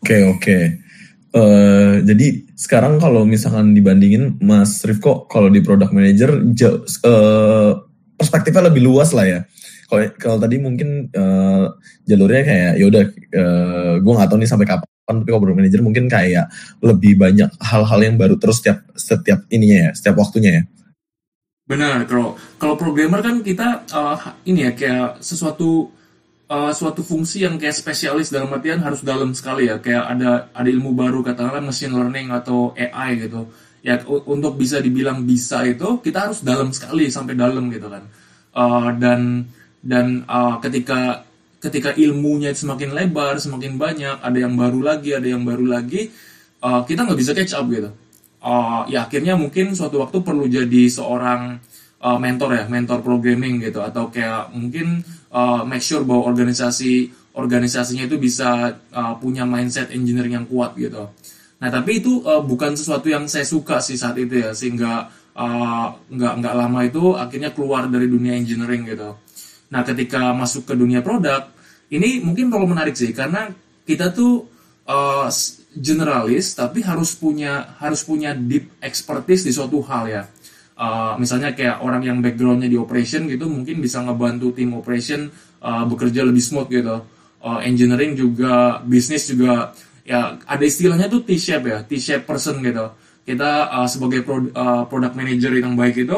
oke 0.04 0.12
okay, 0.12 0.22
oke 0.28 0.40
okay. 0.44 0.64
Uh, 1.34 1.98
jadi 2.06 2.46
sekarang 2.54 3.02
kalau 3.02 3.26
misalkan 3.26 3.74
dibandingin 3.74 4.38
Mas 4.38 4.86
Rifko 4.86 5.26
kalau 5.26 5.50
di 5.50 5.66
product 5.66 5.90
manager 5.90 6.30
uh, 7.10 7.74
perspektifnya 8.14 8.70
lebih 8.70 8.86
luas 8.86 9.16
lah 9.18 9.26
ya. 9.26 9.40
Kalau 10.22 10.38
tadi 10.38 10.62
mungkin 10.62 11.10
uh, 11.10 11.74
jalurnya 12.06 12.44
kayak 12.46 12.72
ya 12.78 12.86
udah 12.86 13.04
uh, 13.34 13.94
gue 13.98 14.14
nggak 14.14 14.30
tahu 14.30 14.40
nih 14.46 14.50
sampai 14.50 14.68
kapan 14.70 14.94
tapi 15.10 15.30
kalau 15.30 15.42
product 15.42 15.60
manager 15.60 15.82
mungkin 15.82 16.06
kayak 16.06 16.46
lebih 16.86 17.18
banyak 17.18 17.50
hal-hal 17.60 18.00
yang 18.06 18.16
baru 18.16 18.38
terus 18.38 18.62
setiap 18.62 18.86
setiap 18.94 19.40
ininya 19.50 19.90
ya, 19.90 19.92
setiap 19.98 20.16
waktunya 20.22 20.62
ya. 20.62 20.64
Benar, 21.64 22.06
kalau 22.06 22.36
kalau 22.62 22.76
programmer 22.78 23.26
kan 23.26 23.42
kita 23.42 23.88
uh, 23.90 24.20
ini 24.46 24.70
ya 24.70 24.72
kayak 24.76 25.24
sesuatu 25.24 25.90
uh, 26.50 26.72
suatu 26.74 27.06
fungsi 27.06 27.46
yang 27.46 27.56
kayak 27.56 27.76
spesialis 27.76 28.34
dalam 28.34 28.52
artian 28.52 28.82
harus 28.82 29.04
dalam 29.06 29.32
sekali 29.32 29.70
ya. 29.70 29.80
Kayak 29.80 30.04
ada 30.18 30.32
ada 30.52 30.70
ilmu 30.70 30.92
baru 30.96 31.24
katakanlah 31.24 31.64
machine 31.64 31.94
learning 31.94 32.34
atau 32.34 32.74
AI 32.76 33.28
gitu. 33.28 33.48
Ya 33.84 34.00
untuk 34.08 34.56
bisa 34.56 34.80
dibilang 34.80 35.28
bisa 35.28 35.68
itu 35.68 36.00
kita 36.00 36.32
harus 36.32 36.40
dalam 36.40 36.72
sekali 36.72 37.12
sampai 37.12 37.36
dalam 37.36 37.68
gitu 37.68 37.88
kan. 37.92 38.04
Uh, 38.54 38.90
dan 38.96 39.50
dan 39.84 40.24
uh, 40.30 40.60
ketika 40.64 41.28
ketika 41.60 41.96
ilmunya 41.96 42.52
semakin 42.52 42.92
lebar 42.92 43.40
semakin 43.40 43.80
banyak 43.80 44.20
ada 44.20 44.38
yang 44.38 44.56
baru 44.56 44.80
lagi 44.84 45.16
ada 45.16 45.28
yang 45.28 45.44
baru 45.48 45.64
lagi 45.64 46.12
uh, 46.64 46.84
kita 46.88 47.04
nggak 47.04 47.20
bisa 47.20 47.32
catch 47.36 47.56
up 47.56 47.68
gitu. 47.68 47.92
Uh, 48.44 48.84
ya 48.92 49.08
akhirnya 49.08 49.40
mungkin 49.40 49.72
suatu 49.72 50.04
waktu 50.04 50.20
perlu 50.20 50.48
jadi 50.52 50.84
seorang 50.92 51.60
uh, 52.04 52.20
mentor 52.20 52.56
ya 52.56 52.64
mentor 52.68 53.00
programming 53.00 53.64
gitu. 53.64 53.80
Atau 53.80 54.12
kayak 54.12 54.52
mungkin 54.52 55.04
uh, 55.34 55.62
make 55.66 55.82
sure 55.82 56.06
bahwa 56.06 56.30
organisasi 56.30 57.10
organisasinya 57.34 58.06
itu 58.06 58.22
bisa 58.22 58.78
uh, 58.94 59.14
punya 59.18 59.44
mindset 59.44 59.90
engineering 59.90 60.38
yang 60.38 60.48
kuat 60.48 60.78
gitu. 60.78 61.10
Nah 61.58 61.70
tapi 61.74 62.00
itu 62.00 62.22
uh, 62.22 62.46
bukan 62.46 62.78
sesuatu 62.78 63.10
yang 63.10 63.26
saya 63.26 63.44
suka 63.44 63.82
sih 63.82 63.98
saat 63.98 64.16
itu 64.22 64.38
ya 64.38 64.54
sehingga 64.54 65.10
uh, 65.34 65.88
nggak 66.14 66.34
nggak 66.40 66.56
lama 66.56 66.80
itu 66.86 67.18
akhirnya 67.18 67.50
keluar 67.52 67.90
dari 67.90 68.06
dunia 68.06 68.38
engineering 68.38 68.86
gitu. 68.86 69.18
Nah 69.74 69.82
ketika 69.82 70.32
masuk 70.38 70.70
ke 70.70 70.78
dunia 70.78 71.02
produk 71.02 71.50
ini 71.90 72.22
mungkin 72.22 72.54
perlu 72.54 72.70
menarik 72.70 72.94
sih 72.94 73.10
karena 73.12 73.50
kita 73.84 74.14
tuh 74.14 74.46
uh, 74.86 75.28
generalis 75.74 76.54
tapi 76.54 76.86
harus 76.86 77.18
punya 77.18 77.74
harus 77.82 78.06
punya 78.06 78.38
deep 78.38 78.78
expertise 78.78 79.42
di 79.42 79.52
suatu 79.52 79.82
hal 79.82 80.06
ya 80.06 80.24
uh, 80.78 81.14
misalnya 81.20 81.54
kayak 81.54 81.82
orang 81.82 82.02
yang 82.06 82.18
backgroundnya 82.20 82.70
di 82.70 82.78
operation 82.78 83.26
gitu 83.30 83.46
mungkin 83.50 83.82
bisa 83.82 84.02
ngebantu 84.02 84.54
tim 84.56 84.74
operation 84.74 85.30
uh, 85.62 85.84
bekerja 85.86 86.26
lebih 86.26 86.44
smooth 86.44 86.70
gitu. 86.70 87.04
Uh, 87.44 87.60
engineering 87.60 88.16
juga 88.16 88.80
bisnis 88.88 89.28
juga 89.28 89.76
ya 90.08 90.40
ada 90.48 90.64
istilahnya 90.64 91.12
tuh 91.12 91.28
T-shape 91.28 91.66
ya 91.68 91.80
T-shape 91.84 92.24
person 92.24 92.64
gitu. 92.64 92.92
Kita 93.24 93.72
uh, 93.72 93.88
sebagai 93.88 94.24
pro, 94.24 94.44
uh, 94.52 94.84
product 94.88 95.16
manager 95.16 95.52
yang 95.56 95.76
baik 95.76 96.08
itu 96.08 96.18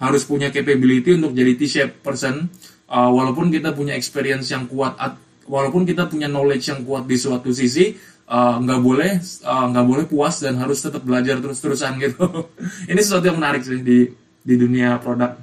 harus 0.00 0.24
punya 0.24 0.48
capability 0.48 1.16
untuk 1.16 1.36
jadi 1.36 1.52
T-shape 1.56 2.04
person. 2.04 2.48
Uh, 2.90 3.06
walaupun 3.06 3.54
kita 3.54 3.70
punya 3.70 3.94
experience 3.94 4.50
yang 4.50 4.66
kuat 4.66 4.98
walaupun 5.46 5.82
kita 5.86 6.06
punya 6.06 6.26
knowledge 6.30 6.70
yang 6.70 6.82
kuat 6.82 7.06
di 7.06 7.14
suatu 7.18 7.50
sisi 7.54 7.94
nggak 8.30 8.78
uh, 8.78 8.82
boleh 8.82 9.18
eh, 9.18 9.64
nggak 9.74 9.84
uh, 9.84 9.88
boleh 9.90 10.04
puas 10.06 10.38
dan 10.38 10.54
harus 10.62 10.78
tetap 10.78 11.02
belajar 11.02 11.42
terus-terusan 11.42 11.98
gitu. 11.98 12.46
Ini 12.90 13.00
sesuatu 13.02 13.26
yang 13.26 13.42
menarik 13.42 13.66
sih 13.66 13.82
di 13.82 14.06
di 14.40 14.54
dunia 14.54 15.02
produk. 15.02 15.34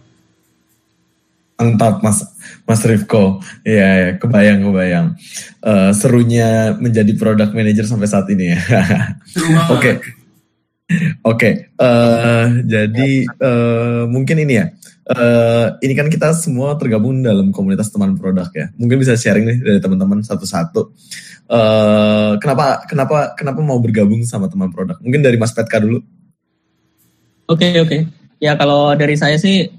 Mantap 1.57 1.99
Mas 1.99 2.23
Mas 2.63 2.81
Rifko. 2.87 3.43
Iya, 3.67 3.87
ya, 3.91 4.09
kebayang 4.15 4.59
kebayang. 4.63 5.07
Uh, 5.59 5.91
serunya 5.91 6.79
menjadi 6.79 7.11
product 7.19 7.51
manager 7.51 7.83
sampai 7.83 8.07
saat 8.07 8.29
ini 8.31 8.55
ya. 8.55 8.59
Oke. 9.75 9.99
Oke. 9.99 9.99
Okay. 11.27 11.53
Uh, 11.75 12.63
jadi 12.63 13.11
uh, 13.43 14.03
mungkin 14.07 14.47
ini 14.47 14.63
ya. 14.63 14.65
Uh, 15.07 15.79
ini 15.79 15.95
kan 15.95 16.11
kita 16.11 16.35
semua 16.35 16.75
tergabung 16.75 17.23
dalam 17.23 17.55
komunitas 17.55 17.87
teman 17.87 18.19
produk 18.19 18.51
ya. 18.51 18.67
Mungkin 18.75 18.99
bisa 18.99 19.15
sharing 19.15 19.47
nih 19.47 19.57
dari 19.63 19.79
teman-teman 19.79 20.19
satu-satu. 20.19 20.91
Uh, 21.47 22.35
kenapa 22.43 22.83
kenapa 22.91 23.31
kenapa 23.39 23.59
mau 23.63 23.79
bergabung 23.79 24.19
sama 24.27 24.51
teman 24.51 24.67
produk? 24.67 24.99
Mungkin 24.99 25.23
dari 25.23 25.39
Mas 25.39 25.55
Petka 25.55 25.79
dulu. 25.79 26.03
Oke 27.47 27.71
okay, 27.71 27.73
oke. 27.79 27.87
Okay. 27.87 28.01
Ya 28.43 28.59
kalau 28.59 28.93
dari 28.99 29.15
saya 29.15 29.39
sih 29.39 29.71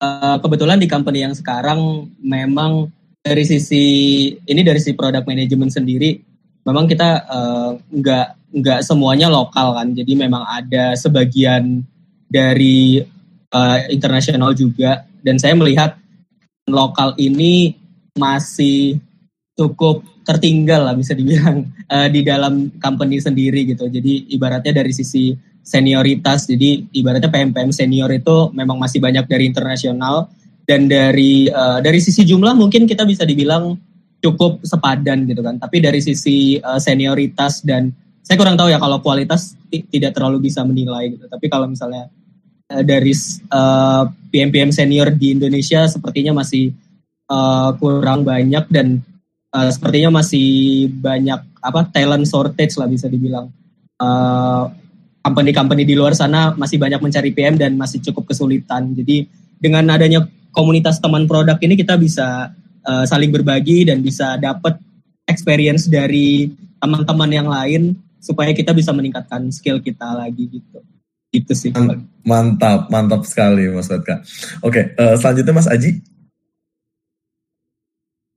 Eh, 0.00 0.36
kebetulan 0.40 0.80
di 0.80 0.88
company 0.88 1.28
yang 1.28 1.36
sekarang 1.36 2.08
memang 2.24 2.88
dari 3.20 3.44
sisi 3.44 3.84
ini 4.32 4.64
dari 4.64 4.80
sisi 4.80 4.96
product 4.96 5.28
management 5.28 5.76
sendiri 5.76 6.16
memang 6.64 6.88
kita 6.88 7.28
uh, 7.28 7.76
nggak 7.76 8.48
nggak 8.48 8.80
semuanya 8.80 9.28
lokal 9.28 9.76
kan 9.76 9.92
jadi 9.92 10.24
memang 10.24 10.40
ada 10.48 10.96
sebagian 10.96 11.84
dari 12.32 13.04
uh, 13.54 13.78
internasional 13.92 14.54
juga 14.54 15.06
dan 15.20 15.36
saya 15.36 15.54
melihat 15.54 15.98
lokal 16.70 17.14
ini 17.18 17.76
masih 18.16 18.98
cukup 19.58 20.02
tertinggal 20.24 20.86
lah 20.86 20.94
bisa 20.94 21.12
dibilang 21.12 21.66
uh, 21.90 22.08
di 22.14 22.22
dalam 22.22 22.72
company 22.80 23.18
sendiri 23.18 23.66
gitu 23.66 23.90
jadi 23.90 24.30
ibaratnya 24.34 24.82
dari 24.82 24.94
sisi 24.94 25.50
senioritas. 25.70 26.48
Jadi 26.48 26.90
ibaratnya 26.96 27.30
PM-PM 27.30 27.70
senior 27.70 28.10
itu 28.10 28.50
memang 28.50 28.80
masih 28.80 28.98
banyak 28.98 29.28
dari 29.28 29.46
internasional 29.48 30.26
dan 30.64 30.90
dari 30.90 31.46
uh, 31.50 31.78
dari 31.78 32.02
sisi 32.02 32.24
jumlah 32.24 32.56
mungkin 32.56 32.86
kita 32.90 33.04
bisa 33.04 33.22
dibilang 33.22 33.76
cukup 34.20 34.64
sepadan 34.64 35.28
gitu 35.28 35.40
kan. 35.44 35.60
Tapi 35.60 35.80
dari 35.80 36.00
sisi 36.00 36.58
uh, 36.60 36.80
senioritas 36.80 37.64
dan 37.64 37.92
saya 38.20 38.36
kurang 38.36 38.58
tahu 38.58 38.68
ya 38.70 38.78
kalau 38.78 39.00
kualitas 39.00 39.56
tidak 39.70 40.12
terlalu 40.16 40.50
bisa 40.50 40.64
menilai 40.64 41.14
gitu. 41.16 41.24
Tapi 41.30 41.46
kalau 41.46 41.70
misalnya 41.70 42.08
dari 42.70 43.10
uh, 43.50 44.06
PM-PM 44.30 44.70
senior 44.70 45.10
di 45.10 45.34
Indonesia 45.34 45.90
sepertinya 45.90 46.38
masih 46.38 46.70
uh, 47.26 47.74
kurang 47.82 48.22
banyak 48.22 48.70
dan 48.70 49.02
uh, 49.50 49.70
sepertinya 49.70 50.22
masih 50.22 50.86
banyak 50.90 51.40
apa 51.60 51.90
talent 51.90 52.26
shortage 52.30 52.78
lah 52.78 52.86
bisa 52.86 53.10
dibilang. 53.10 53.50
Uh, 54.00 54.70
company-company 55.20 55.84
di 55.84 55.92
luar 55.92 56.16
sana 56.16 56.56
masih 56.56 56.80
banyak 56.80 56.96
mencari 57.02 57.30
PM 57.36 57.60
dan 57.60 57.76
masih 57.76 58.00
cukup 58.00 58.32
kesulitan. 58.32 58.96
Jadi 58.96 59.28
dengan 59.60 59.84
adanya 59.92 60.24
komunitas 60.56 60.96
teman 60.98 61.28
produk 61.28 61.60
ini 61.60 61.76
kita 61.76 62.00
bisa 62.00 62.48
uh, 62.88 63.04
saling 63.04 63.28
berbagi 63.28 63.84
dan 63.84 64.00
bisa 64.00 64.40
dapat 64.40 64.80
experience 65.28 65.86
dari 65.86 66.48
teman-teman 66.80 67.30
yang 67.30 67.48
lain 67.50 67.92
supaya 68.20 68.56
kita 68.56 68.72
bisa 68.72 68.90
meningkatkan 68.96 69.52
skill 69.52 69.84
kita 69.84 70.16
lagi 70.16 70.48
gitu. 70.48 70.80
Itu 71.30 71.54
sih. 71.54 71.70
Mantap, 72.26 72.90
mantap 72.90 73.22
sekali 73.22 73.70
Mas 73.70 73.86
Wetka. 73.86 74.22
Oke, 74.66 74.94
uh, 74.98 75.14
selanjutnya 75.14 75.54
Mas 75.54 75.70
Aji. 75.70 76.02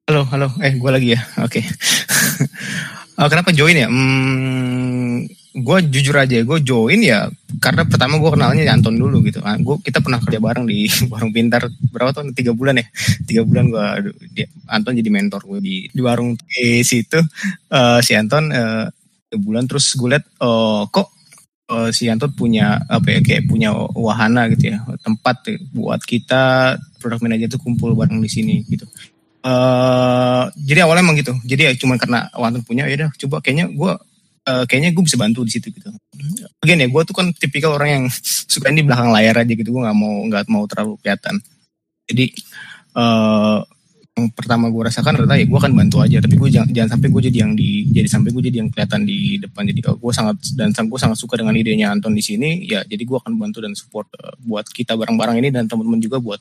Halo, 0.09 0.23
halo. 0.29 0.47
Eh, 0.61 0.77
gue 0.77 0.91
lagi 0.93 1.09
ya. 1.17 1.21
Oke. 1.41 1.61
Okay. 1.61 1.63
uh, 3.19 3.27
kenapa 3.27 3.49
join 3.49 3.75
ya? 3.75 3.89
Hmm, 3.89 5.25
gue 5.53 5.77
jujur 5.85 6.17
aja 6.17 6.41
gue 6.41 6.59
join 6.65 6.97
ya 6.97 7.29
karena 7.61 7.85
pertama 7.85 8.17
gue 8.17 8.31
kenalnya 8.33 8.73
Anton 8.73 8.97
dulu 8.97 9.21
gitu 9.21 9.37
nah, 9.37 9.53
gue 9.53 9.77
kita 9.85 10.01
pernah 10.01 10.17
kerja 10.17 10.41
bareng 10.41 10.65
di 10.65 10.89
warung 11.13 11.29
pintar 11.29 11.69
berapa 11.93 12.09
tahun 12.09 12.33
tiga 12.33 12.57
bulan 12.57 12.81
ya 12.81 12.85
tiga 13.29 13.45
bulan 13.45 13.69
gue 13.69 13.85
Anton 14.65 14.97
jadi 14.97 15.09
mentor 15.13 15.45
gue 15.45 15.59
di 15.61 15.75
di 15.93 16.01
warung 16.01 16.33
di 16.41 16.81
situ 16.81 17.21
uh, 17.69 18.01
si 18.01 18.17
Anton 18.17 18.49
uh, 18.49 18.89
bulan 19.37 19.69
terus 19.69 19.93
gue 19.93 20.17
liat 20.17 20.25
uh, 20.41 20.89
kok 20.89 21.13
uh, 21.69 21.89
si 21.93 22.09
Anton 22.09 22.33
punya 22.33 22.81
apa 22.89 23.07
ya 23.15 23.19
kayak 23.21 23.47
punya 23.47 23.71
wahana 23.95 24.49
gitu 24.51 24.73
ya 24.75 24.83
tempat 25.03 25.47
buat 25.71 26.01
kita 26.03 26.75
produk 26.99 27.19
manajer 27.23 27.47
itu 27.51 27.59
kumpul 27.61 27.93
bareng 27.95 28.19
di 28.19 28.29
sini 28.31 28.55
gitu 28.67 28.87
Uh, 29.43 30.47
jadi 30.55 30.87
awalnya 30.87 31.03
emang 31.03 31.19
gitu. 31.19 31.35
Jadi 31.43 31.61
ya 31.67 31.71
cuma 31.75 31.99
karena 31.99 32.31
Anton 32.31 32.63
punya 32.63 32.87
ya 32.87 32.95
udah 32.95 33.11
coba 33.11 33.43
kayaknya 33.43 33.75
gue 33.75 33.91
uh, 34.47 34.63
kayaknya 34.63 34.95
gue 34.95 35.03
bisa 35.03 35.19
bantu 35.19 35.43
di 35.43 35.51
situ 35.51 35.67
gitu. 35.67 35.91
Again 36.63 36.79
ya, 36.79 36.87
gue 36.87 37.01
tuh 37.03 37.11
kan 37.11 37.27
tipikal 37.35 37.75
orang 37.75 37.89
yang 37.91 38.05
suka 38.55 38.71
ini 38.71 38.87
belakang 38.87 39.11
layar 39.11 39.43
aja 39.43 39.51
gitu. 39.51 39.75
Gue 39.75 39.83
nggak 39.83 39.99
mau 39.99 40.15
nggak 40.31 40.43
mau 40.47 40.63
terlalu 40.63 40.95
kelihatan. 41.03 41.43
Jadi 42.07 42.25
uh, 42.95 43.67
yang 44.13 44.29
pertama 44.29 44.69
gue 44.69 44.77
rasakan 44.85 45.25
adalah 45.25 45.41
ya 45.41 45.49
gue 45.49 45.57
akan 45.57 45.73
bantu 45.73 45.97
aja. 46.05 46.21
Tapi 46.21 46.37
gue 46.37 46.49
jangan, 46.53 46.69
jangan 46.69 46.89
sampai 46.97 47.09
gue 47.09 47.21
jadi 47.33 47.37
yang 47.41 47.57
di 47.57 47.89
jadi 47.89 48.05
sampai 48.05 48.29
gue 48.29 48.43
jadi 48.45 48.57
yang 48.61 48.69
kelihatan 48.69 49.09
di 49.09 49.41
depan. 49.41 49.65
Jadi 49.65 49.79
gue 49.81 50.13
sangat 50.13 50.37
dan 50.53 50.69
gue 50.69 50.99
sangat 51.01 51.17
suka 51.17 51.41
dengan 51.41 51.57
idenya 51.57 51.89
Anton 51.89 52.13
di 52.13 52.21
sini 52.21 52.61
ya 52.69 52.85
jadi 52.85 53.01
gue 53.01 53.17
akan 53.17 53.33
bantu 53.41 53.65
dan 53.65 53.73
support 53.73 54.05
uh, 54.21 54.37
buat 54.45 54.69
kita 54.69 54.93
bareng-bareng 54.93 55.41
ini 55.41 55.49
dan 55.49 55.65
teman-teman 55.65 55.97
juga 55.97 56.21
buat 56.21 56.37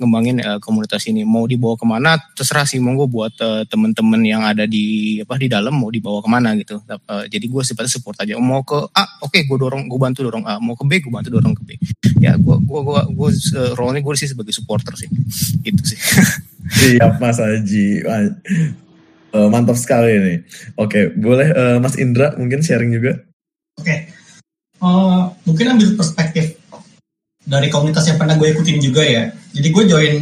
ngembangin 0.00 0.40
uh, 0.40 0.58
komunitas 0.64 1.04
ini. 1.12 1.28
Mau 1.28 1.44
dibawa 1.44 1.76
ke 1.76 1.84
mana? 1.84 2.16
Terserah 2.32 2.64
sih 2.64 2.80
gue 2.80 3.08
buat 3.08 3.36
uh, 3.44 3.68
teman-teman 3.68 4.20
yang 4.24 4.40
ada 4.40 4.64
di 4.64 5.20
apa 5.20 5.36
di 5.36 5.52
dalam 5.52 5.76
mau 5.76 5.92
dibawa 5.92 6.24
ke 6.24 6.28
mana 6.32 6.56
gitu. 6.56 6.80
Uh, 6.88 7.28
jadi 7.28 7.44
gue 7.44 7.62
sifatnya 7.68 7.92
support 7.92 8.16
aja. 8.24 8.40
Mau 8.40 8.64
ke 8.64 8.80
A 8.96 9.04
oke 9.20 9.36
okay, 9.36 9.44
gue 9.44 9.60
dorong 9.60 9.92
gue 9.92 10.00
bantu 10.00 10.24
dorong 10.24 10.48
A. 10.48 10.56
Mau 10.56 10.72
ke 10.72 10.88
B 10.88 11.04
gue 11.04 11.12
bantu 11.12 11.36
dorong 11.36 11.52
ke 11.52 11.62
B. 11.68 11.70
Ya 12.16 12.40
gue 12.40 12.56
gue 12.64 12.80
gue 12.80 13.00
gue 13.12 13.28
uh, 13.60 13.76
role 13.76 13.92
nya 13.92 14.00
gue 14.00 14.14
sih 14.16 14.32
sebagai 14.32 14.56
supporter 14.56 14.96
sih. 14.96 15.12
Gitu 15.60 15.84
sih 15.84 16.00
Siap 16.70 17.18
Mas 17.18 17.38
Haji. 17.42 18.06
Uh, 19.30 19.46
mantap 19.50 19.78
sekali 19.78 20.10
nih. 20.18 20.38
Oke, 20.74 21.14
boleh 21.14 21.50
uh, 21.54 21.78
Mas 21.78 21.94
Indra 21.98 22.34
mungkin 22.34 22.62
sharing 22.62 22.90
juga? 22.90 23.18
Oke. 23.78 24.10
Uh, 24.80 25.30
mungkin 25.46 25.76
ambil 25.76 25.94
perspektif 25.94 26.56
dari 27.46 27.68
komunitas 27.70 28.08
yang 28.08 28.18
pernah 28.18 28.34
gue 28.38 28.48
ikutin 28.50 28.78
juga 28.80 29.02
ya. 29.04 29.30
Jadi 29.54 29.68
gue 29.70 29.84
join 29.86 30.14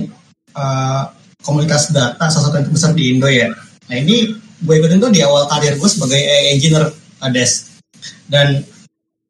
uh, 0.57 1.03
komunitas 1.45 1.95
data 1.95 2.29
salah 2.29 2.51
satu 2.51 2.57
yang 2.61 2.67
terbesar 2.69 2.93
di 2.93 3.05
Indo 3.17 3.29
ya. 3.31 3.49
Nah 3.89 3.97
ini 3.97 4.33
gue 4.65 4.75
ikutin 4.77 4.99
tuh 4.99 5.13
di 5.15 5.23
awal 5.23 5.47
karir 5.47 5.79
gue 5.79 5.89
sebagai 5.89 6.19
engineer 6.53 6.91
desk. 7.33 7.81
Dan 8.29 8.61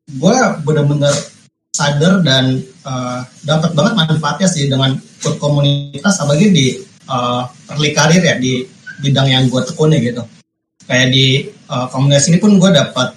gue 0.08 0.36
benar-benar 0.64 1.14
sadar 1.76 2.24
dan 2.26 2.58
uh, 2.82 3.22
dapat 3.46 3.70
banget 3.78 3.94
manfaatnya 3.94 4.48
sih 4.50 4.66
dengan 4.66 4.98
komunitas 5.38 6.18
apalagi 6.18 6.50
di 6.50 6.66
uh, 7.08 7.42
early 7.74 7.90
karir 7.96 8.22
ya 8.22 8.36
di 8.36 8.62
bidang 9.00 9.28
yang 9.28 9.44
gue 9.48 9.62
tekuni 9.64 9.98
gitu. 10.04 10.22
Kayak 10.88 11.08
di 11.12 11.48
uh, 11.68 11.86
komunitas 11.92 12.28
ini 12.32 12.38
pun 12.40 12.56
gue 12.56 12.70
dapat 12.72 13.08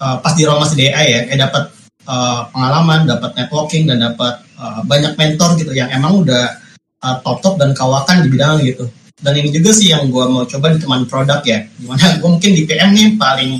uh, 0.00 0.16
pas 0.18 0.32
di 0.34 0.42
Roma 0.42 0.66
DA 0.70 0.90
ya, 0.90 1.20
kayak 1.28 1.40
dapat 1.50 1.64
uh, 2.08 2.50
pengalaman, 2.50 3.06
dapat 3.06 3.30
networking 3.38 3.84
dan 3.86 4.02
dapat 4.02 4.42
uh, 4.58 4.80
banyak 4.82 5.14
mentor 5.14 5.54
gitu 5.58 5.72
yang 5.74 5.90
emang 5.94 6.26
udah 6.26 6.58
uh, 7.02 7.16
top 7.22 7.38
top 7.44 7.54
dan 7.60 7.70
kawakan 7.76 8.26
di 8.26 8.28
bidang 8.32 8.62
gitu. 8.64 8.86
Dan 9.14 9.38
ini 9.40 9.54
juga 9.54 9.70
sih 9.70 9.94
yang 9.94 10.10
gue 10.10 10.24
mau 10.26 10.44
coba 10.44 10.74
di 10.74 10.78
teman 10.82 11.06
produk 11.06 11.40
ya, 11.46 11.64
gimana 11.78 12.18
gue 12.20 12.28
mungkin 12.28 12.52
di 12.52 12.62
PM 12.66 12.90
nih 12.92 13.14
paling 13.14 13.52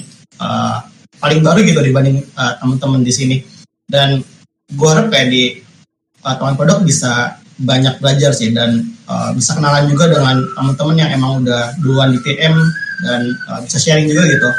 uh, 0.42 0.82
paling 1.22 1.40
baru 1.40 1.62
gitu 1.62 1.80
dibanding 1.80 2.18
uh, 2.34 2.58
teman-teman 2.58 3.00
di 3.00 3.12
sini. 3.14 3.36
Dan 3.86 4.20
gue 4.74 4.88
harap 4.90 5.08
kayak 5.08 5.28
di 5.30 5.56
uh, 6.26 6.34
teman 6.34 6.58
produk 6.58 6.82
bisa 6.82 7.38
banyak 7.60 8.02
belajar 8.02 8.34
sih 8.34 8.50
dan 8.50 8.82
uh, 9.06 9.30
bisa 9.30 9.54
kenalan 9.54 9.86
juga 9.86 10.10
dengan 10.10 10.42
teman-teman 10.58 10.96
yang 10.98 11.10
emang 11.14 11.32
udah 11.46 11.70
duluan 11.78 12.10
di 12.10 12.18
PM 12.26 12.58
dan 13.06 13.30
uh, 13.50 13.60
bisa 13.62 13.78
sharing 13.78 14.10
juga 14.10 14.26
gitu 14.26 14.50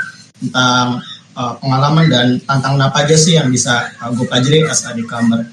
tentang 0.46 1.04
uh, 1.36 1.54
pengalaman 1.60 2.06
dan 2.08 2.28
tantangan 2.48 2.88
apa 2.88 3.04
aja 3.04 3.16
sih 3.20 3.36
yang 3.36 3.52
bisa 3.52 3.92
uh, 4.00 4.10
gue 4.16 4.26
pelajari 4.28 4.64
as 4.68 4.88
a 4.88 4.96
newcomer. 4.96 5.44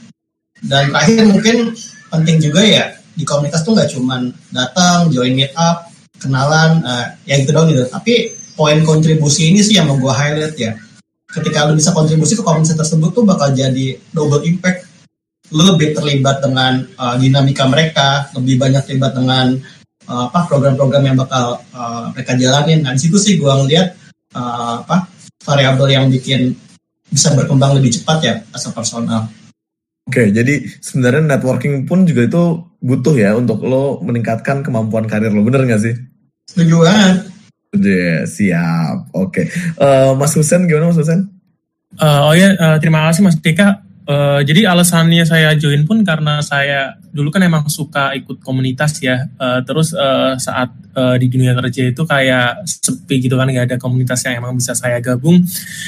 Dan 0.62 0.95
terakhir 0.95 1.26
mungkin 1.26 1.57
penting 2.07 2.38
juga 2.38 2.62
ya 2.62 2.84
di 3.18 3.26
komunitas 3.26 3.66
tuh 3.66 3.74
nggak 3.74 3.90
cuman 3.90 4.30
datang, 4.55 5.11
join 5.11 5.34
meet 5.34 5.51
up, 5.59 5.90
kenalan, 6.22 6.78
uh, 6.86 7.18
ya 7.26 7.43
gitu 7.43 7.51
dong 7.51 7.66
gitu. 7.70 7.82
Tapi 7.90 8.38
poin 8.55 8.78
kontribusi 8.86 9.51
ini 9.51 9.61
sih 9.61 9.78
yang 9.78 9.90
mau 9.90 9.99
gue 9.99 10.12
highlight 10.14 10.55
ya. 10.55 10.78
Ketika 11.32 11.66
lu 11.66 11.74
bisa 11.74 11.90
kontribusi 11.90 12.36
ke 12.38 12.45
komunitas 12.45 12.76
tersebut 12.76 13.11
tuh 13.11 13.24
bakal 13.24 13.51
jadi 13.51 13.97
double 14.12 14.45
impact 14.45 14.81
lebih 15.51 15.97
terlibat 15.97 16.38
dengan 16.45 16.86
uh, 16.97 17.16
dinamika 17.18 17.66
mereka, 17.66 18.30
lebih 18.38 18.61
banyak 18.62 18.82
terlibat 18.86 19.12
dengan 19.16 19.59
uh, 20.07 20.30
apa 20.30 20.47
program-program 20.47 21.03
yang 21.03 21.16
bakal 21.18 21.59
uh, 21.74 22.12
mereka 22.14 22.38
jalanin. 22.38 22.86
Nah, 22.86 22.95
di 22.95 23.01
situ 23.03 23.18
sih 23.18 23.36
gua 23.36 23.59
ngeliat 23.61 23.93
uh, 24.38 24.86
apa 24.86 25.11
variabel 25.43 25.88
yang 25.90 26.07
bikin 26.09 26.55
bisa 27.12 27.34
berkembang 27.36 27.76
lebih 27.76 27.93
cepat 27.93 28.18
ya 28.24 28.34
as 28.55 28.64
personal. 28.72 29.28
Oke, 30.09 30.34
jadi 30.34 30.66
sebenarnya 30.82 31.36
networking 31.36 31.86
pun 31.86 32.03
juga 32.09 32.26
itu 32.26 32.43
butuh 32.82 33.14
ya 33.14 33.38
untuk 33.38 33.62
lo 33.62 34.03
meningkatkan 34.03 34.66
kemampuan 34.66 35.07
karir 35.07 35.30
lo, 35.30 35.47
bener 35.47 35.62
nggak 35.62 35.82
sih? 35.82 35.95
Setuju 36.51 36.82
banget. 36.82 37.16
Yeah, 37.72 38.26
siap. 38.26 39.14
Oke, 39.14 39.47
uh, 39.78 40.12
Mas 40.18 40.34
Husen 40.34 40.66
gimana 40.66 40.90
Mas 40.90 40.99
Husen? 40.99 41.30
Uh, 42.01 42.32
oh 42.32 42.34
ya, 42.34 42.57
uh, 42.57 42.76
terima 42.82 43.07
kasih 43.09 43.22
Mas 43.24 43.38
Dika 43.38 43.84
Uh, 44.03 44.42
jadi 44.42 44.66
alasannya 44.66 45.22
saya 45.22 45.55
join 45.55 45.86
pun 45.86 46.03
karena 46.03 46.42
saya 46.42 46.98
dulu 47.14 47.30
kan 47.30 47.46
emang 47.46 47.70
suka 47.70 48.11
ikut 48.18 48.42
komunitas 48.42 48.98
ya. 48.98 49.30
Uh, 49.38 49.62
terus 49.62 49.94
uh, 49.94 50.34
saat 50.38 50.74
di 50.92 51.24
dunia 51.24 51.57
kerja 51.57 51.88
itu 51.88 52.05
kayak 52.05 52.68
sepi 52.68 53.24
gitu 53.24 53.40
kan, 53.40 53.48
nggak 53.48 53.64
ada 53.64 53.76
komunitas 53.80 54.28
yang 54.28 54.44
emang 54.44 54.61
bisa 54.61 54.76
saya 54.76 55.00
gabung. 55.00 55.40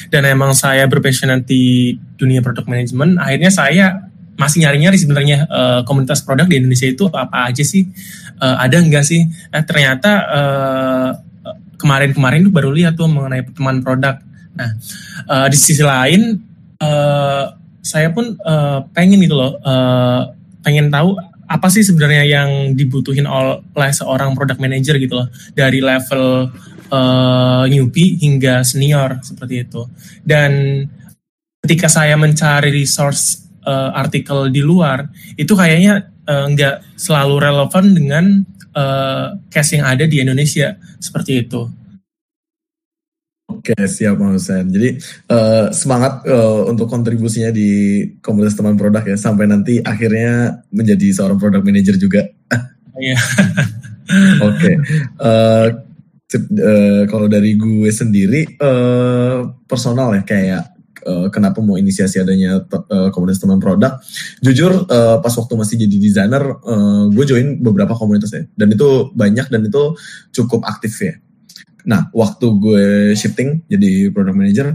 Dan 0.08 0.24
emang 0.24 0.56
saya 0.56 0.88
berpassionate 0.88 1.44
di 1.44 1.92
dunia 2.16 2.40
product 2.40 2.64
management. 2.64 3.20
Akhirnya 3.20 3.52
saya 3.52 4.08
masih 4.40 4.64
nyari-nyari 4.64 4.96
sebenarnya 4.96 5.44
komunitas 5.84 6.24
produk 6.24 6.48
di 6.48 6.56
Indonesia 6.56 6.88
itu 6.88 7.04
apa 7.12 7.52
aja 7.52 7.60
sih? 7.60 7.84
Ada 8.40 8.80
nggak 8.80 9.04
sih? 9.04 9.28
Eh, 9.28 9.64
ternyata 9.68 10.24
kemarin-kemarin 11.76 12.48
tuh 12.48 12.54
baru 12.56 12.72
lihat 12.72 12.96
tuh 12.96 13.04
mengenai 13.04 13.44
teman 13.52 13.84
produk. 13.84 14.16
Nah, 14.56 14.72
di 15.52 15.56
sisi 15.60 15.84
lain. 15.84 16.40
Saya 17.84 18.08
pun 18.16 18.32
uh, 18.40 18.88
pengen 18.96 19.20
gitu 19.20 19.36
loh, 19.36 19.60
uh, 19.60 20.32
pengen 20.64 20.88
tahu 20.88 21.20
apa 21.44 21.68
sih 21.68 21.84
sebenarnya 21.84 22.24
yang 22.24 22.72
dibutuhin 22.72 23.28
oleh 23.28 23.92
seorang 23.92 24.32
product 24.32 24.56
manager 24.56 24.96
gitu 24.96 25.20
loh 25.20 25.28
dari 25.52 25.84
level 25.84 26.48
uh, 26.88 27.64
newbie 27.68 28.16
hingga 28.16 28.64
senior 28.64 29.20
seperti 29.20 29.68
itu. 29.68 29.84
Dan 30.24 30.80
ketika 31.60 31.92
saya 31.92 32.16
mencari 32.16 32.72
resource 32.72 33.44
uh, 33.68 33.92
artikel 33.92 34.48
di 34.48 34.64
luar, 34.64 35.04
itu 35.36 35.52
kayaknya 35.52 36.08
uh, 36.24 36.48
nggak 36.48 36.96
selalu 36.96 37.36
relevan 37.36 37.84
dengan 37.92 38.24
uh, 38.72 39.36
case 39.52 39.76
yang 39.76 39.84
ada 39.84 40.08
di 40.08 40.24
Indonesia 40.24 40.80
seperti 40.96 41.44
itu. 41.44 41.83
Oke, 43.64 43.88
siap 43.88 44.20
Mas 44.20 44.44
Hussein. 44.44 44.68
Jadi 44.68 45.00
uh, 45.32 45.72
semangat 45.72 46.20
uh, 46.28 46.68
untuk 46.68 46.84
kontribusinya 46.84 47.48
di 47.48 48.04
komunitas 48.20 48.60
teman 48.60 48.76
produk 48.76 49.00
ya 49.00 49.16
sampai 49.16 49.48
nanti 49.48 49.80
akhirnya 49.80 50.60
menjadi 50.68 51.16
seorang 51.16 51.40
product 51.40 51.64
manager 51.64 51.96
juga. 51.96 52.28
Iya. 52.94 53.18
Oke. 54.38 54.70
Uh, 55.18 55.66
uh, 56.30 57.02
kalau 57.10 57.26
dari 57.26 57.58
gue 57.58 57.90
sendiri 57.90 58.54
uh, 58.62 59.50
personal 59.66 60.14
ya 60.14 60.22
kayak 60.22 60.62
uh, 61.02 61.26
kenapa 61.26 61.58
mau 61.58 61.74
inisiasi 61.74 62.22
adanya 62.22 62.62
uh, 62.62 63.10
komunitas 63.10 63.42
teman 63.42 63.58
produk. 63.58 63.98
Jujur 64.46 64.86
uh, 64.86 65.18
pas 65.18 65.34
waktu 65.34 65.54
masih 65.58 65.76
jadi 65.88 65.96
desainer, 65.98 66.44
uh, 66.54 67.10
gue 67.10 67.24
join 67.26 67.58
beberapa 67.58 67.98
komunitas 67.98 68.30
ya, 68.30 68.46
dan 68.54 68.70
itu 68.70 69.10
banyak 69.10 69.50
dan 69.50 69.66
itu 69.66 69.98
cukup 70.30 70.62
aktif 70.70 70.94
ya. 71.02 71.18
Nah, 71.84 72.08
waktu 72.16 72.46
gue 72.56 72.86
shifting 73.12 73.68
jadi 73.68 74.08
product 74.08 74.36
manager, 74.36 74.66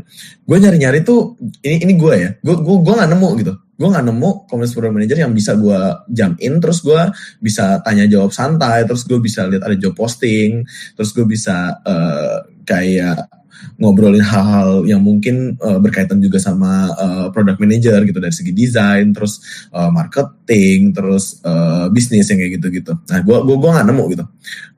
gue 0.46 0.58
nyari-nyari 0.62 1.02
tuh 1.02 1.42
ini 1.66 1.82
ini 1.82 1.94
gue 1.98 2.14
ya, 2.14 2.30
gue 2.38 2.56
gue 2.62 2.76
gue 2.86 2.94
nggak 2.94 3.10
nemu 3.10 3.30
gitu, 3.42 3.54
gue 3.58 3.88
nggak 3.90 4.06
nemu 4.06 4.30
komunitas 4.46 4.74
product 4.78 4.94
manager 4.94 5.18
yang 5.18 5.34
bisa 5.34 5.58
gue 5.58 5.80
jam 6.14 6.38
in, 6.38 6.62
terus 6.62 6.86
gue 6.86 7.02
bisa 7.42 7.82
tanya 7.82 8.06
jawab 8.06 8.30
santai, 8.30 8.86
terus 8.86 9.10
gue 9.10 9.18
bisa 9.18 9.50
lihat 9.50 9.66
ada 9.66 9.74
job 9.74 9.98
posting, 9.98 10.62
terus 10.94 11.10
gue 11.18 11.26
bisa 11.26 11.82
uh, 11.82 12.46
kayak 12.62 13.39
ngobrolin 13.80 14.24
hal-hal 14.24 14.84
yang 14.84 15.00
mungkin 15.00 15.56
uh, 15.60 15.80
berkaitan 15.80 16.20
juga 16.20 16.38
sama 16.38 16.92
uh, 16.96 17.28
product 17.32 17.60
manager 17.60 18.04
gitu 18.04 18.20
dari 18.20 18.36
segi 18.36 18.52
desain, 18.52 19.12
terus 19.16 19.40
uh, 19.72 19.88
marketing, 19.92 20.92
terus 20.92 21.40
uh, 21.48 21.88
bisnis 21.92 22.28
yang 22.28 22.40
kayak 22.40 22.60
gitu-gitu. 22.60 22.94
Nah, 23.10 23.20
gue 23.24 23.38
gua 23.44 23.56
gua 23.56 23.70
nggak 23.80 23.88
nemu 23.88 24.04
gitu. 24.16 24.26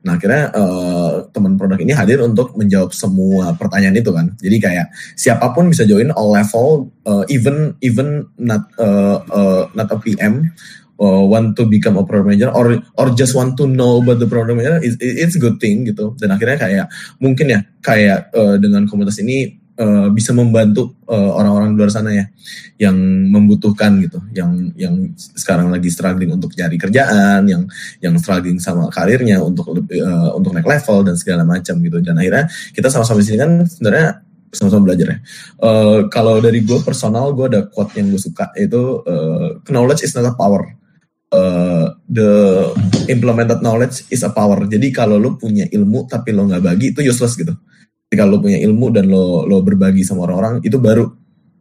Nah, 0.02 0.18
akhirnya 0.18 0.44
uh, 0.54 1.12
teman 1.30 1.54
produk 1.54 1.78
ini 1.78 1.94
hadir 1.94 2.18
untuk 2.22 2.54
menjawab 2.58 2.90
semua 2.90 3.54
pertanyaan 3.54 3.98
itu 3.98 4.10
kan. 4.10 4.34
Jadi 4.42 4.56
kayak 4.58 4.86
siapa 5.14 5.54
pun 5.54 5.70
bisa 5.70 5.86
join 5.86 6.10
all 6.14 6.34
level, 6.34 6.90
uh, 7.06 7.22
even 7.30 7.74
even 7.82 8.26
not 8.38 8.66
uh, 8.78 9.22
uh, 9.30 9.62
not 9.78 9.90
a 9.90 9.98
PM 10.02 10.50
uh, 11.02 11.22
want 11.26 11.58
to 11.58 11.66
become 11.66 11.98
a 11.98 12.06
product 12.06 12.30
manager 12.30 12.54
or 12.54 12.78
or 12.94 13.10
just 13.18 13.34
want 13.34 13.58
to 13.58 13.66
know 13.66 13.98
about 13.98 14.22
the 14.22 14.28
product 14.30 14.54
manager 14.54 14.78
it's, 14.86 14.94
it's 15.02 15.34
a 15.34 15.42
good 15.42 15.58
thing 15.58 15.82
gitu. 15.82 16.14
Dan 16.14 16.30
akhirnya 16.30 16.56
kayak 16.62 16.86
mungkin 17.18 17.50
ya 17.50 17.60
kayak 17.82 18.30
uh, 18.30 18.54
dengan 18.62 18.86
komunitas 18.86 19.18
ini 19.18 19.58
uh, 19.82 20.08
bisa 20.14 20.30
membantu 20.30 20.94
orang-orang 21.12 21.70
uh, 21.70 21.74
di 21.74 21.78
luar 21.82 21.92
sana 21.92 22.10
ya 22.14 22.24
yang 22.80 22.96
membutuhkan 23.28 24.00
gitu 24.00 24.22
yang 24.32 24.72
yang 24.78 25.12
sekarang 25.18 25.68
lagi 25.68 25.92
struggling 25.92 26.32
untuk 26.32 26.54
cari 26.56 26.80
kerjaan 26.80 27.44
yang 27.50 27.68
yang 28.00 28.14
struggling 28.16 28.56
sama 28.62 28.88
karirnya 28.88 29.42
untuk 29.42 29.74
uh, 29.74 30.30
untuk 30.38 30.54
naik 30.54 30.64
level 30.70 31.04
dan 31.04 31.18
segala 31.18 31.42
macam 31.42 31.82
gitu. 31.82 31.98
Dan 32.00 32.16
akhirnya 32.16 32.46
kita 32.72 32.88
sama-sama 32.88 33.20
di 33.20 33.26
sini 33.26 33.38
kan 33.42 33.52
sebenarnya 33.66 34.06
sama-sama 34.52 34.92
belajar 34.92 35.16
ya. 35.16 35.18
Uh, 35.64 35.98
kalau 36.12 36.36
dari 36.44 36.60
gue 36.60 36.76
personal, 36.84 37.32
gue 37.32 37.48
ada 37.48 37.64
quote 37.72 37.96
yang 37.96 38.12
gue 38.12 38.20
suka 38.20 38.52
itu 38.60 39.00
uh, 39.08 39.56
knowledge 39.72 40.04
is 40.04 40.12
not 40.12 40.28
a 40.28 40.36
power, 40.36 40.76
uh, 41.32 41.96
the 42.06 42.30
implemented 43.08 43.64
knowledge 43.64 44.06
is 44.12 44.22
a 44.22 44.30
power. 44.30 44.68
Jadi 44.68 44.92
kalau 44.92 45.16
lo 45.16 45.34
punya 45.40 45.66
ilmu 45.66 46.06
tapi 46.06 46.30
lo 46.30 46.46
nggak 46.46 46.62
bagi 46.62 46.92
itu 46.92 47.00
useless 47.02 47.34
gitu. 47.34 47.56
Jadi 48.06 48.14
kalau 48.14 48.36
lo 48.36 48.44
punya 48.44 48.60
ilmu 48.60 48.92
dan 48.92 49.08
lo 49.08 49.48
lo 49.48 49.64
berbagi 49.64 50.04
sama 50.04 50.28
orang-orang 50.28 50.60
itu 50.62 50.76
baru 50.76 51.08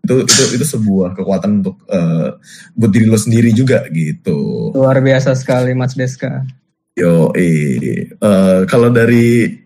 itu 0.01 0.15
itu 0.25 0.43
itu 0.59 0.65
sebuah 0.65 1.13
kekuatan 1.13 1.61
untuk 1.63 1.77
uh, 1.87 2.35
buat 2.75 2.91
diri 2.91 3.07
lo 3.07 3.17
sendiri 3.17 3.53
juga 3.55 3.87
gitu. 3.89 4.69
Luar 4.75 4.99
biasa 4.99 5.33
sekali 5.37 5.71
Mas 5.77 5.95
Deska. 5.95 6.43
Yo, 6.97 7.31
eh 7.37 8.11
uh, 8.19 8.67
kalau 8.67 8.91
dari 8.91 9.61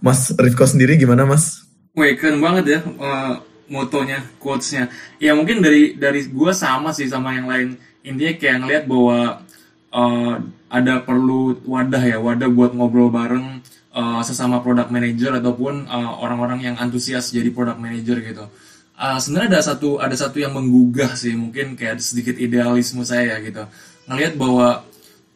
Mas 0.00 0.32
Rifko 0.32 0.64
sendiri 0.64 0.96
gimana 0.96 1.28
Mas? 1.28 1.68
Wih 1.92 2.16
keren 2.16 2.40
banget 2.40 2.64
ya 2.70 2.80
uh, 2.80 3.34
motonya, 3.68 4.24
quotesnya. 4.40 4.88
Ya 5.20 5.36
mungkin 5.36 5.60
dari 5.60 5.98
dari 5.98 6.24
gue 6.24 6.52
sama 6.54 6.94
sih 6.94 7.10
sama 7.10 7.36
yang 7.36 7.50
lain. 7.50 7.76
Intinya 8.00 8.32
kayak 8.40 8.56
ngeliat 8.64 8.84
bahwa 8.88 9.44
uh, 9.94 10.34
ada 10.70 10.94
perlu 11.02 11.58
wadah 11.66 12.02
ya 12.02 12.18
wadah 12.22 12.48
buat 12.50 12.74
ngobrol 12.74 13.10
bareng 13.10 13.62
uh, 13.94 14.22
sesama 14.22 14.62
product 14.62 14.90
manager 14.94 15.38
ataupun 15.38 15.90
uh, 15.90 16.22
orang-orang 16.22 16.72
yang 16.72 16.76
antusias 16.78 17.34
jadi 17.34 17.50
product 17.50 17.78
manager 17.82 18.18
gitu. 18.22 18.46
Uh, 19.00 19.16
sebenarnya 19.16 19.56
ada 19.56 19.60
satu 19.64 19.96
ada 19.96 20.12
satu 20.12 20.44
yang 20.44 20.52
menggugah 20.52 21.16
sih 21.16 21.32
mungkin 21.32 21.72
kayak 21.72 22.04
sedikit 22.04 22.36
idealisme 22.36 23.00
saya 23.00 23.36
ya 23.36 23.36
gitu 23.40 23.64
ngelihat 24.12 24.36
bahwa 24.36 24.84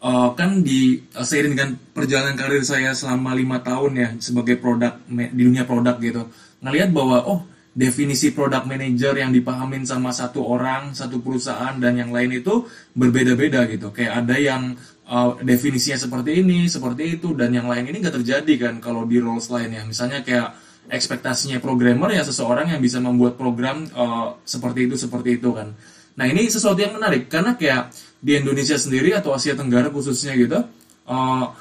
uh, 0.04 0.28
kan 0.36 0.60
di 0.60 1.00
uh, 1.16 1.24
seiring 1.24 1.56
dengan 1.56 1.70
perjalanan 1.96 2.36
karir 2.36 2.60
saya 2.60 2.92
selama 2.92 3.32
lima 3.32 3.64
tahun 3.64 3.92
ya 3.96 4.08
sebagai 4.20 4.60
produk 4.60 5.00
di 5.08 5.42
dunia 5.48 5.64
produk 5.64 5.96
gitu 5.96 6.28
ngelihat 6.60 6.92
bahwa 6.92 7.24
oh 7.24 7.40
definisi 7.74 8.30
product 8.30 8.70
manager 8.70 9.18
yang 9.18 9.34
dipahamin 9.34 9.82
sama 9.82 10.14
satu 10.14 10.46
orang, 10.46 10.94
satu 10.94 11.18
perusahaan 11.18 11.74
dan 11.82 11.98
yang 11.98 12.14
lain 12.14 12.38
itu 12.38 12.70
berbeda-beda 12.94 13.66
gitu. 13.66 13.90
Kayak 13.90 14.24
ada 14.24 14.36
yang 14.38 14.62
uh, 15.10 15.34
definisinya 15.42 15.98
seperti 15.98 16.40
ini, 16.40 16.70
seperti 16.70 17.18
itu 17.18 17.34
dan 17.34 17.50
yang 17.50 17.66
lain 17.66 17.90
ini 17.90 17.98
nggak 17.98 18.22
terjadi 18.22 18.54
kan 18.70 18.74
kalau 18.78 19.02
di 19.02 19.18
roles 19.18 19.50
lainnya. 19.50 19.82
Misalnya 19.82 20.22
kayak 20.22 20.54
ekspektasinya 20.86 21.58
programmer 21.58 22.14
ya 22.14 22.22
seseorang 22.22 22.70
yang 22.70 22.80
bisa 22.80 23.02
membuat 23.02 23.34
program 23.34 23.90
uh, 23.90 24.38
seperti 24.46 24.86
itu 24.86 24.94
seperti 24.94 25.42
itu 25.42 25.50
kan. 25.50 25.74
Nah 26.14 26.26
ini 26.30 26.46
sesuatu 26.46 26.78
yang 26.78 26.94
menarik 26.94 27.26
karena 27.26 27.58
kayak 27.58 27.90
di 28.22 28.38
Indonesia 28.38 28.78
sendiri 28.78 29.12
atau 29.18 29.34
Asia 29.34 29.58
Tenggara 29.58 29.90
khususnya 29.90 30.38
gitu. 30.38 30.62
Uh, 31.04 31.52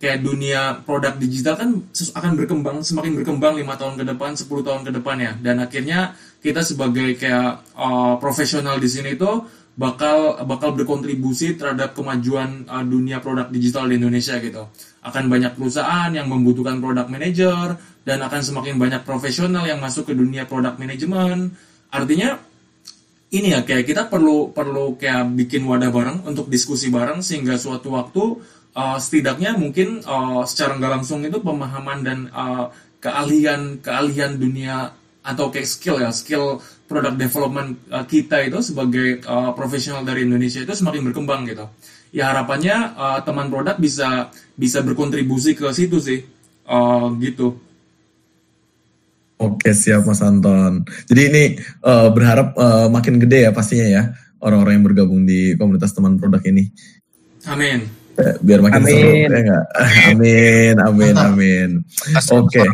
kayak 0.00 0.24
dunia 0.24 0.80
produk 0.82 1.14
digital 1.20 1.60
kan 1.60 1.84
akan 1.92 2.32
berkembang 2.40 2.80
semakin 2.80 3.20
berkembang 3.20 3.60
lima 3.60 3.76
tahun 3.76 4.00
ke 4.00 4.04
depan 4.08 4.32
10 4.32 4.48
tahun 4.48 4.80
ke 4.88 4.90
depan 4.96 5.16
ya. 5.20 5.32
Dan 5.36 5.60
akhirnya 5.60 6.16
kita 6.40 6.64
sebagai 6.64 7.20
kayak 7.20 7.76
uh, 7.76 8.16
profesional 8.16 8.80
di 8.80 8.88
sini 8.88 9.14
itu 9.14 9.28
bakal 9.76 10.40
bakal 10.48 10.72
berkontribusi 10.72 11.54
terhadap 11.60 11.92
kemajuan 11.92 12.64
uh, 12.64 12.82
dunia 12.82 13.20
produk 13.20 13.52
digital 13.52 13.92
di 13.92 14.00
Indonesia 14.00 14.40
gitu. 14.40 14.66
Akan 15.04 15.28
banyak 15.28 15.54
perusahaan 15.54 16.08
yang 16.10 16.32
membutuhkan 16.32 16.80
produk 16.80 17.04
manager 17.04 17.76
dan 18.08 18.24
akan 18.24 18.40
semakin 18.40 18.80
banyak 18.80 19.04
profesional 19.04 19.68
yang 19.68 19.78
masuk 19.78 20.08
ke 20.08 20.16
dunia 20.16 20.48
produk 20.48 20.74
manajemen 20.80 21.52
artinya 21.92 22.38
ini 23.30 23.54
ya 23.54 23.62
kayak 23.62 23.86
kita 23.86 24.02
perlu 24.10 24.50
perlu 24.50 24.98
kayak 24.98 25.30
bikin 25.38 25.62
wadah 25.62 25.94
bareng 25.94 26.26
untuk 26.26 26.50
diskusi 26.50 26.90
bareng 26.90 27.22
sehingga 27.22 27.54
suatu 27.54 27.94
waktu 27.94 28.42
uh, 28.74 28.98
setidaknya 28.98 29.56
mungkin 29.56 30.02
uh, 30.04 30.42
secara 30.46 30.78
nggak 30.78 30.92
langsung 31.00 31.24
itu 31.26 31.38
pemahaman 31.42 31.98
dan 32.02 32.18
uh, 32.30 32.70
keahlian 33.00 33.80
keahlian 33.80 34.36
dunia 34.36 34.94
atau 35.20 35.52
kayak 35.52 35.68
skill 35.68 36.00
ya 36.00 36.10
skill 36.14 36.60
product 36.88 37.16
development 37.20 37.76
uh, 37.92 38.04
kita 38.08 38.40
itu 38.46 38.58
sebagai 38.64 39.20
uh, 39.24 39.52
profesional 39.52 40.04
dari 40.04 40.24
Indonesia 40.24 40.64
itu 40.64 40.72
semakin 40.72 41.12
berkembang 41.12 41.44
gitu 41.48 41.66
ya 42.14 42.32
harapannya 42.32 42.76
uh, 42.96 43.18
teman 43.22 43.52
produk 43.52 43.76
bisa 43.76 44.32
bisa 44.56 44.80
berkontribusi 44.80 45.54
ke 45.54 45.68
situ 45.70 45.98
sih 46.00 46.20
uh, 46.68 47.08
gitu 47.20 47.56
Oke 49.40 49.72
siap 49.72 50.04
Mas 50.04 50.20
Anton. 50.20 50.84
Jadi 51.08 51.22
ini 51.32 51.44
uh, 51.80 52.12
berharap 52.12 52.52
uh, 52.60 52.92
makin 52.92 53.16
gede 53.16 53.48
ya 53.48 53.56
pastinya 53.56 53.88
ya 53.88 54.02
orang-orang 54.36 54.76
yang 54.76 54.84
bergabung 54.84 55.24
di 55.24 55.56
komunitas 55.56 55.96
teman 55.96 56.20
produk 56.20 56.44
ini. 56.44 56.68
Amin 57.48 57.99
biar 58.44 58.60
makin 58.64 58.82
amin. 58.82 58.92
seru 58.92 59.10
ya 59.16 59.28
enggak 59.40 59.64
amin 60.12 60.74
amin 60.78 61.14
amin 61.16 61.68
oke 62.30 62.48
okay. 62.48 62.68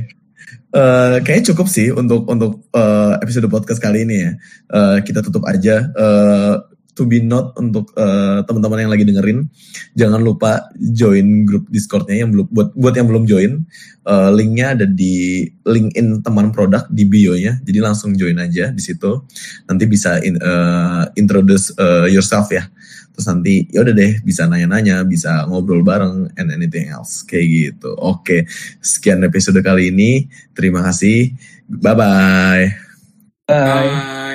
Uh, 0.76 1.24
kayaknya 1.24 1.56
cukup 1.56 1.72
sih 1.72 1.88
untuk 1.88 2.28
untuk 2.28 2.68
uh, 2.76 3.16
episode 3.24 3.48
podcast 3.48 3.80
kali 3.80 4.04
ini 4.04 4.28
ya. 4.28 4.32
Uh, 4.68 4.98
kita 5.00 5.24
tutup 5.24 5.48
aja. 5.48 5.88
Uh, 5.96 6.60
to 6.96 7.04
be 7.04 7.20
note 7.20 7.52
untuk 7.60 7.92
uh, 8.00 8.40
teman-teman 8.48 8.88
yang 8.88 8.92
lagi 8.92 9.04
dengerin, 9.04 9.48
jangan 9.92 10.20
lupa 10.24 10.72
join 10.76 11.44
grup 11.44 11.68
Discordnya 11.68 12.24
yang 12.24 12.32
belum 12.32 12.48
buat 12.48 12.72
buat 12.72 12.94
yang 12.96 13.08
belum 13.08 13.24
join. 13.28 13.68
Uh, 14.04 14.32
linknya 14.32 14.72
ada 14.72 14.88
di 14.88 15.44
LinkedIn 15.64 16.24
teman 16.24 16.52
produk 16.52 16.88
di 16.88 17.04
bio-nya. 17.04 17.60
Jadi 17.64 17.78
langsung 17.80 18.16
join 18.16 18.36
aja 18.40 18.72
di 18.72 18.82
situ. 18.84 19.24
Nanti 19.68 19.84
bisa 19.84 20.20
in, 20.24 20.40
uh, 20.40 21.08
introduce 21.20 21.72
uh, 21.76 22.08
yourself 22.08 22.48
ya 22.48 22.64
terus 23.16 23.32
nanti 23.32 23.64
ya 23.72 23.80
udah 23.80 23.96
deh 23.96 24.12
bisa 24.20 24.44
nanya-nanya 24.44 25.00
bisa 25.08 25.48
ngobrol 25.48 25.80
bareng 25.80 26.28
and 26.36 26.52
anything 26.52 26.92
else. 26.92 27.24
Kayak 27.24 27.80
gitu. 27.80 27.96
Oke 27.96 28.44
sekian 28.84 29.24
episode 29.24 29.56
kali 29.64 29.88
ini. 29.88 30.28
Terima 30.52 30.84
kasih. 30.84 31.32
Bye 31.64 31.96
bye 31.96 32.64
bye 33.48 34.25